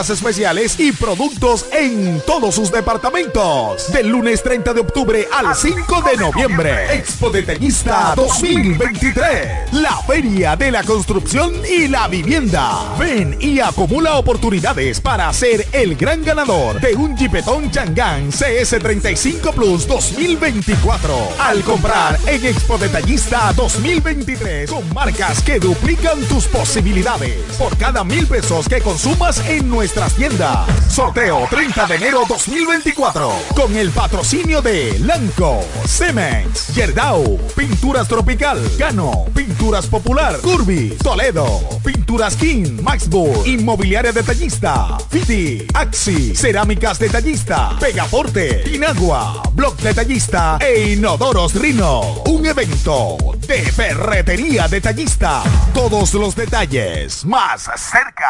especiales 0.09 0.79
y 0.79 0.91
productos 0.91 1.65
en 1.71 2.21
todos 2.25 2.55
sus 2.55 2.71
departamentos. 2.71 3.91
Del 3.91 4.07
lunes 4.07 4.41
30 4.41 4.73
de 4.73 4.81
octubre 4.81 5.27
al 5.31 5.55
5 5.55 6.01
de 6.01 6.17
noviembre. 6.17 6.95
Expo 6.95 7.29
Detallista 7.29 8.13
2023. 8.15 9.73
La 9.73 9.97
feria 10.07 10.55
de 10.55 10.71
la 10.71 10.83
construcción 10.83 11.53
y 11.69 11.87
la 11.87 12.07
vivienda. 12.07 12.95
Ven 12.97 13.37
y 13.39 13.59
acumula 13.59 14.15
oportunidades 14.15 14.99
para 14.99 15.31
ser 15.33 15.67
el 15.71 15.95
gran 15.95 16.23
ganador 16.23 16.79
de 16.79 16.95
un 16.95 17.15
Jeepetón 17.15 17.69
Changán 17.69 18.31
CS35 18.31 19.53
Plus 19.53 19.87
2024. 19.87 21.15
Al 21.39 21.61
comprar 21.61 22.17
en 22.25 22.45
Expo 22.45 22.77
Detallista 22.77 23.53
2023 23.53 24.69
con 24.69 24.93
marcas 24.93 25.41
que 25.43 25.59
duplican 25.59 26.19
tus 26.25 26.45
posibilidades. 26.45 27.35
Por 27.57 27.77
cada 27.77 28.03
mil 28.03 28.25
pesos 28.25 28.67
que 28.67 28.81
consumas 28.81 29.39
en 29.47 29.69
nuestra 29.69 29.80
nuestras 29.81 30.13
tiendas. 30.13 30.67
Sorteo 30.93 31.47
30 31.49 31.87
de 31.87 31.95
enero 31.95 32.21
2024 32.29 33.31
con 33.55 33.75
el 33.75 33.89
patrocinio 33.89 34.61
de 34.61 34.99
Lanco, 34.99 35.65
Cemex, 35.87 36.75
Yerdau, 36.75 37.39
Pinturas 37.55 38.07
Tropical, 38.07 38.61
Cano, 38.77 39.25
Pinturas 39.33 39.87
Popular, 39.87 40.37
Curby, 40.39 40.97
Toledo, 41.01 41.61
Pinturas 41.83 42.35
King, 42.35 42.79
Maxburg, 42.83 43.47
Inmobiliaria 43.47 44.11
Detallista, 44.11 44.99
Fiti, 45.09 45.65
Axi, 45.73 46.35
Cerámicas 46.35 46.99
Detallista, 46.99 47.75
Pegaforte, 47.79 48.63
Inagua, 48.71 49.41
Block 49.53 49.79
Detallista 49.79 50.59
e 50.61 50.91
Inodoros 50.91 51.55
Rino. 51.55 52.21
Un 52.27 52.45
evento 52.45 53.17
de 53.47 53.63
ferretería 53.71 54.67
detallista. 54.67 55.41
Todos 55.73 56.13
los 56.13 56.35
detalles 56.35 57.25
más 57.25 57.67
cerca. 57.77 58.29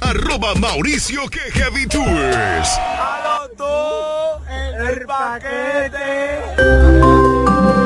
Arroba 0.00 0.54
Mauricio 0.54 1.28
que 1.28 1.40
Heavy 1.52 1.86
Tours. 1.86 2.68
el 4.80 5.06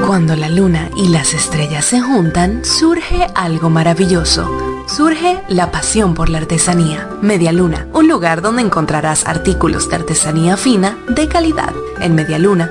Cuando 0.06 0.36
la 0.36 0.48
luna 0.48 0.90
y 0.96 1.08
las 1.08 1.34
estrellas 1.34 1.84
se 1.84 2.00
juntan, 2.00 2.64
surge 2.64 3.26
algo 3.34 3.68
maravilloso. 3.68 4.84
Surge 4.86 5.42
la 5.48 5.70
pasión 5.70 6.14
por 6.14 6.28
la 6.28 6.38
artesanía. 6.38 7.08
Media 7.20 7.50
Luna, 7.50 7.86
un 7.92 8.08
lugar 8.08 8.42
donde 8.42 8.62
encontrarás 8.62 9.26
artículos 9.26 9.88
de 9.88 9.96
artesanía 9.96 10.56
fina 10.56 10.98
de 11.08 11.28
calidad. 11.28 11.72
En 12.00 12.14
Media 12.14 12.38
Luna 12.38 12.70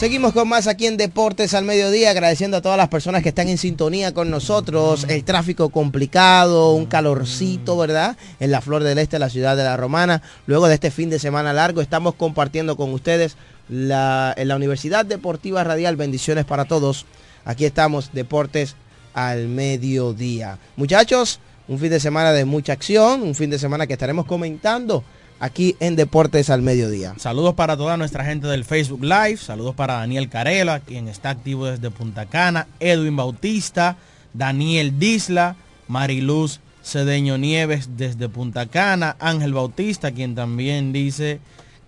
Seguimos 0.00 0.32
con 0.32 0.48
más 0.48 0.66
aquí 0.66 0.86
en 0.86 0.96
Deportes 0.96 1.52
al 1.52 1.66
Mediodía, 1.66 2.08
agradeciendo 2.08 2.56
a 2.56 2.62
todas 2.62 2.78
las 2.78 2.88
personas 2.88 3.22
que 3.22 3.28
están 3.28 3.48
en 3.48 3.58
sintonía 3.58 4.14
con 4.14 4.30
nosotros. 4.30 5.04
El 5.10 5.24
tráfico 5.24 5.68
complicado, 5.68 6.72
un 6.72 6.86
calorcito, 6.86 7.76
¿verdad? 7.76 8.16
En 8.40 8.50
la 8.50 8.62
Flor 8.62 8.82
del 8.82 8.96
Este, 8.96 9.18
la 9.18 9.28
ciudad 9.28 9.58
de 9.58 9.64
La 9.64 9.76
Romana. 9.76 10.22
Luego 10.46 10.68
de 10.68 10.74
este 10.76 10.90
fin 10.90 11.10
de 11.10 11.18
semana 11.18 11.52
largo, 11.52 11.82
estamos 11.82 12.14
compartiendo 12.14 12.78
con 12.78 12.94
ustedes 12.94 13.36
la, 13.68 14.32
en 14.38 14.48
la 14.48 14.56
Universidad 14.56 15.04
Deportiva 15.04 15.64
Radial. 15.64 15.96
Bendiciones 15.96 16.46
para 16.46 16.64
todos. 16.64 17.04
Aquí 17.44 17.66
estamos, 17.66 18.10
Deportes 18.14 18.76
al 19.12 19.48
Mediodía. 19.48 20.58
Muchachos, 20.76 21.40
un 21.68 21.78
fin 21.78 21.90
de 21.90 22.00
semana 22.00 22.32
de 22.32 22.46
mucha 22.46 22.72
acción, 22.72 23.20
un 23.20 23.34
fin 23.34 23.50
de 23.50 23.58
semana 23.58 23.86
que 23.86 23.92
estaremos 23.92 24.24
comentando 24.24 25.04
aquí 25.40 25.74
en 25.80 25.96
Deportes 25.96 26.50
al 26.50 26.62
Mediodía. 26.62 27.14
Saludos 27.16 27.54
para 27.54 27.76
toda 27.76 27.96
nuestra 27.96 28.24
gente 28.24 28.46
del 28.46 28.64
Facebook 28.64 29.02
Live, 29.02 29.38
saludos 29.38 29.74
para 29.74 29.94
Daniel 29.94 30.28
Carela, 30.28 30.80
quien 30.80 31.08
está 31.08 31.30
activo 31.30 31.66
desde 31.66 31.90
Punta 31.90 32.26
Cana, 32.26 32.68
Edwin 32.78 33.16
Bautista, 33.16 33.96
Daniel 34.32 34.98
Disla, 34.98 35.56
Mariluz 35.88 36.60
Cedeño 36.84 37.38
Nieves 37.38 37.96
desde 37.96 38.28
Punta 38.28 38.66
Cana, 38.66 39.16
Ángel 39.18 39.52
Bautista, 39.52 40.12
quien 40.12 40.34
también 40.34 40.92
dice 40.92 41.40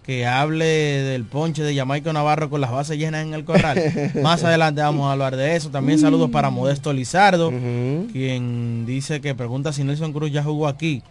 que 0.04 0.26
hable 0.26 0.64
del 0.64 1.24
ponche 1.24 1.62
de 1.62 1.76
Jamaica 1.76 2.12
Navarro 2.12 2.50
con 2.50 2.60
las 2.60 2.72
bases 2.72 2.98
llenas 2.98 3.24
en 3.24 3.34
el 3.34 3.44
corral. 3.44 4.12
Más 4.22 4.42
adelante 4.42 4.80
vamos 4.80 5.06
a 5.06 5.12
hablar 5.12 5.36
de 5.36 5.54
eso. 5.54 5.70
También 5.70 5.98
saludos 5.98 6.30
para 6.30 6.50
Modesto 6.50 6.92
Lizardo, 6.92 7.50
quien 7.50 8.84
dice 8.84 9.20
que 9.20 9.34
pregunta 9.34 9.72
si 9.72 9.84
Nelson 9.84 10.12
Cruz 10.12 10.32
ya 10.32 10.42
jugó 10.42 10.66
aquí. 10.66 11.02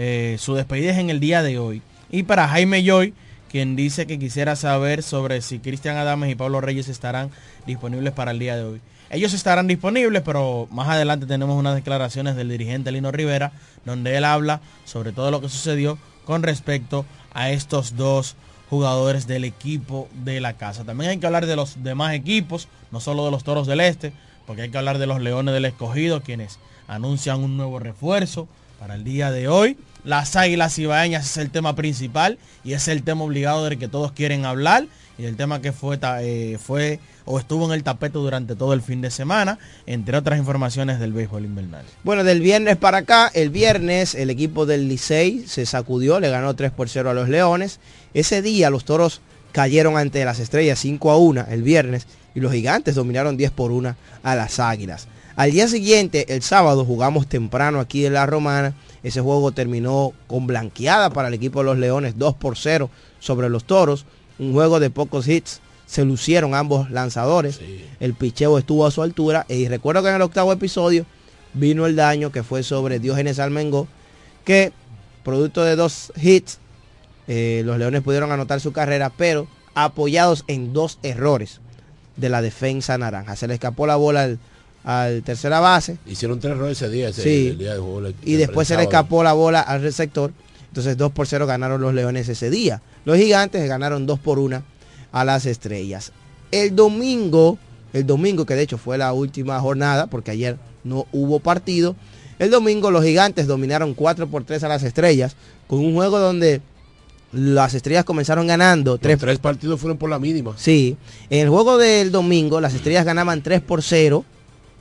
Eh, 0.00 0.36
su 0.38 0.54
despedida 0.54 0.92
es 0.92 0.98
en 0.98 1.10
el 1.10 1.18
día 1.18 1.42
de 1.42 1.58
hoy. 1.58 1.82
Y 2.08 2.22
para 2.22 2.46
Jaime 2.46 2.84
Joy, 2.84 3.14
quien 3.50 3.74
dice 3.74 4.06
que 4.06 4.16
quisiera 4.16 4.54
saber 4.54 5.02
sobre 5.02 5.42
si 5.42 5.58
Cristian 5.58 5.96
Adames 5.96 6.30
y 6.30 6.36
Pablo 6.36 6.60
Reyes 6.60 6.86
estarán 6.86 7.30
disponibles 7.66 8.12
para 8.12 8.30
el 8.30 8.38
día 8.38 8.56
de 8.56 8.62
hoy. 8.62 8.80
Ellos 9.10 9.32
estarán 9.32 9.66
disponibles, 9.66 10.22
pero 10.22 10.68
más 10.70 10.86
adelante 10.88 11.26
tenemos 11.26 11.58
unas 11.58 11.74
declaraciones 11.74 12.36
del 12.36 12.48
dirigente 12.48 12.92
Lino 12.92 13.10
Rivera, 13.10 13.50
donde 13.84 14.16
él 14.16 14.24
habla 14.24 14.60
sobre 14.84 15.10
todo 15.10 15.32
lo 15.32 15.40
que 15.40 15.48
sucedió 15.48 15.98
con 16.24 16.44
respecto 16.44 17.04
a 17.34 17.50
estos 17.50 17.96
dos 17.96 18.36
jugadores 18.70 19.26
del 19.26 19.42
equipo 19.42 20.08
de 20.22 20.40
la 20.40 20.52
casa. 20.52 20.84
También 20.84 21.10
hay 21.10 21.18
que 21.18 21.26
hablar 21.26 21.46
de 21.46 21.56
los 21.56 21.82
demás 21.82 22.14
equipos, 22.14 22.68
no 22.92 23.00
solo 23.00 23.24
de 23.24 23.32
los 23.32 23.42
Toros 23.42 23.66
del 23.66 23.80
Este, 23.80 24.12
porque 24.46 24.62
hay 24.62 24.70
que 24.70 24.78
hablar 24.78 24.98
de 24.98 25.08
los 25.08 25.20
Leones 25.20 25.54
del 25.54 25.64
Escogido, 25.64 26.22
quienes 26.22 26.60
anuncian 26.86 27.42
un 27.42 27.56
nuevo 27.56 27.80
refuerzo 27.80 28.46
para 28.78 28.94
el 28.94 29.04
día 29.04 29.30
de 29.30 29.48
hoy. 29.48 29.76
Las 30.04 30.36
águilas 30.36 30.78
ibaeñas 30.78 31.26
es 31.26 31.36
el 31.36 31.50
tema 31.50 31.74
principal 31.74 32.38
y 32.64 32.72
es 32.72 32.88
el 32.88 33.02
tema 33.02 33.24
obligado 33.24 33.64
del 33.64 33.78
que 33.78 33.88
todos 33.88 34.12
quieren 34.12 34.44
hablar 34.44 34.86
y 35.18 35.24
el 35.24 35.36
tema 35.36 35.60
que 35.60 35.72
fue, 35.72 35.98
eh, 36.20 36.58
fue 36.64 37.00
o 37.24 37.38
estuvo 37.38 37.66
en 37.66 37.72
el 37.72 37.82
tapete 37.82 38.16
durante 38.16 38.54
todo 38.54 38.72
el 38.72 38.80
fin 38.80 39.00
de 39.02 39.10
semana, 39.10 39.58
entre 39.86 40.16
otras 40.16 40.38
informaciones 40.38 41.00
del 41.00 41.12
béisbol 41.12 41.44
invernal. 41.44 41.84
Bueno, 42.04 42.24
del 42.24 42.40
viernes 42.40 42.76
para 42.76 42.98
acá, 42.98 43.30
el 43.34 43.50
viernes 43.50 44.14
el 44.14 44.30
equipo 44.30 44.64
del 44.64 44.88
Licey 44.88 45.44
se 45.46 45.66
sacudió, 45.66 46.20
le 46.20 46.30
ganó 46.30 46.54
3 46.54 46.70
por 46.70 46.88
0 46.88 47.10
a 47.10 47.14
los 47.14 47.28
Leones. 47.28 47.80
Ese 48.14 48.40
día 48.40 48.70
los 48.70 48.84
toros 48.84 49.20
cayeron 49.52 49.98
ante 49.98 50.24
las 50.24 50.38
estrellas 50.38 50.78
5 50.78 51.10
a 51.10 51.18
1 51.18 51.46
el 51.50 51.62
viernes 51.62 52.06
y 52.34 52.40
los 52.40 52.52
gigantes 52.52 52.94
dominaron 52.94 53.36
10 53.36 53.50
por 53.50 53.72
1 53.72 53.96
a 54.22 54.34
las 54.36 54.60
águilas. 54.60 55.08
Al 55.38 55.52
día 55.52 55.68
siguiente, 55.68 56.34
el 56.34 56.42
sábado, 56.42 56.84
jugamos 56.84 57.26
temprano 57.28 57.80
aquí 57.80 58.04
en 58.04 58.12
la 58.12 58.26
Romana 58.26 58.74
ese 59.02 59.20
juego 59.20 59.52
terminó 59.52 60.12
con 60.26 60.46
blanqueada 60.46 61.10
para 61.10 61.28
el 61.28 61.34
equipo 61.34 61.60
de 61.60 61.66
los 61.66 61.78
Leones, 61.78 62.18
2 62.18 62.34
por 62.34 62.56
0 62.56 62.90
sobre 63.20 63.48
los 63.48 63.64
Toros. 63.64 64.06
Un 64.38 64.52
juego 64.52 64.80
de 64.80 64.90
pocos 64.90 65.28
hits. 65.28 65.60
Se 65.86 66.04
lucieron 66.04 66.54
ambos 66.54 66.90
lanzadores. 66.90 67.60
El 68.00 68.14
picheo 68.14 68.58
estuvo 68.58 68.86
a 68.86 68.90
su 68.90 69.02
altura. 69.02 69.46
Y 69.48 69.68
recuerdo 69.68 70.02
que 70.02 70.10
en 70.10 70.16
el 70.16 70.22
octavo 70.22 70.52
episodio 70.52 71.06
vino 71.54 71.86
el 71.86 71.96
daño 71.96 72.30
que 72.30 72.42
fue 72.42 72.62
sobre 72.62 72.98
Diógenes 72.98 73.38
Almengo, 73.38 73.88
que 74.44 74.72
producto 75.24 75.64
de 75.64 75.76
dos 75.76 76.12
hits, 76.20 76.58
eh, 77.26 77.62
los 77.64 77.78
Leones 77.78 78.02
pudieron 78.02 78.32
anotar 78.32 78.60
su 78.60 78.72
carrera, 78.72 79.10
pero 79.16 79.48
apoyados 79.74 80.44
en 80.46 80.72
dos 80.72 80.98
errores 81.02 81.60
de 82.16 82.28
la 82.28 82.42
defensa 82.42 82.98
naranja. 82.98 83.36
Se 83.36 83.48
le 83.48 83.54
escapó 83.54 83.86
la 83.86 83.96
bola 83.96 84.24
al, 84.24 84.38
al 84.84 85.22
tercera 85.22 85.60
base. 85.60 85.98
Hicieron 86.06 86.40
tres 86.40 86.52
errores 86.54 86.80
ese 86.80 86.90
día, 86.90 87.08
ese 87.08 87.22
Sí. 87.22 87.48
el 87.48 87.58
día 87.58 87.72
juego. 87.72 88.02
y 88.24 88.34
después 88.34 88.68
se 88.68 88.76
le 88.76 88.84
escapó 88.84 89.22
la 89.22 89.32
bola 89.32 89.60
al 89.60 89.82
receptor. 89.82 90.32
Entonces 90.68 90.96
2 90.96 91.12
por 91.12 91.26
0 91.26 91.46
ganaron 91.46 91.80
los 91.80 91.94
Leones 91.94 92.28
ese 92.28 92.50
día. 92.50 92.82
Los 93.04 93.16
Gigantes 93.16 93.66
ganaron 93.68 94.06
2 94.06 94.18
por 94.18 94.38
1 94.38 94.62
a 95.12 95.24
las 95.24 95.46
Estrellas. 95.46 96.12
El 96.50 96.76
domingo, 96.76 97.58
el 97.92 98.06
domingo 98.06 98.44
que 98.46 98.54
de 98.54 98.62
hecho 98.62 98.78
fue 98.78 98.98
la 98.98 99.12
última 99.12 99.58
jornada 99.60 100.06
porque 100.08 100.30
ayer 100.30 100.56
no 100.84 101.06
hubo 101.12 101.40
partido. 101.40 101.96
El 102.38 102.50
domingo 102.50 102.90
los 102.90 103.02
Gigantes 103.04 103.46
dominaron 103.46 103.94
4 103.94 104.28
por 104.28 104.44
3 104.44 104.62
a 104.64 104.68
las 104.68 104.82
Estrellas 104.82 105.36
con 105.66 105.80
un 105.80 105.94
juego 105.94 106.18
donde 106.18 106.60
las 107.32 107.74
Estrellas 107.74 108.04
comenzaron 108.04 108.46
ganando. 108.46 108.92
Los 108.92 109.00
Tres, 109.00 109.18
tres 109.18 109.38
partidos 109.38 109.80
fueron 109.80 109.98
por 109.98 110.08
la 110.08 110.18
mínima. 110.18 110.54
Sí, 110.56 110.96
en 111.30 111.40
el 111.40 111.48
juego 111.48 111.76
del 111.78 112.10
domingo 112.12 112.60
las 112.60 112.74
Estrellas 112.74 113.04
ganaban 113.04 113.42
3 113.42 113.60
por 113.60 113.82
0. 113.82 114.24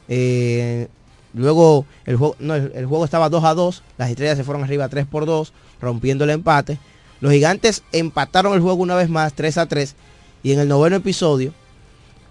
Eh, 0.09 0.87
luego 1.33 1.85
el 2.05 2.17
juego, 2.17 2.35
no, 2.39 2.55
el, 2.55 2.85
juego 2.85 3.05
estaba 3.05 3.29
2 3.29 3.43
a 3.43 3.53
2. 3.53 3.83
Las 3.97 4.09
Estrellas 4.09 4.37
se 4.37 4.43
fueron 4.43 4.63
arriba 4.63 4.89
3 4.89 5.05
por 5.05 5.25
2, 5.25 5.53
rompiendo 5.81 6.23
el 6.23 6.31
empate. 6.31 6.77
Los 7.19 7.31
Gigantes 7.31 7.83
empataron 7.91 8.53
el 8.53 8.61
juego 8.61 8.81
una 8.81 8.95
vez 8.95 9.09
más 9.09 9.33
3 9.33 9.57
a 9.57 9.65
3. 9.65 9.95
Y 10.43 10.51
en 10.51 10.59
el 10.59 10.67
noveno 10.67 10.97
episodio 10.97 11.53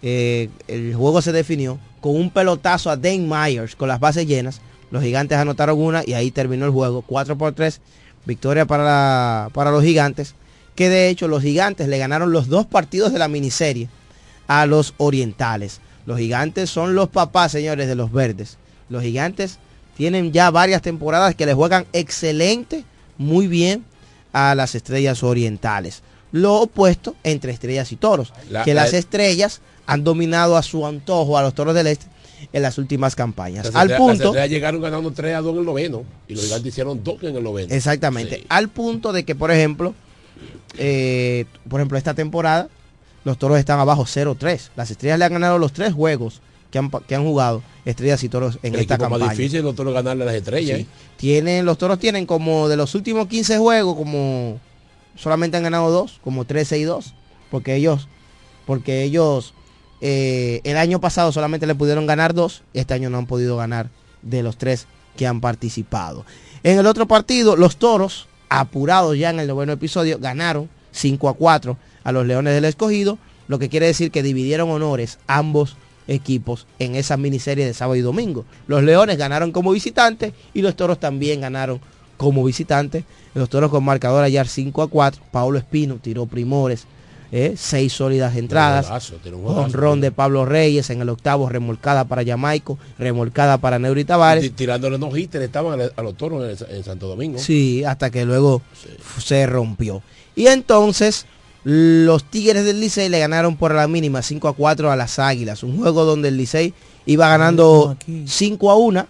eh, 0.02 0.48
el 0.68 0.94
juego 0.94 1.20
se 1.22 1.32
definió 1.32 1.78
con 2.00 2.14
un 2.14 2.30
pelotazo 2.30 2.90
a 2.90 2.96
Dane 2.96 3.26
Myers 3.26 3.76
con 3.76 3.88
las 3.88 4.00
bases 4.00 4.26
llenas. 4.26 4.60
Los 4.90 5.02
Gigantes 5.02 5.38
anotaron 5.38 5.80
una 5.80 6.02
y 6.06 6.12
ahí 6.12 6.30
terminó 6.30 6.64
el 6.64 6.70
juego 6.70 7.02
4 7.02 7.36
por 7.36 7.52
3. 7.52 7.80
Victoria 8.24 8.66
para, 8.66 9.48
para 9.52 9.70
los 9.70 9.82
Gigantes. 9.82 10.34
Que 10.74 10.88
de 10.88 11.08
hecho 11.08 11.26
los 11.26 11.42
Gigantes 11.42 11.88
le 11.88 11.98
ganaron 11.98 12.32
los 12.32 12.48
dos 12.48 12.66
partidos 12.66 13.12
de 13.12 13.18
la 13.18 13.28
miniserie 13.28 13.88
a 14.46 14.66
los 14.66 14.94
Orientales. 14.98 15.80
Los 16.06 16.18
Gigantes 16.18 16.70
son 16.70 16.94
los 16.94 17.08
papás, 17.08 17.52
señores, 17.52 17.88
de 17.88 17.94
los 17.94 18.12
verdes. 18.12 18.56
Los 18.88 19.02
Gigantes 19.02 19.58
tienen 19.96 20.32
ya 20.32 20.50
varias 20.50 20.82
temporadas 20.82 21.34
que 21.34 21.46
le 21.46 21.54
juegan 21.54 21.86
excelente, 21.92 22.84
muy 23.18 23.46
bien 23.48 23.84
a 24.32 24.54
las 24.54 24.74
estrellas 24.74 25.22
orientales. 25.22 26.02
Lo 26.32 26.54
opuesto 26.54 27.16
entre 27.24 27.52
estrellas 27.52 27.90
y 27.92 27.96
toros, 27.96 28.32
La- 28.50 28.62
que 28.64 28.74
la- 28.74 28.82
las 28.84 28.92
estrellas 28.92 29.60
han 29.86 30.04
dominado 30.04 30.56
a 30.56 30.62
su 30.62 30.86
antojo 30.86 31.38
a 31.38 31.42
los 31.42 31.54
toros 31.54 31.74
del 31.74 31.86
este 31.86 32.06
en 32.52 32.60
las 32.62 32.76
últimas 32.78 33.16
campañas. 33.16 33.64
Las 33.66 33.74
Al 33.74 33.90
estrellas- 33.90 34.16
punto, 34.18 34.34
Las 34.34 34.50
llegaron 34.50 34.80
ganando 34.82 35.10
3 35.12 35.34
a 35.34 35.40
2 35.40 35.54
en 35.54 35.60
el 35.60 35.64
noveno. 35.64 36.04
Y 36.28 36.34
los 36.34 36.44
gigantes 36.44 36.68
hicieron 36.72 37.02
2 37.02 37.22
en 37.22 37.36
el 37.36 37.42
noveno. 37.42 37.74
Exactamente. 37.74 38.44
Al 38.48 38.68
punto 38.68 39.12
de 39.12 39.24
que, 39.24 39.34
por 39.34 39.50
ejemplo, 39.50 39.94
eh, 40.78 41.46
por 41.68 41.80
ejemplo, 41.80 41.96
esta 41.98 42.14
temporada, 42.14 42.68
los 43.26 43.38
toros 43.38 43.58
están 43.58 43.80
abajo 43.80 44.04
0-3. 44.04 44.68
Las 44.76 44.92
estrellas 44.92 45.18
le 45.18 45.24
han 45.24 45.32
ganado 45.32 45.58
los 45.58 45.72
tres 45.72 45.92
juegos 45.92 46.40
que 46.70 46.78
han, 46.78 46.88
que 46.88 47.16
han 47.16 47.24
jugado 47.24 47.60
estrellas 47.84 48.22
y 48.22 48.28
toros 48.28 48.60
en 48.62 48.72
el 48.72 48.82
esta 48.82 48.98
campaña. 48.98 49.26
más 49.26 49.36
difícil 49.36 49.62
los 49.62 49.74
toros 49.74 49.92
ganarle 49.92 50.22
a 50.22 50.26
las 50.26 50.36
estrellas. 50.36 50.78
Sí. 50.78 50.84
¿eh? 50.84 50.86
Tienen, 51.16 51.64
los 51.64 51.76
toros 51.76 51.98
tienen 51.98 52.24
como 52.24 52.68
de 52.68 52.76
los 52.76 52.94
últimos 52.94 53.26
15 53.26 53.58
juegos, 53.58 53.96
como 53.96 54.60
solamente 55.16 55.56
han 55.56 55.64
ganado 55.64 55.90
dos, 55.90 56.20
como 56.22 56.44
13 56.44 56.78
y 56.78 56.84
2. 56.84 57.14
Porque 57.50 57.74
ellos, 57.74 58.06
porque 58.64 59.02
ellos 59.02 59.54
eh, 60.00 60.60
el 60.62 60.76
año 60.76 61.00
pasado 61.00 61.32
solamente 61.32 61.66
le 61.66 61.74
pudieron 61.74 62.06
ganar 62.06 62.32
dos, 62.32 62.62
este 62.74 62.94
año 62.94 63.10
no 63.10 63.18
han 63.18 63.26
podido 63.26 63.56
ganar 63.56 63.90
de 64.22 64.44
los 64.44 64.56
tres 64.56 64.86
que 65.16 65.26
han 65.26 65.40
participado. 65.40 66.24
En 66.62 66.78
el 66.78 66.86
otro 66.86 67.08
partido, 67.08 67.56
los 67.56 67.76
toros, 67.76 68.28
apurados 68.48 69.18
ya 69.18 69.30
en 69.30 69.40
el 69.40 69.48
noveno 69.48 69.72
episodio, 69.72 70.20
ganaron 70.20 70.70
5 70.92 71.28
a 71.28 71.34
4 71.34 71.76
a 72.06 72.12
los 72.12 72.26
Leones 72.26 72.54
del 72.54 72.64
Escogido, 72.64 73.18
lo 73.48 73.58
que 73.58 73.68
quiere 73.68 73.86
decir 73.86 74.10
que 74.10 74.22
dividieron 74.22 74.70
honores 74.70 75.18
ambos 75.26 75.76
equipos 76.08 76.66
en 76.78 76.94
esa 76.94 77.16
miniserie 77.16 77.66
de 77.66 77.74
sábado 77.74 77.96
y 77.96 78.00
domingo. 78.00 78.44
Los 78.68 78.82
Leones 78.84 79.18
ganaron 79.18 79.50
como 79.52 79.72
visitantes 79.72 80.32
y 80.54 80.62
los 80.62 80.76
Toros 80.76 81.00
también 81.00 81.40
ganaron 81.40 81.80
como 82.16 82.44
visitantes. 82.44 83.04
Los 83.34 83.48
Toros 83.48 83.70
con 83.70 83.84
marcador 83.84 84.22
ayer 84.24 84.46
5 84.46 84.82
a 84.82 84.88
4. 84.88 85.22
Paulo 85.32 85.58
Espino 85.58 85.96
tiró 86.00 86.26
primores, 86.26 86.84
eh, 87.32 87.54
seis 87.56 87.92
sólidas 87.92 88.36
entradas. 88.36 88.86
juegazo, 88.86 89.16
Honrón 89.64 90.00
de 90.00 90.12
Pablo 90.12 90.44
Reyes 90.44 90.90
en 90.90 91.00
el 91.02 91.08
octavo, 91.08 91.48
remolcada 91.48 92.04
para 92.04 92.24
Jamaico, 92.24 92.78
remolcada 93.00 93.58
para 93.58 93.80
Neuri 93.80 94.04
Tavares. 94.04 94.44
Ti- 94.44 94.50
Tirándole 94.50 94.98
no 94.98 95.14
hitter 95.16 95.42
estaban 95.42 95.80
a, 95.96 96.02
los 96.02 96.16
toros 96.16 96.62
en, 96.62 96.76
en 96.76 96.84
Santo 96.84 97.08
Domingo. 97.08 97.38
Sí, 97.40 97.82
hasta 97.84 98.10
que 98.10 98.24
luego 98.24 98.62
se 99.18 99.44
rompió. 99.46 100.02
Y 100.36 100.46
entonces 100.46 101.26
los 101.68 102.22
Tigres 102.22 102.64
del 102.64 102.78
Licey 102.80 103.08
le 103.08 103.18
ganaron 103.18 103.56
por 103.56 103.74
la 103.74 103.88
mínima 103.88 104.22
5 104.22 104.46
a 104.46 104.52
4 104.54 104.88
a 104.92 104.94
las 104.94 105.18
Águilas. 105.18 105.64
Un 105.64 105.76
juego 105.78 106.04
donde 106.04 106.28
el 106.28 106.36
Licey 106.36 106.72
iba 107.06 107.28
ganando 107.28 107.96
5 108.26 108.70
a 108.70 108.76
1. 108.76 109.06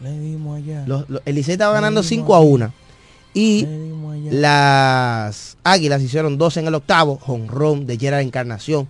Los- 0.86 1.10
los- 1.10 1.20
el 1.26 1.34
Licey 1.34 1.52
estaba 1.52 1.74
ganando 1.74 2.02
5 2.02 2.34
a 2.34 2.40
1. 2.40 2.72
Y 3.34 3.66
las 4.40 5.56
Águilas 5.64 6.00
hicieron 6.02 6.38
dos 6.38 6.56
en 6.56 6.66
el 6.66 6.74
octavo. 6.74 7.20
Honrón 7.26 7.86
de 7.86 7.98
Gerard 7.98 8.22
Encarnación 8.22 8.88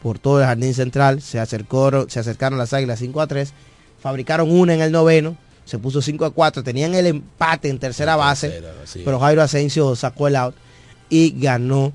por 0.00 0.20
todo 0.20 0.38
el 0.40 0.46
jardín 0.46 0.72
central. 0.74 1.20
Se 1.20 1.40
acercaron, 1.40 2.08
se 2.08 2.20
acercaron 2.20 2.56
las 2.58 2.72
Águilas 2.72 3.00
5 3.00 3.20
a 3.20 3.26
3. 3.26 3.52
Fabricaron 4.00 4.48
una 4.50 4.74
en 4.74 4.80
el 4.80 4.92
noveno. 4.92 5.36
Se 5.64 5.78
puso 5.78 6.00
5 6.00 6.24
a 6.24 6.30
4. 6.30 6.62
Tenían 6.62 6.94
el 6.94 7.06
empate 7.06 7.68
en 7.68 7.80
tercera 7.80 8.14
base. 8.16 8.46
sí. 8.84 9.02
Pero 9.04 9.18
Jairo 9.18 9.42
Asensio 9.42 9.96
sacó 9.96 10.28
el 10.28 10.36
out 10.36 10.54
y 11.10 11.30
ganó 11.40 11.92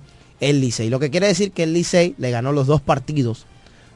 el 0.50 0.62
Licey. 0.62 0.90
Lo 0.90 1.00
que 1.00 1.10
quiere 1.10 1.28
decir 1.28 1.52
que 1.52 1.64
el 1.64 1.74
Licey 1.74 2.16
le 2.18 2.32
ganó 2.32 2.52
los 2.52 2.68
dos 2.68 2.82
partidos 2.82 3.46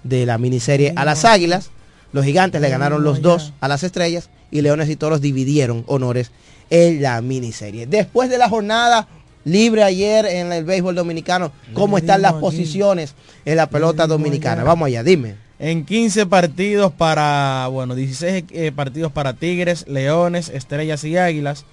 de 0.04 0.26
la 0.26 0.38
miniserie 0.38 0.94
a 0.96 1.06
las 1.06 1.26
Águilas. 1.26 1.72
Los 2.14 2.26
gigantes 2.26 2.62
le 2.62 2.70
ganaron 2.70 3.04
los 3.04 3.22
dos 3.22 3.54
a 3.60 3.68
las 3.68 3.84
estrellas 3.84 4.30
y 4.50 4.62
Leones 4.62 4.90
y 4.90 4.96
Toros 4.96 5.22
dividieron 5.22 5.84
honores 5.88 6.32
en 6.70 7.02
la 7.02 7.22
miniserie. 7.22 7.86
Después 7.86 8.30
de 8.30 8.38
la 8.38 8.50
jornada 8.50 9.08
libre 9.44 9.84
ayer 9.84 10.26
en 10.26 10.52
el 10.52 10.64
béisbol 10.64 10.96
dominicano, 10.96 11.52
¿cómo 11.74 11.98
están 11.98 12.22
las 12.22 12.34
posiciones 12.34 13.16
en 13.46 13.58
la 13.58 13.70
pelota 13.70 14.08
dominicana? 14.08 14.64
Vamos 14.64 14.88
allá, 14.88 15.04
dime. 15.04 15.36
En 15.60 15.86
15 15.86 16.28
partidos 16.28 16.92
para, 16.92 17.68
bueno, 17.72 17.96
16 17.96 18.46
eh, 18.52 18.72
partidos 18.72 19.12
para 19.12 19.34
Tigres, 19.34 19.86
Leones, 19.88 20.50
Estrellas 20.50 21.04
y 21.04 21.18
Águilas 21.18 21.66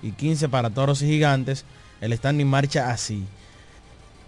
y 0.00 0.12
15 0.12 0.48
para 0.48 0.70
Toros 0.70 1.02
y 1.02 1.06
Gigantes, 1.06 1.64
el 2.00 2.16
standing 2.16 2.46
marcha 2.46 2.90
así. 2.90 3.24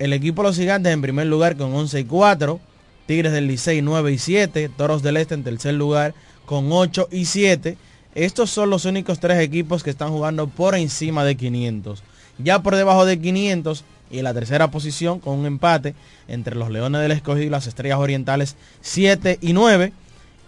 El 0.05 0.13
equipo 0.13 0.43
los 0.43 0.57
Gigantes 0.57 0.93
en 0.93 1.01
primer 1.01 1.27
lugar 1.29 1.57
con 1.57 1.75
11 1.75 2.01
y 2.01 2.05
4, 2.05 2.61
Tigres 3.07 3.33
del 3.33 3.47
Licey 3.47 3.81
9 3.81 4.13
y 4.13 4.19
7, 4.19 4.69
Toros 4.77 5.03
del 5.03 5.17
Este 5.17 5.33
en 5.33 5.45
tercer 5.45 5.73
lugar 5.73 6.13
con 6.45 6.71
8 6.71 7.09
y 7.11 7.25
7. 7.25 7.79
Estos 8.15 8.51
son 8.51 8.69
los 8.69 8.85
únicos 8.85 9.19
tres 9.19 9.41
equipos 9.41 9.83
que 9.83 9.89
están 9.89 10.11
jugando 10.11 10.47
por 10.47 10.75
encima 10.75 11.25
de 11.25 11.37
500. 11.37 12.03
Ya 12.37 12.63
por 12.63 12.77
debajo 12.77 13.07
de 13.07 13.19
500 13.19 13.83
y 14.11 14.19
en 14.19 14.25
la 14.25 14.35
tercera 14.35 14.71
posición 14.71 15.21
con 15.21 15.39
un 15.39 15.47
empate 15.47 15.95
entre 16.29 16.55
los 16.55 16.69
Leones 16.69 17.01
del 17.01 17.13
Escogido 17.13 17.47
y 17.47 17.49
las 17.49 17.67
Estrellas 17.67 17.99
Orientales 17.99 18.57
7 18.83 19.39
y 19.41 19.55
9 19.55 19.95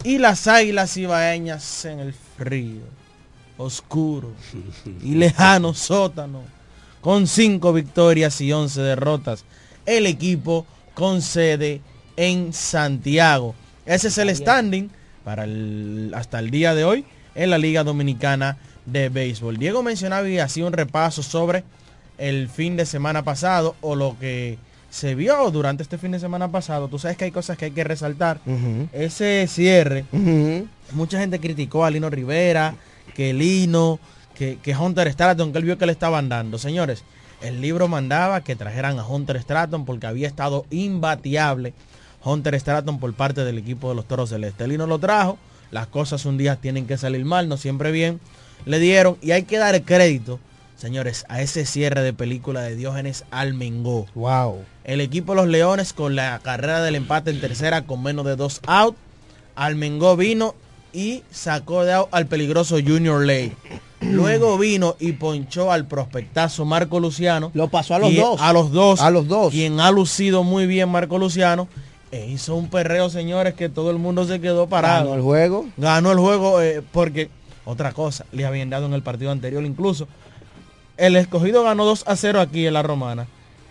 y 0.04 0.18
las 0.18 0.48
Águilas 0.48 0.98
Ibaeñas 0.98 1.86
en 1.86 2.00
el 2.00 2.12
frío, 2.12 2.82
oscuro 3.56 4.34
y 5.02 5.14
lejano 5.14 5.72
sótano 5.72 6.55
con 7.06 7.28
5 7.28 7.72
victorias 7.72 8.40
y 8.40 8.52
11 8.52 8.80
derrotas. 8.80 9.44
El 9.86 10.06
equipo 10.06 10.66
con 10.92 11.22
sede 11.22 11.80
en 12.16 12.52
Santiago. 12.52 13.54
Ese 13.84 14.08
es 14.08 14.18
el 14.18 14.34
standing 14.34 14.90
para 15.22 15.44
el, 15.44 16.10
hasta 16.16 16.40
el 16.40 16.50
día 16.50 16.74
de 16.74 16.82
hoy 16.82 17.04
en 17.36 17.50
la 17.50 17.58
Liga 17.58 17.84
Dominicana 17.84 18.56
de 18.86 19.08
Béisbol. 19.08 19.56
Diego 19.56 19.84
mencionaba 19.84 20.28
y 20.28 20.40
hacía 20.40 20.66
un 20.66 20.72
repaso 20.72 21.22
sobre 21.22 21.62
el 22.18 22.48
fin 22.48 22.76
de 22.76 22.84
semana 22.84 23.22
pasado 23.22 23.76
o 23.82 23.94
lo 23.94 24.16
que 24.18 24.58
se 24.90 25.14
vio 25.14 25.48
durante 25.52 25.84
este 25.84 25.98
fin 25.98 26.10
de 26.10 26.18
semana 26.18 26.50
pasado. 26.50 26.88
Tú 26.88 26.98
sabes 26.98 27.16
que 27.16 27.26
hay 27.26 27.30
cosas 27.30 27.56
que 27.56 27.66
hay 27.66 27.70
que 27.70 27.84
resaltar. 27.84 28.40
Ese 28.92 29.46
cierre, 29.46 30.06
mucha 30.90 31.20
gente 31.20 31.38
criticó 31.38 31.84
a 31.84 31.90
Lino 31.92 32.10
Rivera, 32.10 32.74
que 33.14 33.32
Lino, 33.32 34.00
que, 34.36 34.58
que 34.62 34.76
Hunter 34.76 35.10
Stratton, 35.10 35.52
que 35.52 35.58
él 35.58 35.64
vio 35.64 35.78
que 35.78 35.86
le 35.86 35.92
estaban 35.92 36.28
dando. 36.28 36.58
Señores, 36.58 37.04
el 37.40 37.60
libro 37.60 37.88
mandaba 37.88 38.42
que 38.42 38.56
trajeran 38.56 38.98
a 38.98 39.06
Hunter 39.06 39.40
Stratton 39.40 39.84
porque 39.84 40.06
había 40.06 40.28
estado 40.28 40.66
imbateable 40.70 41.74
Hunter 42.24 42.58
Stratton 42.58 42.98
por 42.98 43.12
parte 43.14 43.44
del 43.44 43.58
equipo 43.58 43.88
de 43.88 43.94
los 43.94 44.06
Toros 44.06 44.30
Celeste. 44.30 44.66
Lino 44.66 44.86
lo 44.86 44.98
trajo, 44.98 45.38
las 45.70 45.86
cosas 45.86 46.24
un 46.24 46.38
día 46.38 46.56
tienen 46.56 46.86
que 46.86 46.98
salir 46.98 47.24
mal, 47.24 47.48
no 47.48 47.56
siempre 47.56 47.92
bien. 47.92 48.20
Le 48.64 48.78
dieron 48.78 49.16
y 49.22 49.30
hay 49.30 49.44
que 49.44 49.58
dar 49.58 49.80
crédito, 49.82 50.40
señores, 50.76 51.24
a 51.28 51.40
ese 51.40 51.66
cierre 51.66 52.02
de 52.02 52.12
película 52.12 52.62
de 52.62 52.74
Diógenes 52.74 53.24
Almengó. 53.30 54.06
Wow. 54.14 54.64
El 54.84 55.00
equipo 55.00 55.32
de 55.32 55.36
los 55.36 55.48
Leones 55.48 55.92
con 55.92 56.16
la 56.16 56.38
carrera 56.42 56.82
del 56.82 56.96
empate 56.96 57.30
en 57.30 57.40
tercera 57.40 57.82
con 57.82 58.02
menos 58.02 58.24
de 58.24 58.36
dos 58.36 58.60
out. 58.66 58.96
Almengó 59.54 60.16
vino 60.16 60.54
y 60.96 61.22
sacó 61.30 61.84
de 61.84 61.92
out 61.92 62.08
al 62.10 62.26
peligroso 62.26 62.76
Junior 62.84 63.22
Ley. 63.24 63.52
Luego 64.00 64.56
vino 64.56 64.96
y 64.98 65.12
ponchó 65.12 65.70
al 65.70 65.86
prospectazo 65.86 66.64
Marco 66.64 67.00
Luciano. 67.00 67.50
Lo 67.54 67.68
pasó 67.68 67.94
a 67.94 67.98
los 67.98 68.10
Y- 68.12 68.16
dos. 68.16 68.40
A 68.40 68.52
los 68.54 68.72
dos. 68.72 69.00
A 69.00 69.10
los 69.10 69.28
dos. 69.28 69.52
Quien 69.52 69.78
ha 69.80 69.90
lucido 69.90 70.42
muy 70.42 70.66
bien 70.66 70.88
Marco 70.88 71.18
Luciano. 71.18 71.68
E 72.10 72.26
hizo 72.30 72.54
un 72.54 72.70
perreo, 72.70 73.10
señores, 73.10 73.52
que 73.54 73.68
todo 73.68 73.90
el 73.90 73.98
mundo 73.98 74.24
se 74.24 74.40
quedó 74.40 74.68
parado. 74.68 75.04
Ganó 75.10 75.14
el 75.16 75.22
juego. 75.22 75.66
Ganó 75.76 76.12
el 76.12 76.18
juego 76.18 76.62
eh, 76.62 76.82
porque, 76.92 77.28
otra 77.66 77.92
cosa, 77.92 78.24
le 78.32 78.46
habían 78.46 78.70
dado 78.70 78.86
en 78.86 78.94
el 78.94 79.02
partido 79.02 79.30
anterior 79.32 79.62
incluso. 79.64 80.08
El 80.96 81.16
escogido 81.16 81.62
ganó 81.64 81.84
2 81.84 82.04
a 82.06 82.16
0 82.16 82.40
aquí 82.40 82.66
en 82.66 82.72
la 82.74 82.82
Romana. 82.82 83.26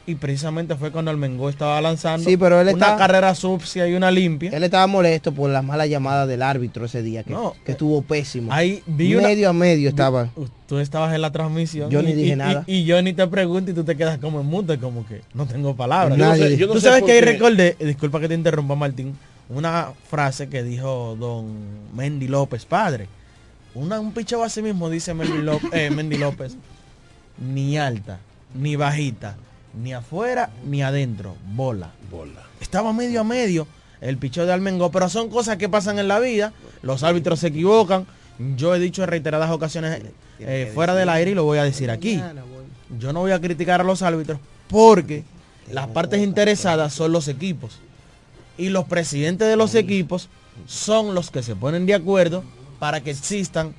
Y 0.07 0.13
precisamente 0.15 0.75
fue 0.75 0.91
cuando 0.91 1.09
el 1.09 1.17
Mengó 1.17 1.49
estaba 1.49 1.81
lanzando 1.81 2.29
Sí, 2.29 2.37
pero 2.37 2.61
él 2.61 2.67
una 2.67 2.85
está- 2.85 2.95
carrera 2.97 3.33
sucia 3.33 3.87
y 3.87 3.95
una 3.95 4.11
limpia. 4.11 4.51
Él 4.51 4.63
estaba 4.63 4.85
molesto 4.85 5.31
por 5.31 5.49
las 5.49 5.63
malas 5.63 5.89
llamadas 5.89 6.27
del 6.27 6.43
árbitro 6.43 6.85
ese 6.85 7.01
día, 7.01 7.23
que, 7.23 7.31
No, 7.33 7.55
que 7.65 7.71
estuvo 7.71 8.03
pésimo. 8.03 8.53
Ahí 8.53 8.83
vi 8.85 9.15
una- 9.15 9.29
medio 9.29 9.49
a 9.49 9.53
medio 9.53 9.89
estaba. 9.89 10.29
Tú 10.67 10.77
estabas 10.77 11.13
en 11.15 11.21
la 11.21 11.31
transmisión. 11.31 11.89
Yo 11.89 12.03
ni 12.03 12.11
y- 12.11 12.13
dije 12.13 12.33
y- 12.33 12.35
nada. 12.35 12.63
Y, 12.67 12.75
y 12.77 12.85
yo 12.85 13.01
ni 13.01 13.13
te 13.13 13.25
pregunto 13.25 13.71
y 13.71 13.73
tú 13.73 13.83
te 13.83 13.97
quedas 13.97 14.19
como 14.19 14.41
en 14.41 14.45
mute, 14.45 14.77
como 14.77 15.07
que 15.07 15.21
no 15.33 15.47
tengo 15.47 15.75
palabras. 15.75 16.17
Nadie. 16.17 16.37
Yo 16.41 16.43
no 16.43 16.49
sé- 16.49 16.57
yo 16.57 16.67
no 16.67 16.73
tú 16.73 16.79
sé 16.81 16.87
sabes 16.87 17.03
que 17.03 17.11
ahí 17.13 17.21
recordé, 17.21 17.75
eh, 17.79 17.85
disculpa 17.85 18.19
que 18.19 18.27
te 18.27 18.35
interrumpa 18.35 18.75
Martín, 18.75 19.15
una 19.49 19.89
frase 20.07 20.49
que 20.49 20.61
dijo 20.61 21.15
don 21.19 21.47
Mendy 21.95 22.27
López, 22.27 22.65
padre. 22.65 23.07
Una, 23.73 23.99
un 23.99 24.11
picheo 24.11 24.43
así 24.43 24.61
mismo 24.61 24.87
dice 24.89 25.15
Mendy 25.15 25.41
López, 25.41 25.69
eh, 25.73 25.89
Mendy 25.89 26.17
López. 26.17 26.55
Ni 27.37 27.77
alta, 27.77 28.19
ni 28.53 28.75
bajita, 28.75 29.35
ni 29.81 29.93
afuera, 29.93 30.49
ni 30.65 30.81
adentro. 30.81 31.35
Bola. 31.53 31.91
Bola. 32.09 32.43
Estaba 32.59 32.93
medio 32.93 33.21
a 33.21 33.23
medio 33.23 33.67
el 34.01 34.17
picheo 34.17 34.45
de 34.45 34.53
Almengo, 34.53 34.91
pero 34.91 35.09
son 35.09 35.29
cosas 35.29 35.57
que 35.57 35.69
pasan 35.69 35.99
en 35.99 36.07
la 36.07 36.19
vida. 36.19 36.53
Los 36.81 37.03
árbitros 37.03 37.39
se 37.39 37.47
equivocan. 37.47 38.05
Yo 38.55 38.75
he 38.75 38.79
dicho 38.79 39.03
en 39.03 39.09
reiteradas 39.09 39.51
ocasiones 39.51 40.01
eh, 40.39 40.71
fuera 40.73 40.93
del 40.95 41.09
aire 41.09 41.31
y 41.31 41.35
lo 41.35 41.43
voy 41.43 41.57
a 41.57 41.63
decir 41.63 41.89
aquí. 41.89 42.21
Yo 42.99 43.13
no 43.13 43.21
voy 43.21 43.31
a 43.31 43.39
criticar 43.39 43.81
a 43.81 43.83
los 43.83 44.01
árbitros 44.01 44.39
porque 44.67 45.23
las 45.71 45.87
partes 45.87 46.21
interesadas 46.21 46.93
son 46.93 47.11
los 47.11 47.27
equipos. 47.27 47.79
Y 48.57 48.69
los 48.69 48.85
presidentes 48.85 49.47
de 49.47 49.55
los 49.55 49.75
equipos 49.75 50.29
son 50.65 51.15
los 51.15 51.31
que 51.31 51.43
se 51.43 51.55
ponen 51.55 51.85
de 51.85 51.93
acuerdo 51.93 52.43
para 52.79 53.01
que 53.01 53.11
existan 53.11 53.73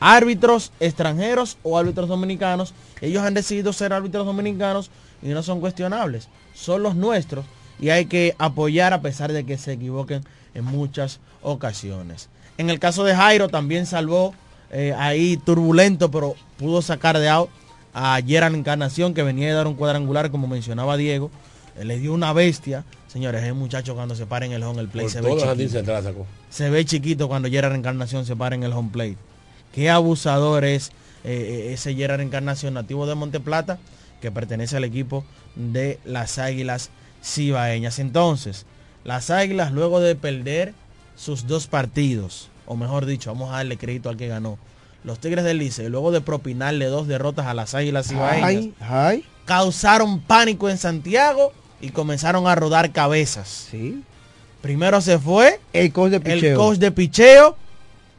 árbitros 0.00 0.72
extranjeros 0.80 1.58
o 1.62 1.78
árbitros 1.78 2.08
dominicanos. 2.08 2.74
Ellos 3.00 3.22
han 3.22 3.34
decidido 3.34 3.72
ser 3.72 3.92
árbitros 3.92 4.26
dominicanos 4.26 4.90
y 5.22 5.28
no 5.28 5.42
son 5.42 5.60
cuestionables. 5.60 6.28
Son 6.54 6.82
los 6.82 6.94
nuestros 6.94 7.44
y 7.78 7.90
hay 7.90 8.06
que 8.06 8.34
apoyar 8.38 8.92
a 8.92 9.02
pesar 9.02 9.32
de 9.32 9.44
que 9.44 9.58
se 9.58 9.72
equivoquen 9.72 10.22
en 10.54 10.64
muchas 10.64 11.20
ocasiones. 11.42 12.28
En 12.58 12.70
el 12.70 12.78
caso 12.78 13.04
de 13.04 13.14
Jairo 13.14 13.48
también 13.48 13.86
salvó 13.86 14.34
eh, 14.70 14.94
ahí 14.96 15.36
turbulento, 15.36 16.10
pero 16.10 16.34
pudo 16.56 16.82
sacar 16.82 17.18
de 17.18 17.28
out 17.28 17.50
a 17.92 18.18
Gerard 18.26 18.54
Encarnación 18.54 19.14
que 19.14 19.22
venía 19.22 19.48
de 19.48 19.54
dar 19.54 19.66
un 19.66 19.74
cuadrangular 19.74 20.30
como 20.30 20.46
mencionaba 20.46 20.96
Diego. 20.96 21.30
Eh, 21.78 21.84
le 21.84 21.98
dio 21.98 22.12
una 22.14 22.32
bestia. 22.32 22.84
Señores, 23.08 23.44
el 23.44 23.54
muchacho 23.54 23.94
cuando 23.94 24.14
se 24.14 24.26
para 24.26 24.46
en 24.46 24.52
el 24.52 24.62
home 24.62 24.80
el 24.80 24.88
play 24.88 25.04
Por 25.04 25.12
se 25.12 25.20
ve 25.20 25.36
chiquito. 25.36 26.26
Se 26.50 26.70
ve 26.70 26.84
chiquito 26.84 27.28
cuando 27.28 27.48
Gerard 27.48 27.74
Encarnación 27.74 28.26
se 28.26 28.36
para 28.36 28.54
en 28.54 28.62
el 28.62 28.72
home 28.72 28.90
plate. 28.92 29.16
Qué 29.72 29.90
abusador 29.90 30.64
es 30.64 30.90
eh, 31.24 31.70
ese 31.72 31.94
Gerard 31.94 32.20
Encarnación 32.20 32.74
nativo 32.74 33.06
de 33.06 33.14
Monteplata 33.14 33.78
que 34.20 34.30
pertenece 34.30 34.76
al 34.76 34.84
equipo 34.84 35.24
de 35.54 35.98
las 36.04 36.38
Águilas 36.38 36.90
Cibaeñas. 37.22 37.98
Entonces, 37.98 38.66
las 39.04 39.30
Águilas 39.30 39.72
luego 39.72 40.00
de 40.00 40.14
perder 40.14 40.74
sus 41.16 41.46
dos 41.46 41.66
partidos, 41.66 42.48
o 42.66 42.76
mejor 42.76 43.06
dicho, 43.06 43.32
vamos 43.32 43.50
a 43.52 43.56
darle 43.58 43.76
crédito 43.76 44.08
al 44.08 44.16
que 44.16 44.28
ganó. 44.28 44.58
Los 45.04 45.20
Tigres 45.20 45.44
del 45.44 45.58
Liceo, 45.58 45.88
luego 45.88 46.10
de 46.10 46.20
propinarle 46.20 46.86
dos 46.86 47.06
derrotas 47.06 47.46
a 47.46 47.54
las 47.54 47.74
Águilas 47.74 48.08
Cibaeñas, 48.08 48.44
Ay, 48.44 48.74
ay. 48.80 49.24
causaron 49.44 50.20
pánico 50.20 50.68
en 50.68 50.78
Santiago 50.78 51.52
y 51.80 51.90
comenzaron 51.90 52.46
a 52.48 52.54
rodar 52.54 52.90
cabezas. 52.92 53.68
Primero 54.62 55.00
se 55.00 55.18
fue 55.18 55.60
el 55.72 55.92
coach 55.92 56.10
de 56.12 56.32
el 56.32 56.56
coach 56.56 56.78
de 56.78 56.90
picheo, 56.90 57.56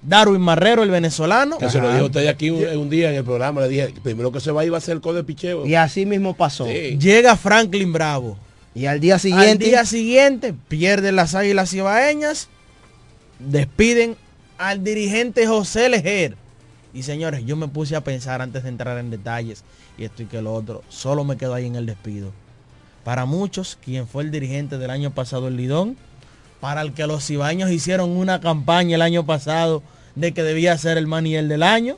Darwin 0.01 0.41
Marrero, 0.41 0.83
el 0.83 0.91
venezolano. 0.91 1.57
Que 1.57 1.69
se 1.69 1.79
lo 1.79 1.91
dijo 1.91 2.05
usted 2.05 2.27
aquí 2.27 2.49
un, 2.49 2.65
un 2.77 2.89
día 2.89 3.09
en 3.09 3.15
el 3.17 3.23
programa, 3.23 3.61
le 3.61 3.69
dije, 3.69 3.93
primero 4.03 4.31
que 4.31 4.39
se 4.39 4.51
va 4.51 4.63
iba 4.63 4.77
a 4.77 4.81
ser 4.81 4.95
el 4.95 5.01
code 5.01 5.17
de 5.17 5.23
picheo. 5.23 5.65
Y 5.65 5.75
así 5.75 6.05
mismo 6.05 6.35
pasó. 6.35 6.65
Llega 6.67 7.35
Franklin 7.35 7.91
Bravo. 7.91 8.37
Y 8.73 8.85
al 8.85 8.99
día 8.99 9.17
siguiente. 9.17 9.65
Al 9.65 9.71
día 9.71 9.85
siguiente 9.85 10.53
pierden 10.67 11.15
las 11.15 11.33
águilas 11.33 11.71
cibaeñas. 11.71 12.47
Despiden 13.39 14.15
al 14.57 14.83
dirigente 14.83 15.47
José 15.47 15.89
Lejer. 15.89 16.35
Y 16.93 17.03
señores, 17.03 17.43
yo 17.45 17.55
me 17.55 17.67
puse 17.67 17.95
a 17.95 18.01
pensar 18.01 18.41
antes 18.41 18.63
de 18.63 18.69
entrar 18.69 18.97
en 18.97 19.09
detalles 19.09 19.63
y 19.97 20.03
esto 20.03 20.23
y 20.23 20.25
que 20.25 20.41
lo 20.41 20.53
otro. 20.53 20.83
Solo 20.89 21.23
me 21.23 21.37
quedo 21.37 21.53
ahí 21.53 21.65
en 21.65 21.75
el 21.75 21.85
despido. 21.85 22.31
Para 23.03 23.25
muchos, 23.25 23.77
quien 23.83 24.07
fue 24.07 24.23
el 24.23 24.31
dirigente 24.31 24.77
del 24.77 24.89
año 24.89 25.11
pasado, 25.11 25.47
el 25.47 25.57
Lidón, 25.57 25.97
para 26.59 26.81
el 26.81 26.93
que 26.93 27.07
los 27.07 27.25
cibaeños 27.25 27.71
hicieron 27.71 28.11
una 28.11 28.41
campaña 28.41 28.95
el 28.95 29.01
año 29.01 29.25
pasado 29.25 29.83
de 30.15 30.33
que 30.33 30.43
debía 30.43 30.77
ser 30.77 30.97
el 30.97 31.07
maniel 31.07 31.47
del 31.47 31.63
año, 31.63 31.97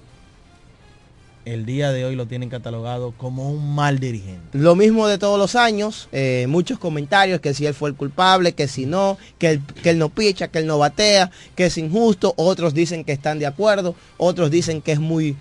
el 1.46 1.66
día 1.66 1.92
de 1.92 2.06
hoy 2.06 2.16
lo 2.16 2.28
tienen 2.28 2.50
catalogado 2.50 3.14
como 3.18 3.50
un 3.50 3.74
mal 3.74 4.00
dirigente. 4.00 4.58
Lo 4.58 4.76
mismo 4.76 5.08
de 5.08 5.18
todos 5.18 5.40
los 5.40 5.56
años, 5.56 6.10
eh, 6.12 6.46
muchos 6.48 6.78
comentarios 6.78 7.40
que 7.40 7.54
si 7.54 7.66
él 7.66 7.74
fue 7.74 7.90
el 7.90 7.96
culpable, 7.96 8.54
que 8.54 8.68
si 8.68 8.86
no, 8.86 9.18
que 9.38 9.52
él, 9.52 9.62
que 9.82 9.92
él 9.92 9.98
no 9.98 10.10
picha, 10.10 10.50
que 10.50 10.60
él 10.60 10.68
no 10.68 10.78
batea, 10.78 11.32
que 11.56 11.66
es 11.66 11.78
injusto, 11.78 12.34
otros 12.38 12.74
dicen 12.74 13.04
que 13.04 13.14
están 13.14 13.40
de 13.40 13.48
acuerdo, 13.48 13.96
otros 14.18 14.52
dicen 14.52 14.82
que 14.82 14.92
es 14.92 15.00
muy 15.00 15.36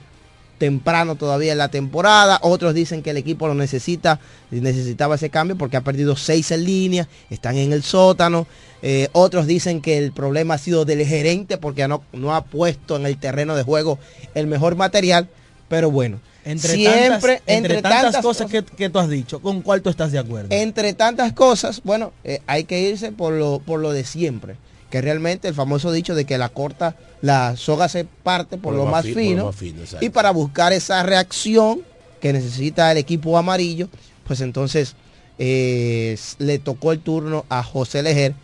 temprano 0.59 1.15
todavía 1.15 1.53
en 1.53 1.59
la 1.59 1.69
temporada, 1.69 2.39
otros 2.43 2.75
dicen 2.75 3.03
que 3.03 3.11
el 3.11 3.17
equipo 3.17 3.47
lo 3.49 3.55
necesita, 3.55 4.21
necesitaba 4.51 5.15
ese 5.15 5.31
cambio 5.31 5.57
porque 5.57 5.77
ha 5.77 5.81
perdido 5.83 6.17
seis 6.17 6.51
en 6.51 6.65
línea, 6.65 7.09
están 7.31 7.57
en 7.57 7.73
el 7.73 7.83
sótano, 7.83 8.47
eh, 8.83 9.09
otros 9.13 9.47
dicen 9.47 9.81
que 9.81 9.99
el 9.99 10.13
problema 10.13 10.55
ha 10.55 10.59
sido 10.59 10.85
del 10.85 11.05
gerente 11.07 11.57
porque 11.57 11.87
no, 11.89 12.03
no 12.13 12.35
ha 12.35 12.45
puesto 12.45 12.97
en 12.97 13.07
el 13.07 13.17
terreno 13.17 13.57
de 13.57 13.63
juego 13.63 13.99
el 14.35 14.47
mejor 14.47 14.77
material, 14.77 15.29
pero 15.69 15.91
bueno, 15.91 16.21
Entre 16.45 16.75
siempre, 16.75 17.37
tantas, 17.37 17.43
entre 17.47 17.83
tantas, 17.83 18.03
tantas 18.03 18.23
cosas 18.23 18.51
que, 18.51 18.65
que 18.65 18.91
tú 18.91 18.99
has 18.99 19.09
dicho, 19.09 19.41
¿con 19.41 19.63
cuál 19.63 19.83
tú 19.83 19.91
estás 19.91 20.13
de 20.13 20.19
acuerdo? 20.19 20.49
entre 20.51 20.93
tantas 20.93 21.33
cosas, 21.33 21.81
bueno, 21.85 22.13
eh, 22.25 22.41
hay 22.47 22.65
que 22.65 22.81
irse 22.81 23.13
por 23.13 23.33
lo, 23.33 23.61
por 23.61 23.81
lo 23.81 23.93
de 23.93 24.05
siempre. 24.05 24.57
Que 24.91 25.01
realmente 25.03 25.49
el 25.49 25.55
famoso 25.55 25.93
dicho 25.93 26.15
de 26.15 26.25
que 26.25 26.39
la 26.39 26.49
corta, 26.49 26.97
la 27.21 27.57
soga 27.57 27.89
se 27.89 28.05
parte 28.05 28.57
por, 28.57 28.75
lo, 28.75 28.87
más 28.87 29.05
por 29.05 29.15
fino. 29.15 29.37
lo 29.39 29.47
más 29.47 29.57
fino, 29.57 29.81
exacto. 29.81 30.05
y 30.05 30.09
para 30.09 30.31
buscar 30.31 30.73
esa 30.73 31.03
reacción 31.03 31.83
que 32.21 32.33
necesita 32.33 32.91
el 32.91 32.99
equipo 32.99 33.37
amarillo, 33.37 33.89
pues 34.27 34.41
entonces 34.41 34.95
eh, 35.39 36.19
le 36.39 36.59
tocó 36.59 36.93
el 36.93 37.01
turno 37.01 37.45
a 37.49 37.63
José 37.63 38.03
Lejer. 38.03 38.35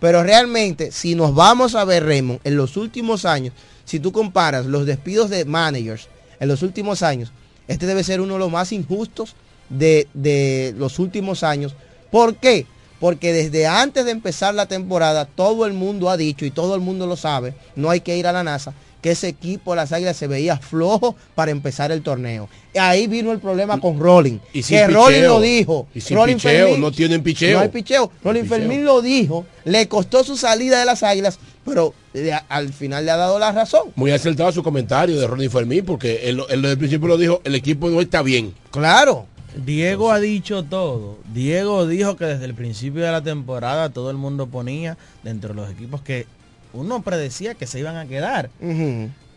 Pero 0.00 0.22
realmente, 0.22 0.92
si 0.92 1.14
nos 1.14 1.34
vamos 1.34 1.74
a 1.74 1.84
ver, 1.84 2.04
Raymond, 2.04 2.40
en 2.44 2.56
los 2.56 2.76
últimos 2.76 3.24
años, 3.24 3.54
si 3.84 4.00
tú 4.00 4.12
comparas 4.12 4.66
los 4.66 4.86
despidos 4.86 5.30
de 5.30 5.44
managers 5.44 6.08
en 6.40 6.48
los 6.48 6.62
últimos 6.62 7.02
años, 7.02 7.32
este 7.68 7.86
debe 7.86 8.04
ser 8.04 8.20
uno 8.20 8.34
de 8.34 8.40
los 8.40 8.50
más 8.50 8.72
injustos 8.72 9.34
de, 9.70 10.08
de 10.12 10.74
los 10.76 10.98
últimos 10.98 11.42
años. 11.42 11.74
¿Por 12.10 12.36
qué? 12.36 12.66
Porque 13.04 13.34
desde 13.34 13.66
antes 13.66 14.06
de 14.06 14.12
empezar 14.12 14.54
la 14.54 14.64
temporada, 14.64 15.26
todo 15.26 15.66
el 15.66 15.74
mundo 15.74 16.08
ha 16.08 16.16
dicho 16.16 16.46
y 16.46 16.50
todo 16.50 16.74
el 16.74 16.80
mundo 16.80 17.06
lo 17.06 17.16
sabe, 17.18 17.52
no 17.76 17.90
hay 17.90 18.00
que 18.00 18.16
ir 18.16 18.26
a 18.26 18.32
la 18.32 18.42
NASA, 18.42 18.72
que 19.02 19.10
ese 19.10 19.28
equipo 19.28 19.72
de 19.72 19.76
las 19.76 19.92
águilas 19.92 20.16
se 20.16 20.26
veía 20.26 20.56
flojo 20.56 21.14
para 21.34 21.50
empezar 21.50 21.92
el 21.92 22.00
torneo. 22.00 22.48
Ahí 22.74 23.06
vino 23.06 23.30
el 23.32 23.40
problema 23.40 23.78
con 23.78 24.00
Rolling. 24.00 24.38
Y 24.54 24.62
sin 24.62 24.78
que 24.78 24.86
Rolling 24.86 25.16
picheo. 25.16 25.34
lo 25.34 25.40
dijo. 25.42 25.86
Y 25.94 26.00
sin 26.00 26.16
Rolling 26.16 26.36
picheo, 26.36 26.78
no 26.78 26.90
tienen 26.92 27.22
picheo. 27.22 27.58
No 27.58 27.62
hay 27.64 27.68
picheo. 27.68 28.10
Rolling 28.24 28.42
picheo. 28.44 28.56
Fermín 28.58 28.84
lo 28.86 29.02
dijo, 29.02 29.44
le 29.66 29.86
costó 29.86 30.24
su 30.24 30.38
salida 30.38 30.78
de 30.80 30.86
las 30.86 31.02
águilas, 31.02 31.38
pero 31.62 31.92
le- 32.14 32.32
al 32.48 32.72
final 32.72 33.04
le 33.04 33.10
ha 33.10 33.18
dado 33.18 33.38
la 33.38 33.52
razón. 33.52 33.92
Muy 33.96 34.12
acertado 34.12 34.50
su 34.50 34.62
comentario 34.62 35.20
de 35.20 35.26
Ronnie 35.26 35.50
Fermín, 35.50 35.84
porque 35.84 36.26
él, 36.30 36.42
él 36.48 36.62
desde 36.62 36.72
el 36.72 36.78
principio 36.78 37.08
lo 37.08 37.18
dijo, 37.18 37.42
el 37.44 37.54
equipo 37.54 37.90
no 37.90 38.00
está 38.00 38.22
bien. 38.22 38.54
Claro. 38.70 39.26
Diego 39.56 40.10
ha 40.10 40.20
dicho 40.20 40.64
todo. 40.64 41.18
Diego 41.32 41.86
dijo 41.86 42.16
que 42.16 42.24
desde 42.24 42.44
el 42.44 42.54
principio 42.54 43.04
de 43.04 43.12
la 43.12 43.22
temporada 43.22 43.90
todo 43.90 44.10
el 44.10 44.16
mundo 44.16 44.46
ponía 44.46 44.96
dentro 45.22 45.50
de 45.50 45.54
los 45.54 45.70
equipos 45.70 46.02
que 46.02 46.26
uno 46.72 47.02
predecía 47.02 47.54
que 47.54 47.66
se 47.66 47.78
iban 47.78 47.96
a 47.96 48.06
quedar. 48.06 48.50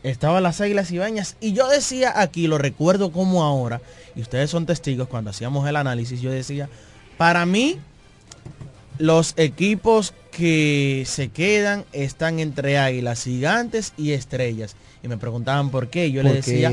Estaban 0.04 0.44
las 0.44 0.62
águilas 0.62 0.92
ibañas 0.92 1.36
y 1.40 1.54
yo 1.54 1.68
decía 1.68 2.20
aquí, 2.20 2.48
lo 2.48 2.58
recuerdo 2.58 3.12
como 3.12 3.44
ahora, 3.44 3.82
y 4.16 4.22
ustedes 4.22 4.50
son 4.50 4.66
testigos 4.66 5.08
cuando 5.08 5.32
hacíamos 5.32 5.68
el 5.68 5.76
análisis, 5.76 6.22
yo 6.22 6.32
decía, 6.32 6.70
para 7.18 7.46
mí 7.46 7.78
los 9.00 9.34
equipos 9.38 10.14
que 10.32 11.04
se 11.06 11.30
quedan 11.30 11.86
están 11.94 12.40
entre 12.40 12.78
águilas 12.78 13.24
gigantes 13.24 13.94
y 13.98 14.12
estrellas. 14.12 14.76
Y 15.04 15.08
me 15.08 15.18
preguntaban 15.18 15.72
por 15.72 15.90
qué. 15.90 16.12
Yo 16.12 16.24
le 16.24 16.30
¿Por 16.30 16.36
decía, 16.38 16.72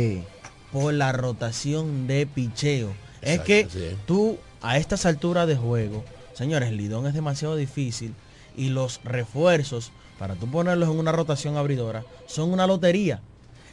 por 0.72 0.92
la 0.92 1.12
rotación 1.12 2.06
de 2.06 2.26
picheo. 2.26 2.92
Es 3.26 3.40
que 3.40 3.68
sí. 3.70 3.96
tú 4.06 4.38
a 4.62 4.78
estas 4.78 5.06
alturas 5.06 5.46
de 5.46 5.56
juego, 5.56 6.04
señores, 6.34 6.68
el 6.70 6.76
Lidón 6.76 7.06
es 7.06 7.14
demasiado 7.14 7.56
difícil 7.56 8.14
y 8.56 8.68
los 8.68 9.00
refuerzos 9.04 9.92
para 10.18 10.34
tú 10.34 10.46
ponerlos 10.50 10.88
en 10.90 10.98
una 10.98 11.12
rotación 11.12 11.56
abridora 11.56 12.04
son 12.26 12.52
una 12.52 12.66
lotería. 12.66 13.20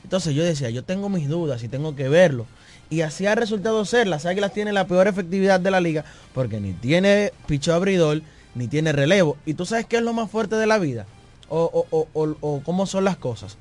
Entonces 0.04 0.34
yo 0.34 0.44
decía, 0.44 0.70
yo 0.72 0.84
tengo 0.84 1.10
mis 1.10 1.30
dudas 1.30 1.64
y 1.64 1.68
tengo 1.68 1.96
que 1.96 2.10
verlo. 2.10 2.48
Y 2.90 3.02
así 3.02 3.26
ha 3.28 3.36
resultado 3.36 3.86
ser. 3.86 4.08
Las 4.08 4.26
Águilas 4.26 4.52
tienen 4.54 4.74
la 4.74 4.88
peor 4.88 5.08
efectividad 5.08 5.60
de 5.60 5.72
la 5.72 5.80
liga 5.80 6.04
porque 6.34 6.60
ni 6.60 6.74
tiene 6.74 7.32
picheo 7.46 7.76
abridor 7.76 8.22
ni 8.56 8.68
tiene 8.68 8.92
relevo. 8.92 9.38
¿Y 9.46 9.54
tú 9.54 9.66
sabes 9.66 9.86
qué 9.86 9.98
es 9.98 10.04
lo 10.04 10.14
más 10.14 10.30
fuerte 10.30 10.56
de 10.56 10.66
la 10.68 10.80
vida? 10.80 11.06
O, 11.48 11.86
o- 11.92 11.98
o- 11.98 12.08
o- 12.14 12.38
o 12.42 12.64
cómo 12.64 12.86
son 12.88 13.04
las 13.06 13.16
cosas. 13.18 13.58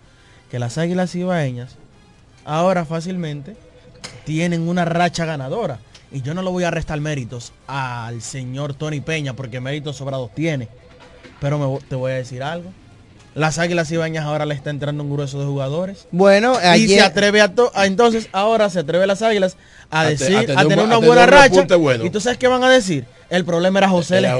Que 0.50 0.58
las 0.58 0.78
Águilas 0.78 1.14
ibaeñas 1.14 1.76
ahora 2.44 2.84
fácilmente 2.86 3.54
tienen 4.30 4.68
una 4.68 4.84
racha 4.84 5.24
ganadora. 5.24 5.80
Y 6.12 6.22
yo 6.22 6.34
no 6.34 6.42
le 6.42 6.50
voy 6.50 6.62
a 6.62 6.70
restar 6.70 7.00
méritos 7.00 7.52
al 7.66 8.22
señor 8.22 8.74
Tony 8.74 9.00
Peña 9.00 9.34
porque 9.34 9.58
méritos 9.60 9.96
sobrados 9.96 10.32
tiene. 10.36 10.68
Pero 11.40 11.58
me 11.58 11.78
te 11.88 11.96
voy 11.96 12.12
a 12.12 12.14
decir 12.14 12.40
algo. 12.44 12.70
Las 13.34 13.58
Águilas 13.58 13.90
Ibañas 13.90 14.24
ahora 14.24 14.46
le 14.46 14.54
está 14.54 14.70
entrando 14.70 15.02
un 15.02 15.10
grueso 15.12 15.40
de 15.40 15.46
jugadores. 15.46 16.06
Bueno, 16.12 16.54
y 16.62 16.66
ayer- 16.66 17.00
se 17.00 17.00
atreve 17.00 17.40
a, 17.40 17.52
to- 17.52 17.72
a- 17.74 17.86
entonces 17.86 18.28
ahora 18.30 18.70
se 18.70 18.78
atreve 18.80 19.04
las 19.08 19.20
Águilas 19.22 19.56
a 19.90 20.04
decir, 20.04 20.36
a 20.36 20.40
a 20.40 20.44
tener 20.44 20.68
tener, 20.68 20.78
un- 20.78 20.84
una 20.86 20.94
a 20.96 21.00
tener 21.00 21.08
buena 21.08 21.22
un 21.24 21.28
racha. 21.28 21.76
bueno. 21.76 22.04
Y 22.04 22.10
tú 22.10 22.20
sabes 22.20 22.38
qué 22.38 22.46
van 22.46 22.62
a 22.62 22.70
decir. 22.70 23.04
El 23.30 23.44
problema 23.44 23.80
era 23.80 23.88
José 23.88 24.18
Era. 24.18 24.36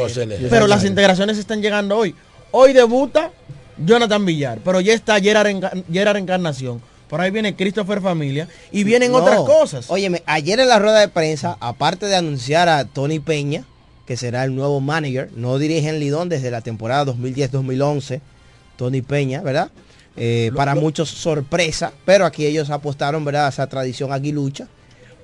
Pero 0.51 0.67
las 0.69 0.85
integraciones 0.85 1.37
están 1.39 1.63
llegando 1.63 1.97
hoy. 1.97 2.15
Hoy 2.53 2.73
debuta 2.73 3.31
Jonathan 3.77 4.25
Villar, 4.25 4.59
pero 4.65 4.81
ya 4.81 4.93
está 4.93 5.21
Gerard, 5.21 5.49
Enca- 5.49 5.85
Gerard 5.93 6.17
Encarnación. 6.17 6.81
Por 7.11 7.21
ahí 7.21 7.31
viene 7.31 7.57
Christopher 7.57 8.01
Familia 8.01 8.49
y 8.73 8.85
vienen 8.85 9.11
No. 9.13 9.19
otras 9.19 9.41
cosas. 9.41 9.91
Óyeme, 9.91 10.23
ayer 10.27 10.59
en 10.61 10.69
la 10.69 10.79
rueda 10.79 11.01
de 11.01 11.09
prensa, 11.09 11.57
aparte 11.61 12.07
de 12.07 12.15
anunciar 12.17 12.69
a 12.69 12.85
Tony 12.87 13.19
Peña, 13.19 13.65
que 14.07 14.17
será 14.17 14.45
el 14.45 14.55
nuevo 14.55 14.81
manager, 14.81 15.29
no 15.35 15.59
dirige 15.59 15.89
en 15.89 15.99
Lidón 16.01 16.29
desde 16.29 16.51
la 16.51 16.61
temporada 16.63 17.05
2010-2011, 17.13 18.21
Tony 18.77 19.03
Peña, 19.03 19.43
¿verdad? 19.43 19.71
Eh, 20.17 20.51
para 20.57 20.75
muchos 20.75 21.09
sorpresa, 21.11 21.93
pero 22.05 22.25
aquí 22.27 22.47
ellos 22.47 22.71
apostaron, 22.71 23.25
¿verdad? 23.25 23.47
A 23.47 23.49
esa 23.51 23.67
tradición 23.69 24.13
aguilucha. 24.13 24.69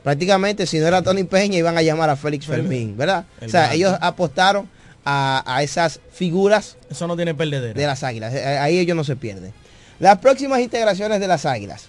Prácticamente, 0.03 0.67
si 0.67 0.79
no 0.79 0.87
era 0.87 1.03
Tony 1.03 1.25
Peña, 1.25 1.59
iban 1.59 1.77
a 1.77 1.83
llamar 1.83 2.11
a 2.11 2.17
Félix 2.17 2.47
Fermín, 2.47 2.97
¿verdad? 2.97 3.25
el 3.41 3.49
O 3.49 3.51
sea, 3.51 3.73
ellos 3.75 3.97
apostaron 4.01 4.69
a, 5.05 5.43
a 5.47 5.63
esas 5.63 6.01
figuras 6.13 6.77
Eso 6.91 7.07
no 7.09 7.17
tiene 7.17 7.35
perdedero. 7.35 7.79
de 7.79 7.87
las 7.87 8.03
águilas. 8.05 8.33
Eh, 8.35 8.45
Ahí 8.59 8.79
ellos 8.79 8.97
no 8.97 9.03
se 9.05 9.17
pierden. 9.17 9.53
Las 9.99 10.19
próximas 10.19 10.61
integraciones 10.61 11.21
de 11.21 11.27
las 11.29 11.47
Águilas. 11.47 11.87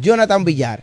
Jonathan 0.00 0.44
Villar, 0.44 0.82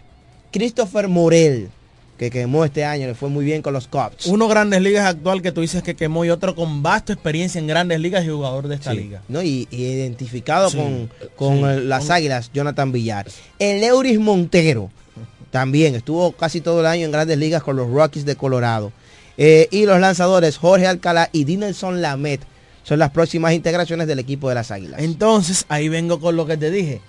Christopher 0.51 1.07
Morel, 1.07 1.69
que 2.17 2.31
quemó 2.31 2.65
este 2.65 2.83
año, 2.85 3.07
le 3.07 3.13
fue 3.15 3.29
muy 3.29 3.45
bien 3.45 3.61
con 3.61 3.73
los 3.73 3.87
Cubs. 3.87 4.25
Uno 4.25 4.47
Grandes 4.47 4.81
Ligas 4.81 5.05
actual 5.05 5.41
que 5.41 5.51
tú 5.51 5.61
dices 5.61 5.83
que 5.83 5.95
quemó 5.95 6.25
y 6.25 6.29
otro 6.29 6.55
con 6.55 6.81
vasta 6.81 7.13
experiencia 7.13 7.59
en 7.59 7.67
Grandes 7.67 7.99
Ligas 7.99 8.23
y 8.25 8.29
jugador 8.29 8.67
de 8.67 8.75
esta 8.75 8.91
Sí, 8.91 8.97
liga. 8.97 9.21
¿no? 9.27 9.41
Y, 9.41 9.67
y 9.69 9.83
identificado 9.85 10.69
Sí, 10.69 10.77
con, 10.77 11.09
con 11.35 11.57
sí. 11.59 11.63
el- 11.65 11.89
las 11.89 12.09
Águilas, 12.09 12.51
Jonathan 12.53 12.91
Villar. 12.91 13.27
El 13.59 13.83
Euris 13.83 14.19
Montero 14.19 14.89
también 15.51 15.93
estuvo 15.95 16.31
casi 16.31 16.61
todo 16.61 16.79
el 16.79 16.85
año 16.87 17.05
en 17.05 17.11
grandes 17.11 17.37
ligas 17.37 17.61
con 17.63 17.75
los 17.75 17.89
Rockies 17.89 18.25
de 18.25 18.35
Colorado. 18.35 18.91
Eh, 19.37 19.67
y 19.69 19.85
los 19.85 19.99
lanzadores 19.99 20.57
Jorge 20.57 20.87
Alcalá 20.87 21.29
y 21.33 21.43
Dinelson 21.43 22.01
Lamet 22.01 22.39
son 22.85 22.99
las 22.99 23.09
próximas 23.09 23.53
integraciones 23.53 24.07
del 24.07 24.19
equipo 24.19 24.47
de 24.47 24.55
las 24.55 24.69
Águilas. 24.69 25.01
Entonces, 25.01 25.65
ahí 25.69 25.89
vengo 25.89 26.19
con 26.19 26.35
lo 26.35 26.45
que 26.45 26.55
te 26.55 26.69
dije. 26.69 27.01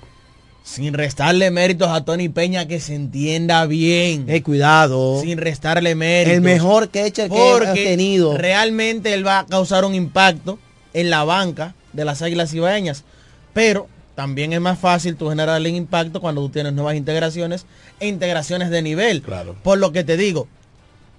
Sin 0.64 0.94
restarle 0.94 1.50
méritos 1.50 1.88
a 1.88 2.02
Tony 2.04 2.30
Peña, 2.30 2.66
que 2.66 2.80
se 2.80 2.94
entienda 2.94 3.66
bien. 3.66 4.24
Eh, 4.26 4.42
cuidado. 4.42 5.20
Sin 5.20 5.36
restarle 5.38 5.94
méritos. 5.94 6.34
El 6.34 6.40
mejor 6.40 6.88
que 6.88 7.12
Porque 7.28 7.62
hemos 7.62 7.74
tenido. 7.74 8.36
realmente 8.38 9.12
él 9.12 9.24
va 9.24 9.40
a 9.40 9.46
causar 9.46 9.84
un 9.84 9.94
impacto 9.94 10.58
en 10.94 11.10
la 11.10 11.24
banca 11.24 11.74
de 11.92 12.06
las 12.06 12.22
Águilas 12.22 12.54
Ibaeñas. 12.54 13.04
Pero 13.52 13.86
también 14.14 14.54
es 14.54 14.60
más 14.60 14.78
fácil 14.78 15.16
tú 15.16 15.28
generar 15.28 15.58
el 15.60 15.66
impacto 15.66 16.22
cuando 16.22 16.40
tú 16.40 16.48
tienes 16.48 16.72
nuevas 16.72 16.96
integraciones 16.96 17.66
e 18.00 18.08
integraciones 18.08 18.70
de 18.70 18.80
nivel. 18.80 19.20
Claro. 19.20 19.54
Por 19.62 19.76
lo 19.76 19.92
que 19.92 20.04
te 20.04 20.16
digo, 20.16 20.48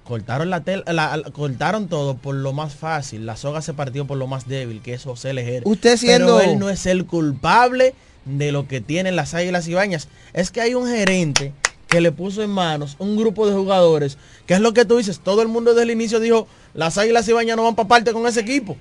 cortaron 0.08 0.50
la 0.50 0.62
tela, 0.64 0.84
la- 0.94 1.18
la- 1.18 1.30
cortaron 1.32 1.88
todo 1.88 2.16
por 2.16 2.34
lo 2.36 2.54
más 2.54 2.74
fácil. 2.76 3.26
La 3.26 3.36
soga 3.36 3.62
se 3.62 3.74
partió 3.74 4.06
por 4.08 4.18
lo 4.18 4.26
más 4.28 4.48
débil, 4.48 4.82
que 4.82 4.94
es 4.94 5.04
José 5.04 5.34
Lejer. 5.34 5.64
Usted 5.66 5.98
siendo- 5.98 6.38
Pero 6.38 6.52
él 6.52 6.60
no 6.60 6.70
es 6.70 6.86
el 6.86 7.06
culpable 7.06 7.94
de 8.26 8.52
lo 8.52 8.68
que 8.68 8.82
tienen 8.82 9.16
las 9.16 9.34
Águilas 9.34 9.68
Ibañas. 9.68 10.08
Es 10.34 10.50
que 10.52 10.62
hay 10.62 10.74
un 10.76 10.88
gerente 10.88 11.54
que 11.88 12.02
le 12.02 12.12
puso 12.12 12.42
en 12.44 12.50
manos 12.50 12.96
un 13.00 13.16
grupo 13.18 13.48
de 13.48 13.54
jugadores, 13.56 14.18
que 14.46 14.54
es 14.54 14.60
lo 14.60 14.74
que 14.74 14.86
tú 14.86 14.98
dices, 14.98 15.20
todo 15.20 15.42
el 15.42 15.48
mundo 15.48 15.72
desde 15.72 15.84
el 15.84 15.92
inicio 15.92 16.20
dijo, 16.20 16.48
las 16.74 16.98
Águilas 16.98 17.28
Ibañas 17.28 17.56
no 17.58 17.64
van 17.64 17.76
para 17.76 17.88
parte 17.88 18.12
con 18.14 18.26
ese 18.28 18.40
equipo. 18.42 18.76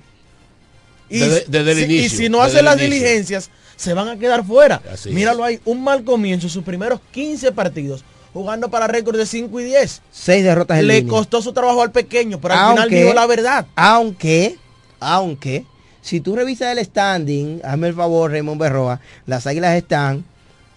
Y, 1.09 1.19
Desde- 1.19 1.45
desde 1.47 1.71
el 2.03 2.09
si, 2.09 2.25
y 2.25 2.29
no 2.29 2.41
hacen 2.41 2.65
las 2.65 2.75
inicio. 2.77 2.95
diligencias, 2.99 3.49
se 3.77 3.93
van 3.93 4.09
a 4.09 4.17
quedar 4.17 4.45
fuera. 4.45 4.81
Así 4.91 5.09
Míralo 5.11 5.43
ahí, 5.43 5.59
un 5.63 5.81
mal 5.83 6.03
comienzo, 6.03 6.49
sus 6.49 6.63
primeros 6.63 6.99
15 7.11 7.51
partidos, 7.53 8.03
jugando 8.37 8.69
para 8.69 8.87
récord 8.87 9.17
de 9.17 9.25
5 9.25 9.59
y 9.59 9.63
10. 9.65 10.01
Seis 10.11 10.43
derrotas 10.43 10.79
en 10.79 10.87
Le 10.87 10.95
línea. 11.01 11.09
costó 11.09 11.41
su 11.41 11.53
trabajo 11.53 11.81
al 11.81 11.91
pequeño, 11.91 12.39
pero 12.39 12.53
al 12.53 12.71
final 12.71 12.89
dijo 12.89 13.13
la 13.13 13.25
verdad. 13.25 13.65
Aunque, 13.75 14.55
aunque, 14.99 15.65
si 16.01 16.19
tú 16.21 16.35
revisas 16.35 16.77
el 16.77 16.83
standing, 16.85 17.61
hazme 17.63 17.87
el 17.89 17.93
favor, 17.93 18.31
Raymond 18.31 18.59
Berroa, 18.61 18.99
las 19.25 19.45
águilas 19.47 19.75
están 19.75 20.23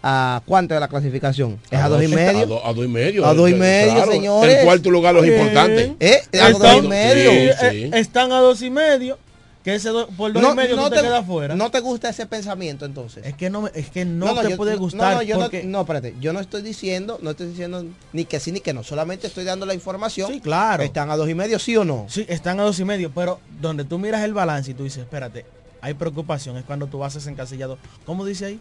a 0.02 0.40
cuánto 0.46 0.72
de 0.74 0.80
la 0.80 0.88
clasificación? 0.88 1.60
Es 1.70 1.78
a, 1.78 1.88
dos 1.88 2.02
y 2.02 2.08
medio. 2.08 2.38
A, 2.40 2.46
do- 2.46 2.66
a 2.66 2.72
dos 2.72 2.84
y 2.86 2.88
medio. 2.88 3.26
A 3.26 3.34
dos 3.34 3.50
y 3.50 3.52
eh, 3.52 3.56
medio, 3.56 3.94
claro. 3.96 4.12
señores. 4.12 4.58
El 4.58 4.64
cuarto 4.64 4.90
lugar 4.90 5.14
los 5.14 5.22
Bien. 5.22 5.34
importantes. 5.38 5.90
¿Eh? 6.00 6.22
A 6.40 6.50
dos 6.50 6.76
y 6.84 6.88
medio. 6.88 7.30
Sí, 7.30 7.36
Eh, 7.36 7.54
sí. 7.70 7.90
Están 7.92 8.32
a 8.32 8.38
dos 8.40 8.62
y 8.62 8.70
medio, 8.70 9.18
que 9.64 9.74
ese 9.74 9.90
do- 9.90 10.06
por 10.08 10.32
dos 10.32 10.42
No, 10.42 10.52
y 10.52 10.56
medio 10.56 10.74
no 10.76 10.84
tú 10.84 10.90
te, 10.90 10.96
te- 10.96 11.02
quedas 11.02 11.26
fuera. 11.26 11.54
¿No 11.54 11.70
te 11.70 11.80
gusta 11.80 12.08
ese 12.08 12.24
pensamiento 12.26 12.86
entonces? 12.86 13.26
Es 13.26 13.34
que 13.34 13.50
no, 13.50 13.68
es 13.68 13.90
que 13.90 14.04
no, 14.06 14.34
te 14.40 14.50
yo- 14.50 14.56
puede 14.56 14.72
no, 14.74 14.78
gustar. 14.78 15.14
No, 15.16 15.22
yo 15.22 15.36
no- 15.36 15.42
porque- 15.42 15.64
no, 15.64 15.80
espérate, 15.82 16.14
yo 16.20 16.32
no 16.32 16.40
estoy 16.40 16.62
diciendo, 16.62 17.18
no 17.20 17.30
estoy 17.30 17.48
diciendo 17.48 17.84
ni 18.12 18.24
que 18.24 18.40
sí 18.40 18.52
ni 18.52 18.60
que 18.60 18.72
no, 18.72 18.82
solamente 18.82 19.26
estoy 19.26 19.44
dando 19.44 19.66
la 19.66 19.74
información. 19.74 20.32
Sí, 20.32 20.40
claro. 20.40 20.82
Están 20.82 21.10
a 21.10 21.16
dos 21.16 21.28
y 21.28 21.34
medio, 21.34 21.58
sí 21.58 21.76
o 21.76 21.84
no. 21.84 22.06
Sí, 22.08 22.24
están 22.28 22.58
a 22.60 22.62
dos 22.62 22.78
y 22.80 22.84
medio, 22.84 23.10
pero 23.14 23.38
donde 23.60 23.84
tú 23.84 23.98
miras 23.98 24.22
el 24.22 24.32
balance 24.32 24.70
y 24.70 24.74
tú 24.74 24.84
dices, 24.84 25.00
espérate, 25.00 25.44
hay 25.82 25.94
preocupación, 25.94 26.56
es 26.56 26.64
cuando 26.64 26.86
tú 26.86 26.98
vas 26.98 27.26
encasillado. 27.26 27.76
¿Cómo 28.06 28.24
dice 28.24 28.46
ahí? 28.46 28.60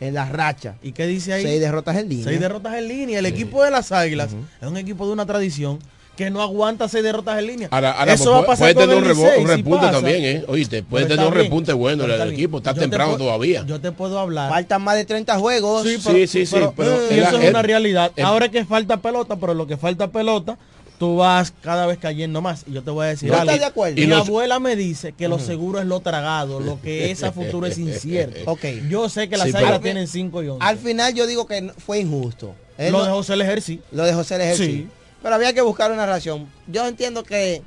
En 0.00 0.14
la 0.14 0.24
racha. 0.26 0.76
¿Y 0.82 0.92
qué 0.92 1.06
dice 1.06 1.32
ahí? 1.34 1.42
Seis 1.42 1.60
derrotas 1.60 1.94
en 1.96 2.08
línea. 2.08 2.24
Seis 2.24 2.40
derrotas 2.40 2.74
en 2.74 2.88
línea. 2.88 3.18
El 3.18 3.26
equipo 3.26 3.62
de 3.62 3.70
las 3.70 3.92
Águilas 3.92 4.30
es 4.60 4.66
un 4.68 4.76
equipo 4.78 5.06
de 5.06 5.12
una 5.12 5.26
tradición 5.26 5.78
que 6.24 6.30
no 6.30 6.42
aguanta 6.42 6.86
seis 6.88 7.02
derrotas 7.02 7.38
en 7.38 7.46
línea. 7.46 7.68
Ahora, 7.70 7.92
ahora 7.92 8.12
Eso 8.12 8.24
pues, 8.24 8.34
va 8.34 8.36
a 8.36 8.40
puede- 8.40 8.46
pasar 8.46 8.64
puede 8.64 8.74
con 8.74 8.82
tener 8.84 8.96
un, 8.96 9.10
el 9.10 9.40
si 9.40 9.44
repunte 9.56 9.86
también, 9.88 10.24
¿eh? 10.24 10.44
Oíste, 10.48 10.82
puede 10.82 11.06
tener 11.06 11.26
un 11.26 11.32
repunte 11.32 11.72
bueno 11.72 12.04
el, 12.04 12.32
equipo. 12.32 12.58
Está 12.58 12.70
Yo 12.72 12.74
te 12.74 12.80
temprano 12.82 13.12
puedo- 13.12 13.24
todavía. 13.24 13.64
Yo 13.66 13.80
te 13.80 13.90
puedo 13.92 14.18
hablar. 14.18 14.50
Faltan 14.50 14.82
más 14.82 14.96
de 14.96 15.04
30 15.06 15.38
juegos. 15.38 15.82
Sí, 15.86 15.96
pero, 16.04 16.14
Sí, 16.18 16.26
sí, 16.26 16.46
sí, 16.46 16.56
pero- 16.76 17.08
el- 17.10 17.18
eso 17.20 17.38
es 17.38 17.44
el- 17.44 17.50
una 17.50 17.62
realidad. 17.62 18.12
el- 18.16 18.24
Ahora 18.24 18.46
es 18.46 18.52
que 18.52 18.64
falta 18.66 18.98
pelota, 18.98 19.36
pero 19.36 19.54
lo 19.54 19.66
que 19.66 19.76
falta 19.78 20.08
pelota, 20.08 20.58
tú 20.98 21.16
vas 21.16 21.54
cada 21.62 21.86
vez 21.86 21.96
cayendo 21.98 22.42
más. 22.42 22.64
Y 22.68 22.72
yo 22.72 22.82
te 22.82 22.90
voy 22.90 23.06
a 23.06 23.08
decir 23.08 23.30
¿No 23.30 23.36
algo. 23.36 23.44
estás 23.50 23.60
de 23.60 23.64
acuerdo? 23.66 23.96
Mi 23.96 24.02
Y 24.02 24.06
los- 24.06 24.28
abuela 24.28 24.60
me 24.60 24.76
dice 24.76 25.12
que 25.12 25.26
lo 25.28 25.38
seguro 25.38 25.80
es 25.80 25.86
lo 25.86 26.00
tragado, 26.00 26.60
lo 26.60 26.78
que 26.82 27.10
es 27.10 27.22
a 27.22 27.32
futuro 27.32 27.66
es 27.66 27.78
incierto. 27.78 28.38
Ok. 28.44 28.64
Yo 28.90 29.08
sé 29.08 29.30
que 29.30 29.38
las 29.38 29.48
Sí, 29.48 29.56
águilas 29.56 29.80
tienen 29.80 30.06
5 30.06 30.42
y 30.42 30.48
11. 30.48 30.62
Al 30.66 30.76
final 30.76 31.14
yo 31.14 31.26
digo 31.26 31.46
que 31.46 31.72
fue 31.78 32.00
injusto. 32.00 32.54
Él 32.76 32.92
lo 32.92 32.98
no- 32.98 33.04
de 33.06 33.10
José 33.10 33.36
Lejer 33.36 33.60
sí. 33.62 33.80
Lo 33.92 34.04
de 34.04 34.12
José 34.12 34.36
Lejer, 34.38 34.56
Sí. 34.56 34.64
sí. 34.66 34.88
Pero 35.22 35.34
había 35.34 35.52
que 35.52 35.60
buscar 35.60 35.92
una 35.92 36.06
razón. 36.06 36.48
Yo 36.66 36.86
entiendo 36.86 37.22
que 37.24 37.62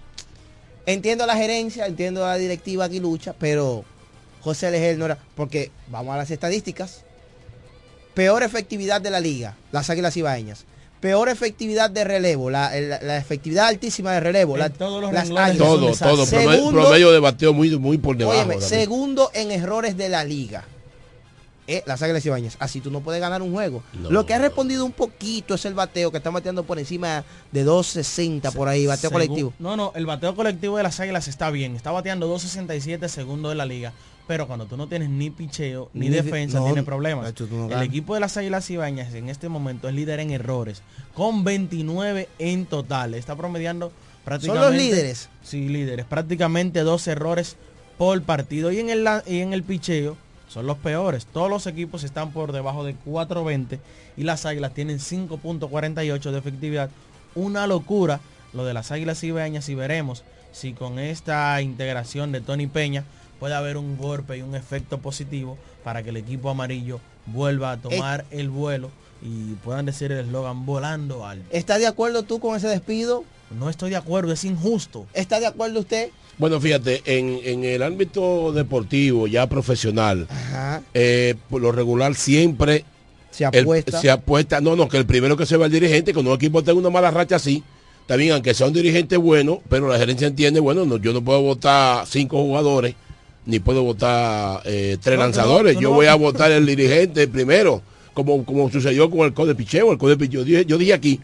entiendo 0.85 1.25
la 1.25 1.35
gerencia, 1.35 1.85
entiendo 1.85 2.21
la 2.21 2.35
directiva 2.37 2.89
que 2.89 2.99
lucha, 2.99 3.33
pero 3.37 3.85
José 4.41 4.71
Lejer 4.71 4.97
no 4.97 5.05
era 5.05 5.17
porque 5.35 5.71
vamos 5.87 6.13
a 6.13 6.17
las 6.17 6.31
estadísticas. 6.31 7.03
Peor 8.13 8.43
efectividad 8.43 9.01
de 9.01 9.09
la 9.09 9.19
liga, 9.19 9.55
las 9.71 9.89
Águilas 9.89 10.15
Ibaeñas. 10.17 10.65
Peor 10.99 11.27
efectividad 11.29 11.89
de 11.89 12.03
relevo, 12.05 12.49
la, 12.49 12.71
la- 12.79 13.01
la 13.01 13.17
efectividad 13.17 13.67
altísima 13.67 14.13
de 14.13 14.19
relevo, 14.21 14.53
En 14.53 14.59
la- 14.59 14.69
todos 14.69 15.01
los 15.01 15.11
las 15.11 15.23
Águilas. 15.25 15.57
Todo, 15.57 15.91
todo. 15.91 16.25
Promedio, 16.25 16.51
Segundo- 16.51 16.81
promedio 16.81 17.11
de 17.11 17.19
bateo 17.19 17.53
muy, 17.53 17.77
muy 17.77 17.97
por 17.97 18.15
debajo. 18.15 18.39
Óyeme, 18.39 18.61
segundo 18.61 19.29
en 19.33 19.51
errores 19.51 19.97
de 19.97 20.09
la 20.09 20.23
liga. 20.23 20.63
Eh, 21.67 21.81
las 21.85 22.01
Águilas 22.01 22.25
Ibañez. 22.25 22.57
Así 22.59 22.81
tú 22.81 22.91
no 22.91 22.99
puedes 23.01 23.21
ganar 23.21 23.41
un 23.41 23.53
juego. 23.53 23.83
No, 23.93 24.11
Lo 24.11 24.25
que 24.25 24.33
ha 24.33 24.37
respondido 24.39 24.83
un 24.85 24.91
poquito 24.91 25.55
es 25.55 25.63
el 25.65 25.73
bateo, 25.73 26.11
que 26.11 26.17
está 26.17 26.29
bateando 26.29 26.63
por 26.65 26.77
encima 26.77 27.23
de 27.51 27.65
2.60 27.65 28.51
por 28.53 28.67
ahí, 28.67 28.85
bateo 28.85 29.09
Segu- 29.09 29.13
colectivo. 29.13 29.53
No, 29.59 29.77
no, 29.77 29.91
el 29.95 30.05
bateo 30.05 30.35
colectivo 30.35 30.75
de 30.77 30.83
las 30.83 30.99
águilas 30.99 31.27
está 31.27 31.49
bien. 31.51 31.75
Está 31.75 31.91
bateando 31.91 32.27
2.67 32.33 33.07
segundo 33.07 33.49
de 33.49 33.55
la 33.55 33.65
liga. 33.65 33.93
Pero 34.27 34.47
cuando 34.47 34.65
tú 34.65 34.77
no 34.77 34.87
tienes 34.87 35.09
ni 35.09 35.29
picheo 35.29 35.89
ni, 35.93 36.07
Ni 36.07 36.09
de- 36.15 36.21
defensa, 36.21 36.59
no, 36.59 36.65
tiene 36.65 36.83
problemas. 36.83 37.33
no 37.51 37.69
el 37.71 37.83
equipo 37.83 38.13
de 38.13 38.21
las 38.21 38.37
águilas 38.37 38.69
ibañas 38.69 39.13
en 39.13 39.29
este 39.29 39.49
momento 39.49 39.89
es 39.89 39.95
líder 39.95 40.21
en 40.21 40.31
errores. 40.31 40.81
Con 41.13 41.43
29 41.43 42.29
en 42.39 42.65
total. 42.65 43.13
Está 43.15 43.35
promediando 43.35 43.91
prácticamente. 44.23 44.77
líderes? 44.77 45.29
Sí, 45.43 45.67
líderes. 45.67 46.05
Prácticamente 46.05 46.81
dos 46.81 47.05
errores 47.07 47.57
por 47.97 48.21
partido. 48.23 48.71
Y 48.71 48.79
en 48.79 48.89
el, 48.89 49.05
y 49.27 49.39
en 49.39 49.51
el 49.53 49.63
picheo 49.63 50.15
son 50.53 50.67
los 50.67 50.77
peores. 50.77 51.25
Todos 51.25 51.49
los 51.49 51.65
equipos 51.65 52.03
están 52.03 52.31
por 52.31 52.51
debajo 52.51 52.83
de 52.83 52.95
4.20 53.05 53.79
y 54.15 54.23
las 54.23 54.45
águilas 54.45 54.73
tienen 54.73 54.99
5.48 54.99 56.31
de 56.31 56.37
efectividad. 56.37 56.89
Una 57.33 57.65
locura 57.65 58.19
lo 58.53 58.63
de 58.63 58.75
las 58.75 58.91
águilas 58.91 59.23
ibeñas 59.23 59.67
y 59.69 59.75
veremos 59.75 60.23
si 60.51 60.73
con 60.73 60.99
esta 60.99 61.59
integración 61.61 62.31
de 62.31 62.41
Tony 62.41 62.67
Peña 62.67 63.03
puede 63.39 63.55
haber 63.55 63.77
un 63.77 63.97
golpe 63.97 64.37
y 64.37 64.43
un 64.43 64.53
efecto 64.53 64.99
positivo 64.99 65.57
para 65.83 66.03
que 66.03 66.11
el 66.11 66.17
equipo 66.17 66.51
amarillo 66.51 66.99
vuelva 67.25 67.71
a 67.71 67.77
tomar 67.77 68.25
el 68.29 68.51
vuelo 68.51 68.91
y 69.23 69.53
puedan 69.63 69.87
decir 69.87 70.11
el 70.11 70.25
eslogan 70.25 70.67
volando 70.67 71.25
alto. 71.25 71.45
¿Está 71.49 71.79
de 71.79 71.87
acuerdo 71.87 72.23
tú 72.23 72.39
con 72.39 72.55
ese 72.55 72.67
despido? 72.67 73.23
No 73.49 73.69
estoy 73.69 73.89
de 73.89 73.95
acuerdo, 73.95 74.31
es 74.31 74.43
injusto. 74.43 75.07
¿Está 75.13 75.39
de 75.39 75.47
acuerdo 75.47 75.79
usted? 75.79 76.11
Bueno, 76.37 76.59
fíjate, 76.59 77.01
en, 77.05 77.39
en 77.43 77.63
el 77.63 77.83
ámbito 77.83 78.51
deportivo, 78.51 79.27
ya 79.27 79.47
profesional, 79.47 80.27
eh, 80.93 81.35
por 81.49 81.61
lo 81.61 81.71
regular 81.71 82.15
siempre 82.15 82.85
Se 83.31 83.43
el- 83.45 83.61
apuesta. 83.61 84.01
se 84.01 84.09
apuesta. 84.09 84.59
No, 84.59 84.75
no, 84.75 84.87
que 84.89 84.97
el 84.97 85.05
primero 85.05 85.37
que 85.37 85.45
se 85.45 85.57
va 85.57 85.67
el 85.67 85.71
dirigente, 85.71 86.13
cuando 86.13 86.31
un 86.31 86.37
equipo 86.37 86.63
tenga 86.63 86.79
una 86.79 86.89
mala 86.89 87.11
racha 87.11 87.35
así, 87.35 87.63
también 88.07 88.31
aunque 88.33 88.53
sea 88.53 88.67
un 88.67 88.73
dirigente 88.73 89.15
bueno, 89.15 89.61
pero 89.69 89.87
la 89.87 89.97
gerencia 89.99 90.27
entiende, 90.27 90.59
bueno, 90.59 90.85
no, 90.85 90.97
yo 90.97 91.13
no 91.13 91.23
puedo 91.23 91.41
votar 91.41 92.05
cinco 92.07 92.37
jugadores, 92.41 92.95
ni 93.45 93.59
puedo 93.59 93.83
votar 93.83 94.61
eh, 94.65 94.97
tres 95.01 95.17
No, 95.17 95.23
lanzadores. 95.23 95.75
no, 95.75 95.81
yo 95.81 95.91
voy 95.91 96.07
a 96.07 96.15
votar 96.15 96.51
el 96.51 96.65
dirigente 96.65 97.27
primero, 97.27 97.81
como, 98.13 98.43
como 98.43 98.69
sucedió 98.71 99.09
con 99.09 99.21
el 99.21 99.33
Code 99.33 99.53
Picheo. 99.55 99.91
El 99.91 99.97
Code 99.99 100.17
Picheo, 100.17 100.41
yo 100.41 100.45
dije, 100.45 100.65
yo 100.65 100.77
dije 100.79 100.93
aquí, 100.93 101.19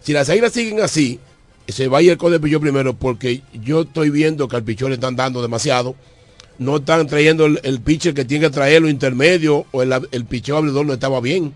si 0.00 0.12
las 0.12 0.28
águilas 0.30 0.52
siguen 0.52 0.80
así, 0.80 1.20
se 1.68 1.88
va 1.88 1.98
a 1.98 2.02
ir 2.02 2.10
el 2.10 2.18
Code 2.18 2.38
primero, 2.40 2.94
porque 2.94 3.42
yo 3.62 3.82
estoy 3.82 4.10
viendo 4.10 4.48
que 4.48 4.56
al 4.56 4.62
picheo 4.64 4.88
le 4.88 4.94
están 4.94 5.16
dando 5.16 5.40
demasiado. 5.42 5.94
No 6.58 6.76
están 6.76 7.06
trayendo 7.08 7.46
el, 7.46 7.58
el 7.64 7.80
pitcher 7.80 8.14
que 8.14 8.24
tiene 8.24 8.46
que 8.46 8.50
traerlo 8.50 8.88
intermedio, 8.88 9.66
o 9.72 9.82
el, 9.82 9.92
el 10.12 10.24
picheo 10.24 10.56
abridor 10.56 10.86
no 10.86 10.92
estaba 10.92 11.20
bien. 11.20 11.52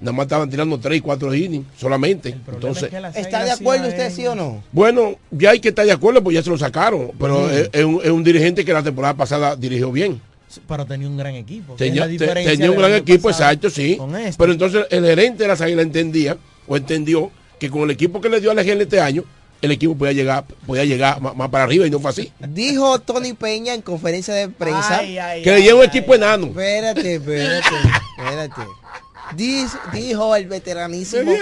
Nada 0.00 0.12
más 0.12 0.24
estaban 0.26 0.48
tirando 0.48 0.78
3 0.78 0.98
y 0.98 1.00
4 1.00 1.34
innings 1.34 1.66
solamente. 1.76 2.36
Entonces, 2.46 2.88
¿Está 3.16 3.44
de 3.44 3.50
acuerdo 3.50 3.88
usted, 3.88 4.12
sí 4.12 4.26
o 4.26 4.34
no? 4.34 4.62
bueno, 4.70 5.16
ya 5.32 5.50
hay 5.50 5.60
que 5.60 5.70
estar 5.70 5.84
de 5.84 5.90
acuerdo, 5.92 6.22
pues 6.22 6.34
ya 6.34 6.42
se 6.42 6.50
lo 6.50 6.56
sacaron. 6.56 7.10
Pero 7.18 7.50
es, 7.50 7.68
es 7.72 7.84
un, 7.84 8.00
es 8.02 8.10
un 8.10 8.22
dirigente 8.22 8.64
que 8.64 8.72
la 8.72 8.82
temporada 8.82 9.14
pasada 9.14 9.56
dirigió 9.56 9.90
bien. 9.90 10.20
Pero 10.66 10.86
tenía 10.86 11.08
un 11.08 11.16
gran 11.18 11.34
equipo. 11.34 11.74
Tenía, 11.74 12.06
la 12.06 12.16
te- 12.16 12.26
tenía 12.44 12.70
un 12.70 12.78
gran 12.78 12.94
equipo, 12.94 13.28
exacto, 13.28 13.68
sí. 13.68 13.98
este. 14.24 14.34
Pero 14.38 14.52
entonces 14.52 14.86
el 14.90 15.04
gerente 15.04 15.42
de 15.42 15.48
las 15.48 15.60
águilas 15.60 15.84
entendía 15.84 16.38
o 16.66 16.76
entendió 16.76 17.30
que 17.58 17.68
con 17.68 17.82
el 17.82 17.90
equipo 17.90 18.20
que 18.20 18.28
le 18.30 18.40
dio 18.40 18.52
a 18.52 18.54
la 18.54 18.62
gente 18.64 18.84
este 18.84 19.00
año 19.00 19.24
el 19.60 19.72
equipo 19.72 19.96
podía 19.96 20.12
llegar, 20.12 20.44
podía 20.66 20.84
llegar 20.84 21.20
más, 21.20 21.34
más 21.36 21.48
para 21.48 21.64
arriba 21.64 21.86
y 21.86 21.90
no 21.90 21.98
fue 22.00 22.10
así. 22.10 22.32
Dijo 22.40 22.98
Tony 23.00 23.32
Peña 23.32 23.74
en 23.74 23.82
conferencia 23.82 24.32
de 24.34 24.48
prensa 24.48 25.00
que 25.00 25.42
le 25.50 25.56
dieron 25.60 25.80
un 25.80 25.84
equipo 25.86 26.14
enano. 26.14 26.46
Espérate, 26.46 27.14
espérate, 27.16 27.66
espérate. 28.18 28.62
Diz- 29.36 29.78
dijo 29.92 30.34
el 30.36 30.46
veteranísimo 30.46 31.32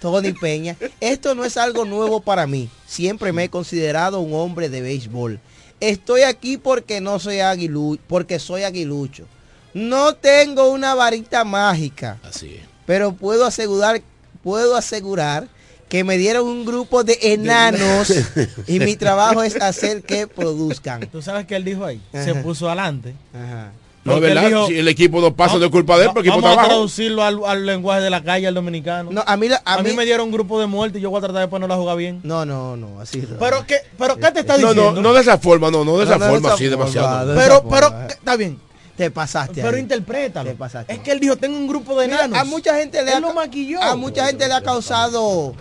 Tony 0.00 0.32
Peña, 0.32 0.76
esto 1.00 1.34
no 1.34 1.44
es 1.44 1.56
algo 1.56 1.84
nuevo 1.84 2.20
para 2.20 2.46
mí. 2.46 2.68
Siempre 2.86 3.32
me 3.32 3.44
he 3.44 3.48
considerado 3.48 4.20
un 4.20 4.34
hombre 4.34 4.68
de 4.68 4.80
béisbol. 4.80 5.38
Estoy 5.78 6.22
aquí 6.22 6.56
porque 6.56 7.00
no 7.00 7.18
soy 7.18 7.40
aguilucho, 7.40 8.02
porque 8.08 8.38
soy 8.38 8.62
aguilucho. 8.64 9.26
No 9.74 10.14
tengo 10.14 10.70
una 10.70 10.94
varita 10.94 11.44
mágica. 11.44 12.18
Así 12.22 12.54
es. 12.56 12.62
Pero 12.86 13.12
puedo 13.12 13.44
asegurar, 13.44 14.00
puedo 14.42 14.74
asegurar 14.76 15.48
que 15.88 16.02
me 16.04 16.18
dieron 16.18 16.46
un 16.46 16.64
grupo 16.64 17.04
de 17.04 17.18
enanos 17.22 18.12
y 18.66 18.80
mi 18.80 18.96
trabajo 18.96 19.42
es 19.42 19.56
hacer 19.60 20.02
que 20.02 20.26
produzcan. 20.26 21.08
¿Tú 21.10 21.22
sabes 21.22 21.46
qué 21.46 21.56
él 21.56 21.64
dijo 21.64 21.84
ahí? 21.84 22.00
Se 22.12 22.30
Ajá. 22.32 22.42
puso 22.42 22.66
adelante. 22.66 23.14
No, 23.32 24.12
es 24.12 24.18
Porque 24.20 24.28
él 24.28 24.34
verdad, 24.34 24.48
dijo, 24.48 24.66
si 24.68 24.78
el 24.78 24.86
equipo 24.88 25.20
no 25.20 25.34
pasa, 25.34 25.58
no 25.58 25.64
es 25.64 25.70
culpa 25.72 25.96
de 25.98 26.04
él, 26.04 26.10
porque 26.14 26.28
el 26.28 26.34
equipo 26.34 26.46
Vamos 26.48 26.64
a 26.64 26.68
traducirlo 26.68 27.24
al, 27.24 27.40
al 27.44 27.66
lenguaje 27.66 28.02
de 28.02 28.10
la 28.10 28.22
calle, 28.22 28.46
al 28.46 28.54
dominicano. 28.54 29.10
No, 29.10 29.24
a 29.26 29.36
mí, 29.36 29.48
a 29.48 29.60
a 29.64 29.82
mí 29.82 29.90
mí- 29.90 29.96
me 29.96 30.04
dieron 30.04 30.26
un 30.26 30.32
grupo 30.32 30.60
de 30.60 30.66
muertos 30.66 30.98
y 31.00 31.02
yo 31.02 31.10
voy 31.10 31.18
a 31.18 31.22
tratar 31.22 31.40
de 31.42 31.48
ponerlo 31.48 31.74
a 31.74 31.76
jugar 31.76 31.96
bien. 31.96 32.20
No, 32.22 32.44
no, 32.46 32.76
no, 32.76 33.00
así 33.00 33.18
no. 33.28 33.36
Pero 33.38 33.66
qué, 33.66 33.78
pero 33.98 34.14
qué 34.16 34.30
te 34.30 34.40
está 34.40 34.58
No, 34.58 34.68
diciendo? 34.68 34.92
no, 34.92 35.02
no 35.02 35.12
de 35.12 35.22
esa 35.22 35.38
forma, 35.38 35.72
no, 35.72 35.84
no 35.84 35.98
de 35.98 36.04
esa 36.04 36.18
No, 36.18 36.18
no 36.20 36.24
de 36.26 36.30
forma, 36.34 36.48
esa 36.48 36.54
así 36.54 36.68
forma, 36.68 36.84
demasiado. 36.84 37.26
de 37.26 37.34
no. 37.34 37.40
Pero, 37.40 37.54
forma. 37.62 37.70
pero, 37.98 38.08
está 38.10 38.36
bien. 38.36 38.60
Te 38.96 39.10
pasaste. 39.10 39.60
Pero 39.60 39.74
ahí. 39.76 39.82
interprétalo. 39.82 40.50
Te 40.50 40.56
pasaste. 40.56 40.92
Es 40.92 41.00
que 41.00 41.10
él 41.10 41.18
dijo, 41.20 41.36
tengo 41.36 41.56
un 41.58 41.66
grupo 41.66 41.98
de 42.00 42.06
Mira, 42.06 42.26
enanos. 42.26 42.38
a 42.38 42.44
mucha 42.44 42.76
gente 42.76 43.02
le 43.02 43.10
Él 43.10 43.16
ha, 43.16 43.20
lo 43.20 43.34
maquilló. 43.34 43.82
a 43.82 43.96
mucha 43.96 44.24
gente 44.26 44.46
le 44.46 44.54
ha 44.54 44.62
causado 44.62 45.52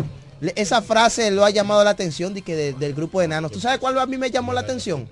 esa 0.56 0.82
frase 0.82 1.32
lo 1.32 1.46
ha 1.46 1.50
llamado 1.50 1.84
la 1.84 1.90
atención 1.92 2.34
de 2.34 2.42
que 2.42 2.56
de- 2.56 2.74
del 2.74 2.94
grupo 2.94 3.20
de 3.20 3.26
enanos. 3.26 3.52
¿Tú 3.52 3.60
sabes 3.60 3.80
cuál 3.80 3.98
a 4.00 4.06
mí 4.06 4.18
me 4.18 4.32
llamó 4.32 4.54
la 4.54 4.62
atención? 4.62 5.08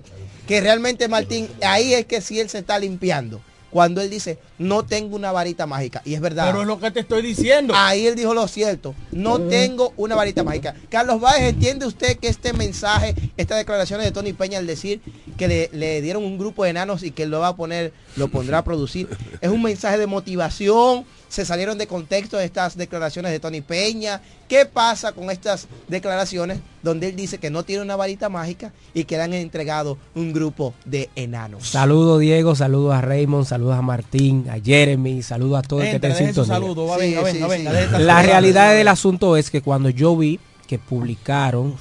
Que 0.46 0.60
realmente 0.60 1.08
Martín, 1.08 1.48
ahí 1.62 1.94
es 1.94 2.04
que 2.06 2.20
sí 2.20 2.38
él 2.40 2.48
se 2.50 2.58
está 2.58 2.78
limpiando. 2.78 3.40
Cuando 3.70 4.00
él 4.00 4.08
dice, 4.08 4.38
no 4.56 4.84
tengo 4.84 5.16
una 5.16 5.32
varita 5.32 5.66
mágica. 5.66 6.00
Y 6.04 6.14
es 6.14 6.20
verdad. 6.20 6.46
Pero 6.46 6.60
es 6.60 6.66
lo 6.68 6.78
que 6.78 6.92
te 6.92 7.00
estoy 7.00 7.22
diciendo. 7.22 7.74
Ahí 7.76 8.06
él 8.06 8.14
dijo 8.14 8.32
lo 8.32 8.46
cierto. 8.46 8.94
No 9.10 9.40
tengo 9.40 9.92
una 9.96 10.14
varita 10.14 10.44
mágica. 10.44 10.76
Carlos 10.90 11.20
Báez, 11.20 11.42
¿entiende 11.42 11.84
usted 11.84 12.16
que 12.18 12.28
este 12.28 12.52
mensaje, 12.52 13.16
estas 13.36 13.58
declaraciones 13.58 14.06
de 14.06 14.12
Tony 14.12 14.32
Peña 14.32 14.58
al 14.58 14.66
decir 14.68 15.00
que 15.36 15.48
le, 15.48 15.70
le 15.72 16.00
dieron 16.02 16.22
un 16.22 16.38
grupo 16.38 16.62
de 16.62 16.70
enanos 16.70 17.02
y 17.02 17.10
que 17.10 17.24
él 17.24 17.30
lo 17.30 17.40
va 17.40 17.48
a 17.48 17.56
poner, 17.56 17.92
lo 18.14 18.28
pondrá 18.28 18.58
a 18.58 18.64
producir, 18.64 19.08
es 19.40 19.50
un 19.50 19.60
mensaje 19.62 19.98
de 19.98 20.06
motivación? 20.06 21.04
¿Se 21.34 21.44
salieron 21.44 21.78
de 21.78 21.88
contexto 21.88 22.38
estas 22.38 22.76
declaraciones 22.76 23.32
de 23.32 23.40
Tony 23.40 23.60
Peña? 23.60 24.20
¿Qué 24.48 24.66
pasa 24.66 25.10
con 25.10 25.32
estas 25.32 25.66
declaraciones 25.88 26.60
donde 26.80 27.08
él 27.08 27.16
dice 27.16 27.38
que 27.38 27.50
no 27.50 27.64
tiene 27.64 27.82
una 27.82 27.96
varita 27.96 28.28
mágica 28.28 28.72
y 28.94 29.02
que 29.02 29.16
le 29.16 29.24
han 29.24 29.34
entregado 29.34 29.98
un 30.14 30.32
grupo 30.32 30.74
de 30.84 31.10
enanos? 31.16 31.66
Saludos 31.66 32.20
Diego, 32.20 32.54
saludos 32.54 32.94
a 32.94 33.00
Raymond, 33.00 33.46
saludos 33.46 33.74
a 33.76 33.82
Martín, 33.82 34.46
a 34.48 34.60
Jeremy, 34.60 35.24
saludos 35.24 35.58
a 35.58 35.62
todo 35.62 35.80
el 35.82 35.86
que 35.88 35.94
Entra, 35.96 36.10
está 36.10 36.20
en 36.20 36.26
deje 36.28 36.34
su 36.38 36.44
sintonía. 36.44 36.68
saludo, 36.68 36.86
va, 36.86 36.94
Sí, 36.98 37.00
venga, 37.14 37.30
sí, 37.32 37.38
venga, 37.48 37.70
sí. 37.72 37.76
venga. 37.78 37.98
La 37.98 38.22
realidad 38.22 38.72
del 38.72 38.86
asunto 38.86 39.36
es 39.36 39.50
que 39.50 39.60
cuando 39.60 39.88
yo 39.90 40.16
vi 40.16 40.38
que 40.68 40.78
publicaron 40.78 41.74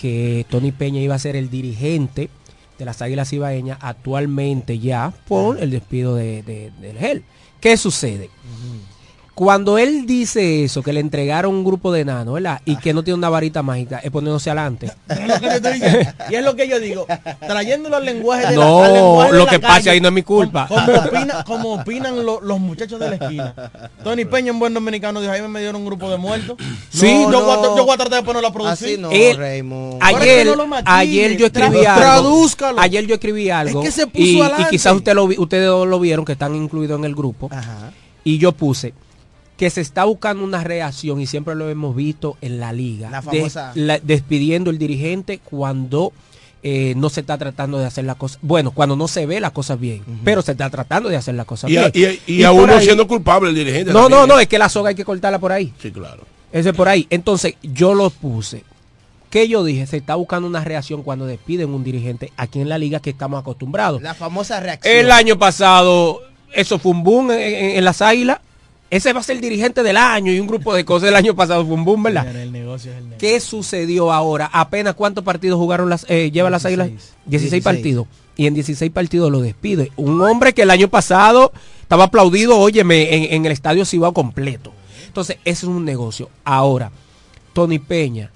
que 0.00 0.46
Tony 0.48 0.72
Peña 0.72 1.00
iba 1.02 1.14
a 1.14 1.18
ser 1.18 1.36
el 1.36 1.50
dirigente 1.50 2.30
de 2.78 2.84
las 2.86 3.02
Águilas 3.02 3.30
Ibaeñas 3.34 3.76
actualmente 3.82 4.78
ya 4.78 5.12
por 5.28 5.58
el 5.62 5.70
despido 5.70 6.14
de, 6.14 6.42
de- 6.42 6.72
del 6.80 6.96
GEL. 6.96 7.24
¿Qué 7.60 7.76
sucede? 7.76 8.30
Cuando 9.40 9.78
él 9.78 10.04
dice 10.04 10.64
eso, 10.64 10.82
que 10.82 10.92
le 10.92 11.00
entregaron 11.00 11.54
un 11.54 11.64
grupo 11.64 11.90
de 11.90 12.02
enanos, 12.02 12.34
¿verdad? 12.34 12.60
Y 12.66 12.76
que 12.76 12.92
no 12.92 13.02
tiene 13.02 13.16
una 13.16 13.30
varita 13.30 13.62
mágica, 13.62 13.98
es 14.00 14.10
poniéndose 14.10 14.50
adelante. 14.50 14.92
Y 16.30 16.34
es 16.34 16.44
lo 16.44 16.54
que 16.54 16.68
yo 16.68 16.78
digo, 16.78 17.06
trayéndolo 17.40 17.96
al 17.96 18.04
lenguaje 18.04 18.48
de 18.48 18.56
la 18.58 18.64
No, 18.64 18.82
al 18.82 18.92
lenguaje 18.92 19.32
de 19.32 19.38
lo 19.38 19.44
la 19.46 19.50
que 19.50 19.60
calle, 19.60 19.74
pase 19.76 19.90
ahí 19.90 20.00
no 20.02 20.08
es 20.08 20.14
mi 20.14 20.22
culpa. 20.22 20.66
Como, 20.68 20.84
como 20.84 20.98
opina- 21.00 21.44
como 21.44 21.72
opinan 21.72 22.22
lo- 22.26 22.42
los 22.42 22.60
muchachos 22.60 23.00
de 23.00 23.08
la 23.08 23.14
esquina. 23.16 23.54
Tony 24.04 24.26
Peña, 24.26 24.52
un 24.52 24.58
buen 24.58 24.74
dominicano, 24.74 25.22
dijo, 25.22 25.32
ahí 25.32 25.40
me 25.40 25.60
dieron 25.60 25.76
un 25.76 25.86
grupo 25.86 26.10
de 26.10 26.18
muertos. 26.18 26.58
Sí, 26.90 27.06
yo, 27.22 27.30
no. 27.30 27.42
voy 27.42 27.52
a, 27.58 27.76
yo 27.78 27.84
voy 27.86 27.94
a 27.94 27.96
tratar 27.96 28.20
de 28.20 28.26
ponerlo 28.26 28.48
a 28.48 28.52
producir. 28.52 28.88
Así 28.88 28.98
no, 28.98 29.10
Él- 29.10 29.38
Raymond. 29.38 30.00
Por 30.00 30.22
eso 30.22 30.52
Ayer, 30.52 30.56
maquille, 30.66 30.82
ayer 30.86 31.36
yo 31.38 31.46
escribí 31.46 31.84
algo. 31.86 32.00
tradúzcalo. 32.00 32.78
Ayer 32.78 33.06
yo 33.06 33.14
escribí 33.14 33.48
algo. 33.48 33.80
que 33.82 33.90
se 33.90 34.06
puso 34.06 34.22
y, 34.26 34.42
quizás 34.68 34.94
usted 34.94 35.14
lo, 35.14 35.26
vi- 35.26 35.38
ustedes 35.38 35.66
lo 35.68 35.98
vieron 35.98 36.26
que 36.26 36.32
están 36.32 36.54
incluidos 36.54 36.98
en 36.98 37.06
el 37.06 37.14
grupo. 37.14 37.48
Ajá. 37.50 37.90
Y 38.22 38.36
yo 38.36 38.52
puse 38.52 38.92
que 39.60 39.68
se 39.68 39.82
está 39.82 40.04
buscando 40.04 40.42
una 40.42 40.64
reacción 40.64 41.20
y 41.20 41.26
siempre 41.26 41.54
lo 41.54 41.68
hemos 41.68 41.94
visto 41.94 42.38
en 42.40 42.58
la 42.60 42.72
liga. 42.72 43.10
La 43.10 43.20
de- 43.20 43.40
famosa- 43.42 43.72
la- 43.74 43.98
despidiendo 43.98 44.70
el 44.70 44.78
dirigente 44.78 45.38
cuando 45.44 46.14
eh, 46.62 46.94
no 46.96 47.10
se 47.10 47.20
está 47.20 47.36
tratando 47.36 47.78
de 47.78 47.84
hacer 47.84 48.06
la 48.06 48.14
cosa. 48.14 48.38
Bueno, 48.40 48.70
cuando 48.70 48.96
no 48.96 49.06
se 49.06 49.26
ve 49.26 49.38
las 49.38 49.50
cosas 49.50 49.78
bien, 49.78 50.02
pero 50.24 50.40
se 50.40 50.52
está 50.52 50.70
tratando 50.70 51.10
de 51.10 51.16
hacer 51.16 51.34
las 51.34 51.44
cosas 51.44 51.70
Y, 51.70 51.74
bien. 51.74 51.92
y, 52.26 52.32
y 52.36 52.44
a 52.44 52.52
por 52.52 52.62
uno 52.62 52.72
ahí- 52.76 52.84
siendo 52.86 53.06
culpable 53.06 53.50
el 53.50 53.54
dirigente. 53.54 53.92
No, 53.92 54.04
no, 54.04 54.08
también. 54.08 54.28
no, 54.28 54.40
es 54.40 54.48
que 54.48 54.58
la 54.58 54.70
soga 54.70 54.88
hay 54.88 54.94
que 54.94 55.04
cortarla 55.04 55.38
por 55.38 55.52
ahí. 55.52 55.74
Sí, 55.78 55.90
claro. 55.90 56.24
Ese 56.52 56.72
por 56.72 56.88
ahí. 56.88 57.06
Entonces, 57.10 57.54
yo 57.62 57.92
lo 57.92 58.08
puse. 58.08 58.64
que 59.28 59.46
yo 59.46 59.62
dije? 59.62 59.86
Se 59.86 59.98
está 59.98 60.14
buscando 60.14 60.48
una 60.48 60.64
reacción 60.64 61.02
cuando 61.02 61.24
despiden 61.26 61.68
un 61.70 61.84
dirigente 61.84 62.32
aquí 62.38 62.60
en 62.62 62.68
la 62.70 62.78
liga 62.78 62.98
que 63.00 63.10
estamos 63.10 63.38
acostumbrados. 63.40 64.00
La 64.02 64.14
famosa 64.14 64.58
reacción. 64.58 64.96
El 64.96 65.10
año 65.12 65.38
pasado, 65.38 66.20
eso 66.52 66.78
fue 66.78 66.92
un 66.92 67.04
boom 67.04 67.30
en, 67.30 67.40
en- 67.40 67.76
en 67.76 67.84
las 67.84 68.00
águilas. 68.02 68.38
Ese 68.90 69.12
va 69.12 69.20
a 69.20 69.22
ser 69.22 69.36
el 69.36 69.42
dirigente 69.42 69.84
del 69.84 69.96
año 69.96 70.32
y 70.32 70.40
un 70.40 70.48
grupo 70.48 70.74
de 70.74 70.84
cosas 70.84 71.06
del 71.06 71.14
año 71.14 71.36
pasado 71.36 71.62
un 71.62 71.84
boom, 71.84 72.02
¿verdad? 72.02 72.34
El 72.34 72.50
negocio 72.50 72.90
es 72.90 72.98
el 72.98 73.04
negocio. 73.04 73.18
¿Qué 73.18 73.38
sucedió 73.38 74.12
ahora? 74.12 74.50
Apenas 74.52 74.94
cuántos 74.94 75.22
partidos 75.22 75.58
jugaron 75.58 75.88
las, 75.88 76.04
eh, 76.08 76.30
lleva 76.32 76.50
las 76.50 76.66
águilas? 76.66 76.88
16, 76.88 77.14
16. 77.26 77.62
partidos. 77.62 78.06
Y 78.36 78.46
en 78.46 78.54
16 78.54 78.90
partidos 78.90 79.30
lo 79.30 79.40
despide. 79.40 79.92
Un 79.96 80.20
hombre 80.22 80.52
que 80.54 80.62
el 80.62 80.70
año 80.70 80.88
pasado 80.88 81.52
estaba 81.82 82.04
aplaudido, 82.04 82.58
óyeme, 82.58 83.14
en, 83.14 83.34
en 83.34 83.46
el 83.46 83.52
estadio 83.52 83.84
Cibao 83.84 84.12
completo. 84.12 84.72
Entonces, 85.06 85.36
ese 85.44 85.66
es 85.66 85.70
un 85.70 85.84
negocio. 85.84 86.28
Ahora, 86.44 86.90
Tony 87.52 87.78
Peña 87.78 88.30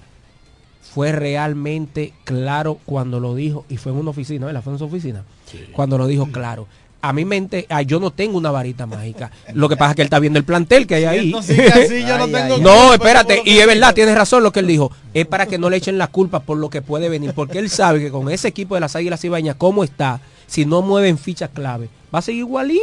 fue 0.95 1.11
realmente 1.11 2.13
claro 2.23 2.79
cuando 2.85 3.19
lo 3.19 3.35
dijo, 3.35 3.65
y 3.67 3.75
fue 3.75 3.91
en 3.91 3.97
una 3.97 4.11
oficina, 4.11 4.45
¿verdad? 4.45 4.63
Fue 4.63 4.71
en 4.71 4.79
su 4.79 4.85
oficina. 4.85 5.25
Cuando 5.73 5.97
lo 5.97 6.07
dijo 6.07 6.27
claro. 6.31 6.67
A 7.07 7.13
mi 7.13 7.23
mente, 7.23 7.67
ah, 7.69 7.83
yo 7.83 7.99
no 7.99 8.09
tengo 8.09 8.35
una 8.35 8.49
varita 8.49 8.87
mágica. 8.87 9.29
Lo 9.53 9.69
que 9.69 9.77
pasa 9.77 9.91
es 9.91 9.95
que 9.95 10.01
él 10.01 10.07
está 10.07 10.17
viendo 10.17 10.39
el 10.39 10.45
plantel 10.45 10.87
que 10.87 10.95
hay 10.95 11.05
ahí. 11.05 11.33
así, 11.35 11.55
yo 11.55 12.17
no 12.17 12.23
Ay, 12.23 12.31
tengo 12.31 12.55
ay, 12.55 12.61
no, 12.61 12.93
espérate, 12.95 13.43
y 13.45 13.59
es 13.59 13.67
verdad, 13.67 13.93
tienes 13.93 14.15
razón 14.15 14.41
lo 14.41 14.51
que 14.51 14.61
él 14.61 14.65
dijo. 14.65 14.91
Es 15.13 15.27
para 15.27 15.45
que 15.45 15.59
no 15.59 15.69
le 15.69 15.77
echen 15.77 15.99
la 15.99 16.07
culpa 16.07 16.39
por 16.39 16.57
lo 16.57 16.71
que 16.71 16.81
puede 16.81 17.07
venir, 17.07 17.33
porque 17.35 17.59
él 17.59 17.69
sabe 17.69 17.99
que 17.99 18.09
con 18.09 18.31
ese 18.31 18.47
equipo 18.47 18.73
de 18.73 18.81
las 18.81 18.95
Águilas 18.95 19.23
Ibañas, 19.23 19.55
como 19.55 19.83
está, 19.83 20.19
si 20.47 20.65
no 20.65 20.81
mueven 20.81 21.19
fichas 21.19 21.51
clave, 21.51 21.89
va 22.13 22.19
a 22.19 22.21
seguir 22.23 22.39
igualito. 22.39 22.79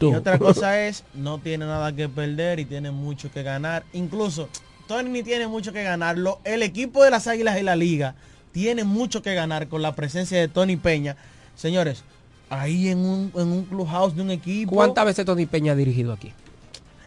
Y 0.00 0.14
otra 0.14 0.38
cosa 0.38 0.86
es, 0.86 1.04
no 1.14 1.38
tiene 1.38 1.64
nada 1.64 1.96
que 1.96 2.10
perder 2.10 2.60
y 2.60 2.66
tiene 2.66 2.90
mucho 2.90 3.30
que 3.32 3.42
ganar. 3.42 3.84
Incluso, 3.94 4.50
Tony 4.86 5.08
ni 5.08 5.22
tiene 5.22 5.46
mucho 5.48 5.72
que 5.72 5.82
ganarlo. 5.82 6.40
El 6.44 6.62
equipo 6.62 7.02
de 7.02 7.10
las 7.10 7.26
Águilas 7.26 7.58
y 7.58 7.62
la 7.62 7.74
Liga 7.74 8.16
tiene 8.52 8.84
mucho 8.84 9.22
que 9.22 9.34
ganar 9.34 9.68
con 9.68 9.80
la 9.80 9.94
presencia 9.94 10.38
de 10.38 10.48
Tony 10.48 10.76
Peña. 10.76 11.16
Señores, 11.54 12.04
ahí 12.50 12.88
en 12.88 12.98
un, 12.98 13.32
en 13.34 13.48
un 13.48 13.64
clubhouse 13.64 14.14
de 14.14 14.22
un 14.22 14.30
equipo. 14.30 14.72
¿Cuántas 14.74 15.04
veces 15.04 15.24
Tony 15.24 15.46
Peña 15.46 15.72
ha 15.72 15.76
dirigido 15.76 16.12
aquí? 16.12 16.32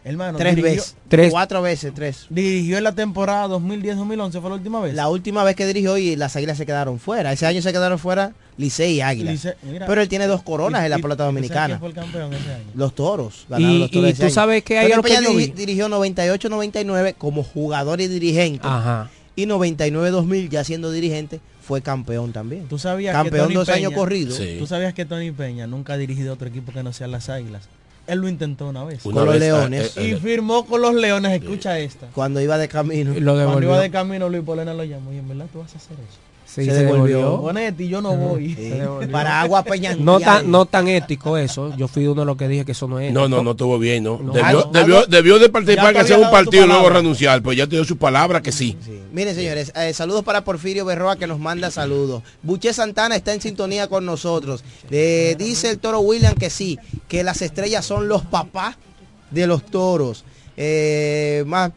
Hermano, 0.02 0.38
Tres 0.38 0.56
dirigió- 0.56 0.76
veces. 0.76 0.96
Tres. 1.08 1.30
Cuatro 1.30 1.60
veces, 1.60 1.92
tres. 1.94 2.26
Dirigió 2.30 2.78
en 2.78 2.84
la 2.84 2.92
temporada 2.94 3.46
2010-2011, 3.48 4.40
fue 4.40 4.48
la 4.48 4.56
última 4.56 4.80
vez. 4.80 4.94
La 4.94 5.10
última 5.10 5.44
vez 5.44 5.54
que 5.56 5.66
dirigió 5.66 5.98
y 5.98 6.16
las 6.16 6.34
águilas 6.36 6.56
se 6.56 6.64
quedaron 6.64 6.98
fuera. 6.98 7.32
Ese 7.32 7.44
año 7.46 7.60
se 7.60 7.70
quedaron 7.70 7.98
fuera 7.98 8.32
Licey 8.56 9.00
y. 9.02 9.22
Lice- 9.24 9.56
mira, 9.62 9.86
Pero 9.86 10.00
él 10.00 10.08
tiene 10.08 10.26
dos 10.26 10.42
coronas 10.42 10.80
y- 10.82 10.84
en 10.86 10.90
la 10.90 10.96
pelota 10.98 11.24
¿y 11.24 11.26
sabe 11.26 11.32
dominicana. 11.34 11.66
quién 11.66 11.78
fue 11.80 11.88
el 11.90 11.94
campeón 11.94 12.32
ese 12.32 12.50
año? 12.50 12.64
Los 12.74 12.94
toros. 12.94 13.44
ganaron 13.50 13.74
Y- 13.76 13.78
los 13.80 13.90
toros 13.90 14.08
y 14.08 14.12
ese 14.12 14.18
tú 14.20 14.24
año. 14.26 14.34
sabes 14.34 14.62
que 14.64 14.74
que 14.74 15.02
Peña 15.02 15.20
diri- 15.20 15.36
vi. 15.36 15.46
dirigió 15.48 15.88
98-99 15.90 17.14
como 17.18 17.42
jugador 17.42 18.00
y 18.00 18.08
dirigente. 18.08 18.66
Ajá. 18.66 19.10
Y 19.36 19.44
99-2000 19.46 20.48
ya 20.48 20.64
siendo 20.64 20.90
dirigente 20.90 21.40
fue 21.70 21.82
campeón 21.82 22.32
también. 22.32 22.66
Tú 22.66 22.78
sabías 22.78 23.14
campeón 23.14 23.32
que 23.32 23.42
Tony 23.44 23.54
dos 23.54 23.68
años 23.68 23.90
Peña- 23.90 23.96
corridos. 23.96 24.40
Tú 24.58 24.66
sabías 24.66 24.92
que 24.92 25.04
Tony 25.04 25.30
Peña 25.30 25.68
nunca 25.68 25.92
ha 25.92 25.96
dirigido 25.96 26.34
otro 26.34 26.48
equipo 26.48 26.72
que 26.72 26.82
no 26.82 26.92
sean 26.92 27.12
las 27.12 27.28
Águilas. 27.28 27.68
Él 28.08 28.18
lo 28.18 28.28
intentó 28.28 28.68
una 28.68 28.82
vez. 28.82 29.06
Una 29.06 29.14
Con 29.14 29.24
los 29.26 29.34
vez, 29.34 29.40
Leones. 29.40 29.96
Y 29.96 30.14
firmó 30.16 30.66
con 30.66 30.82
los 30.82 30.94
Leones. 30.96 31.40
Escucha 31.40 31.78
esta. 31.78 32.08
Cuando 32.08 32.40
iba 32.40 32.58
de 32.58 32.66
camino. 32.66 33.14
Lo 33.20 33.34
Cuando 33.34 33.62
iba 33.62 33.80
de 33.80 33.90
camino, 33.90 34.28
Luis 34.28 34.42
Polena 34.42 34.74
lo 34.74 34.82
llamó. 34.82 35.12
Y 35.12 35.18
en 35.18 35.28
verdad 35.28 35.46
tú 35.52 35.60
vas 35.60 35.72
a 35.74 35.78
hacer 35.78 35.96
eso. 35.96 36.18
Sí, 36.52 36.64
se 36.64 36.72
devolvió. 36.72 37.36
Bonetti, 37.38 37.86
yo 37.88 38.00
no 38.02 38.16
voy. 38.16 38.56
Para 39.12 39.40
agua 39.42 39.62
Peña. 39.62 39.94
No 39.94 40.18
tan, 40.18 40.50
no 40.50 40.66
tan 40.66 40.88
ético 40.88 41.36
eso. 41.36 41.72
Yo 41.76 41.86
fui 41.86 42.06
uno 42.08 42.22
de 42.22 42.26
los 42.26 42.36
que 42.36 42.48
dije 42.48 42.64
que 42.64 42.72
eso 42.72 42.88
no 42.88 42.98
es 42.98 43.12
No, 43.12 43.28
no, 43.28 43.42
no 43.44 43.52
estuvo 43.52 43.78
bien, 43.78 44.02
¿no? 44.04 44.18
No. 44.18 44.32
Debió, 44.32 44.46
Algo- 44.46 44.70
debió, 44.72 44.96
algo- 44.98 45.06
debió 45.08 45.38
de 45.38 45.48
participar 45.48 45.92
que 45.94 46.00
había 46.00 46.18
un 46.18 46.30
partido 46.30 46.64
y 46.64 46.68
luego 46.68 46.90
renunciar, 46.90 47.40
pues 47.42 47.56
ya 47.56 47.66
te 47.66 47.76
dio 47.76 47.84
su 47.84 47.96
palabra 47.96 48.42
que 48.42 48.50
sí. 48.50 48.76
Miren, 49.12 49.34
señores, 49.34 49.72
eh, 49.76 49.92
saludos 49.94 50.24
para 50.24 50.42
Porfirio 50.42 50.84
Berroa 50.84 51.16
que 51.16 51.26
nos 51.28 51.38
manda 51.38 51.70
saludos. 51.70 52.22
Buche 52.42 52.72
Santana 52.72 53.14
está 53.14 53.32
en 53.32 53.40
sintonía 53.40 53.86
con 53.88 54.04
nosotros. 54.04 54.64
Le 54.88 55.36
dice 55.36 55.70
el 55.70 55.78
toro 55.78 56.00
William 56.00 56.34
que 56.34 56.50
sí, 56.50 56.78
que 57.06 57.22
las 57.22 57.42
estrellas 57.42 57.84
son 57.84 58.08
los 58.08 58.22
papás 58.22 58.76
de 59.30 59.46
los 59.46 59.64
toros. 59.64 60.24
Eh, 60.56 61.44
más 61.46 61.70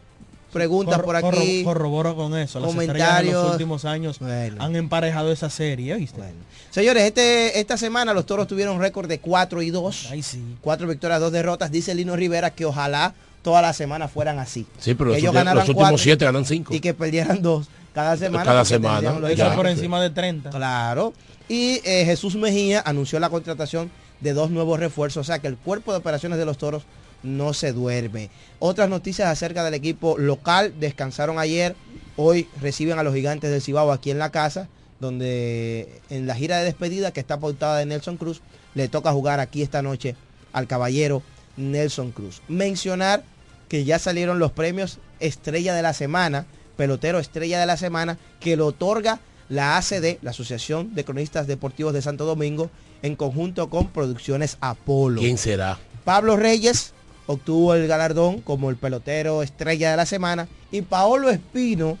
preguntas 0.54 0.94
Corro- 0.96 1.04
por 1.04 1.16
aquí. 1.16 1.62
corro- 1.62 1.64
corroboro 1.64 2.16
con 2.16 2.34
eso. 2.38 2.60
Las 2.60 2.70
estrellas 2.70 2.88
en 2.88 2.96
comentarios. 2.96 3.42
los 3.42 3.52
últimos 3.52 3.84
años 3.84 4.18
han 4.58 4.76
emparejado 4.76 5.30
esa 5.32 5.50
serie, 5.50 5.94
¿viste? 5.96 6.22
Señores, 6.70 7.02
este, 7.04 7.60
esta 7.60 7.76
semana 7.76 8.14
los 8.14 8.24
toros 8.24 8.46
tuvieron 8.48 8.80
récord 8.80 9.06
de 9.08 9.18
4 9.20 9.60
y 9.60 9.68
2. 9.70 10.08
sí. 10.22 10.42
4 10.62 10.86
victorias, 10.88 11.20
2 11.20 11.30
derrotas. 11.32 11.70
Dice 11.70 11.94
Lino 11.94 12.16
Rivera 12.16 12.50
que 12.50 12.64
ojalá 12.64 13.12
toda 13.42 13.60
la 13.60 13.74
semana 13.74 14.08
fueran 14.08 14.38
así. 14.38 14.66
Sí, 14.78 14.94
pero 14.94 15.10
Que 15.10 15.16
los, 15.16 15.18
ellos 15.18 15.28
últimos- 15.28 15.34
ganaran 15.34 15.56
los 15.58 15.68
últimos 15.68 15.82
cuatro 15.82 15.98
siete 15.98 16.24
ganan 16.24 16.44
cinco. 16.46 16.72
Y 16.74 16.80
que 16.80 16.94
perdieran 16.94 17.42
dos 17.42 17.66
cada 17.92 18.16
semana. 18.16 18.44
Cada 18.44 18.64
semana, 18.64 19.18
lógicamente, 19.20 19.56
por 19.56 19.66
encima 19.66 20.00
de 20.00 20.08
30. 20.10 20.48
Claro. 20.50 21.12
Y 21.48 21.80
eh, 21.84 22.04
Jesús 22.06 22.36
Mejía 22.36 22.82
anunció 22.86 23.20
la 23.20 23.28
contratación 23.28 23.90
de 24.20 24.32
dos 24.32 24.50
nuevos 24.50 24.80
refuerzos. 24.80 25.20
O 25.20 25.24
sea 25.24 25.40
que 25.40 25.46
el 25.48 25.56
cuerpo 25.58 25.92
de 25.92 25.98
operaciones 25.98 26.38
de 26.38 26.46
los 26.46 26.56
toros 26.56 26.84
no 27.24 27.54
se 27.54 27.72
duerme. 27.72 28.30
Otras 28.60 28.88
noticias 28.88 29.28
acerca 29.28 29.64
del 29.64 29.74
equipo 29.74 30.16
local. 30.18 30.74
Descansaron 30.78 31.38
ayer. 31.38 31.74
Hoy 32.16 32.48
reciben 32.60 32.98
a 32.98 33.02
los 33.02 33.14
gigantes 33.14 33.50
del 33.50 33.62
Cibao 33.62 33.90
aquí 33.90 34.10
en 34.10 34.18
la 34.18 34.30
casa. 34.30 34.68
Donde 35.00 36.00
en 36.10 36.26
la 36.26 36.36
gira 36.36 36.58
de 36.58 36.64
despedida 36.64 37.12
que 37.12 37.20
está 37.20 37.40
pautada 37.40 37.78
de 37.78 37.86
Nelson 37.86 38.16
Cruz. 38.16 38.42
Le 38.74 38.88
toca 38.88 39.12
jugar 39.12 39.40
aquí 39.40 39.62
esta 39.62 39.82
noche 39.82 40.14
al 40.52 40.66
caballero 40.66 41.22
Nelson 41.56 42.12
Cruz. 42.12 42.42
Mencionar 42.48 43.24
que 43.68 43.84
ya 43.84 43.98
salieron 43.98 44.38
los 44.38 44.52
premios 44.52 44.98
Estrella 45.20 45.74
de 45.74 45.82
la 45.82 45.92
Semana, 45.92 46.46
pelotero 46.76 47.18
Estrella 47.18 47.58
de 47.60 47.66
la 47.66 47.76
Semana, 47.76 48.18
que 48.40 48.56
lo 48.56 48.66
otorga 48.66 49.20
la 49.48 49.76
ACD, 49.76 50.18
la 50.22 50.30
Asociación 50.30 50.94
de 50.94 51.04
Cronistas 51.04 51.46
Deportivos 51.46 51.92
de 51.92 52.02
Santo 52.02 52.24
Domingo, 52.24 52.70
en 53.02 53.16
conjunto 53.16 53.68
con 53.68 53.88
Producciones 53.88 54.56
Apolo. 54.60 55.20
¿Quién 55.20 55.38
será? 55.38 55.78
Pablo 56.04 56.36
Reyes 56.36 56.93
obtuvo 57.26 57.74
el 57.74 57.86
galardón 57.86 58.40
como 58.40 58.70
el 58.70 58.76
pelotero 58.76 59.42
Estrella 59.42 59.90
de 59.90 59.96
la 59.96 60.06
Semana 60.06 60.48
y 60.70 60.82
Paolo 60.82 61.30
Espino 61.30 61.98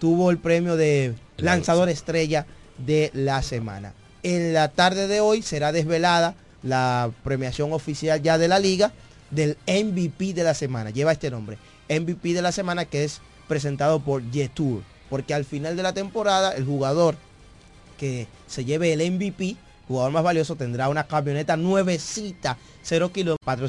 tuvo 0.00 0.30
el 0.30 0.38
premio 0.38 0.76
de 0.76 1.14
lanzador 1.36 1.88
estrella 1.88 2.46
de 2.78 3.10
la 3.14 3.42
semana. 3.42 3.92
En 4.22 4.52
la 4.52 4.68
tarde 4.68 5.06
de 5.06 5.20
hoy 5.20 5.42
será 5.42 5.72
desvelada 5.72 6.34
la 6.62 7.10
premiación 7.24 7.72
oficial 7.72 8.20
ya 8.20 8.38
de 8.38 8.48
la 8.48 8.58
liga 8.58 8.92
del 9.30 9.56
MVP 9.66 10.34
de 10.34 10.44
la 10.44 10.54
semana. 10.54 10.90
Lleva 10.90 11.12
este 11.12 11.30
nombre. 11.30 11.58
MVP 11.88 12.34
de 12.34 12.42
la 12.42 12.52
semana 12.52 12.84
que 12.84 13.04
es 13.04 13.20
presentado 13.48 14.00
por 14.00 14.22
Jetour. 14.32 14.82
Porque 15.08 15.34
al 15.34 15.44
final 15.44 15.76
de 15.76 15.82
la 15.82 15.92
temporada 15.92 16.52
el 16.54 16.64
jugador 16.64 17.16
que 17.98 18.26
se 18.46 18.64
lleve 18.64 18.92
el 18.92 19.10
MVP, 19.10 19.56
jugador 19.88 20.12
más 20.12 20.22
valioso, 20.22 20.56
tendrá 20.56 20.88
una 20.88 21.04
camioneta 21.04 21.56
nuevecita, 21.56 22.56
0 22.82 23.12
kilómetros 23.12 23.44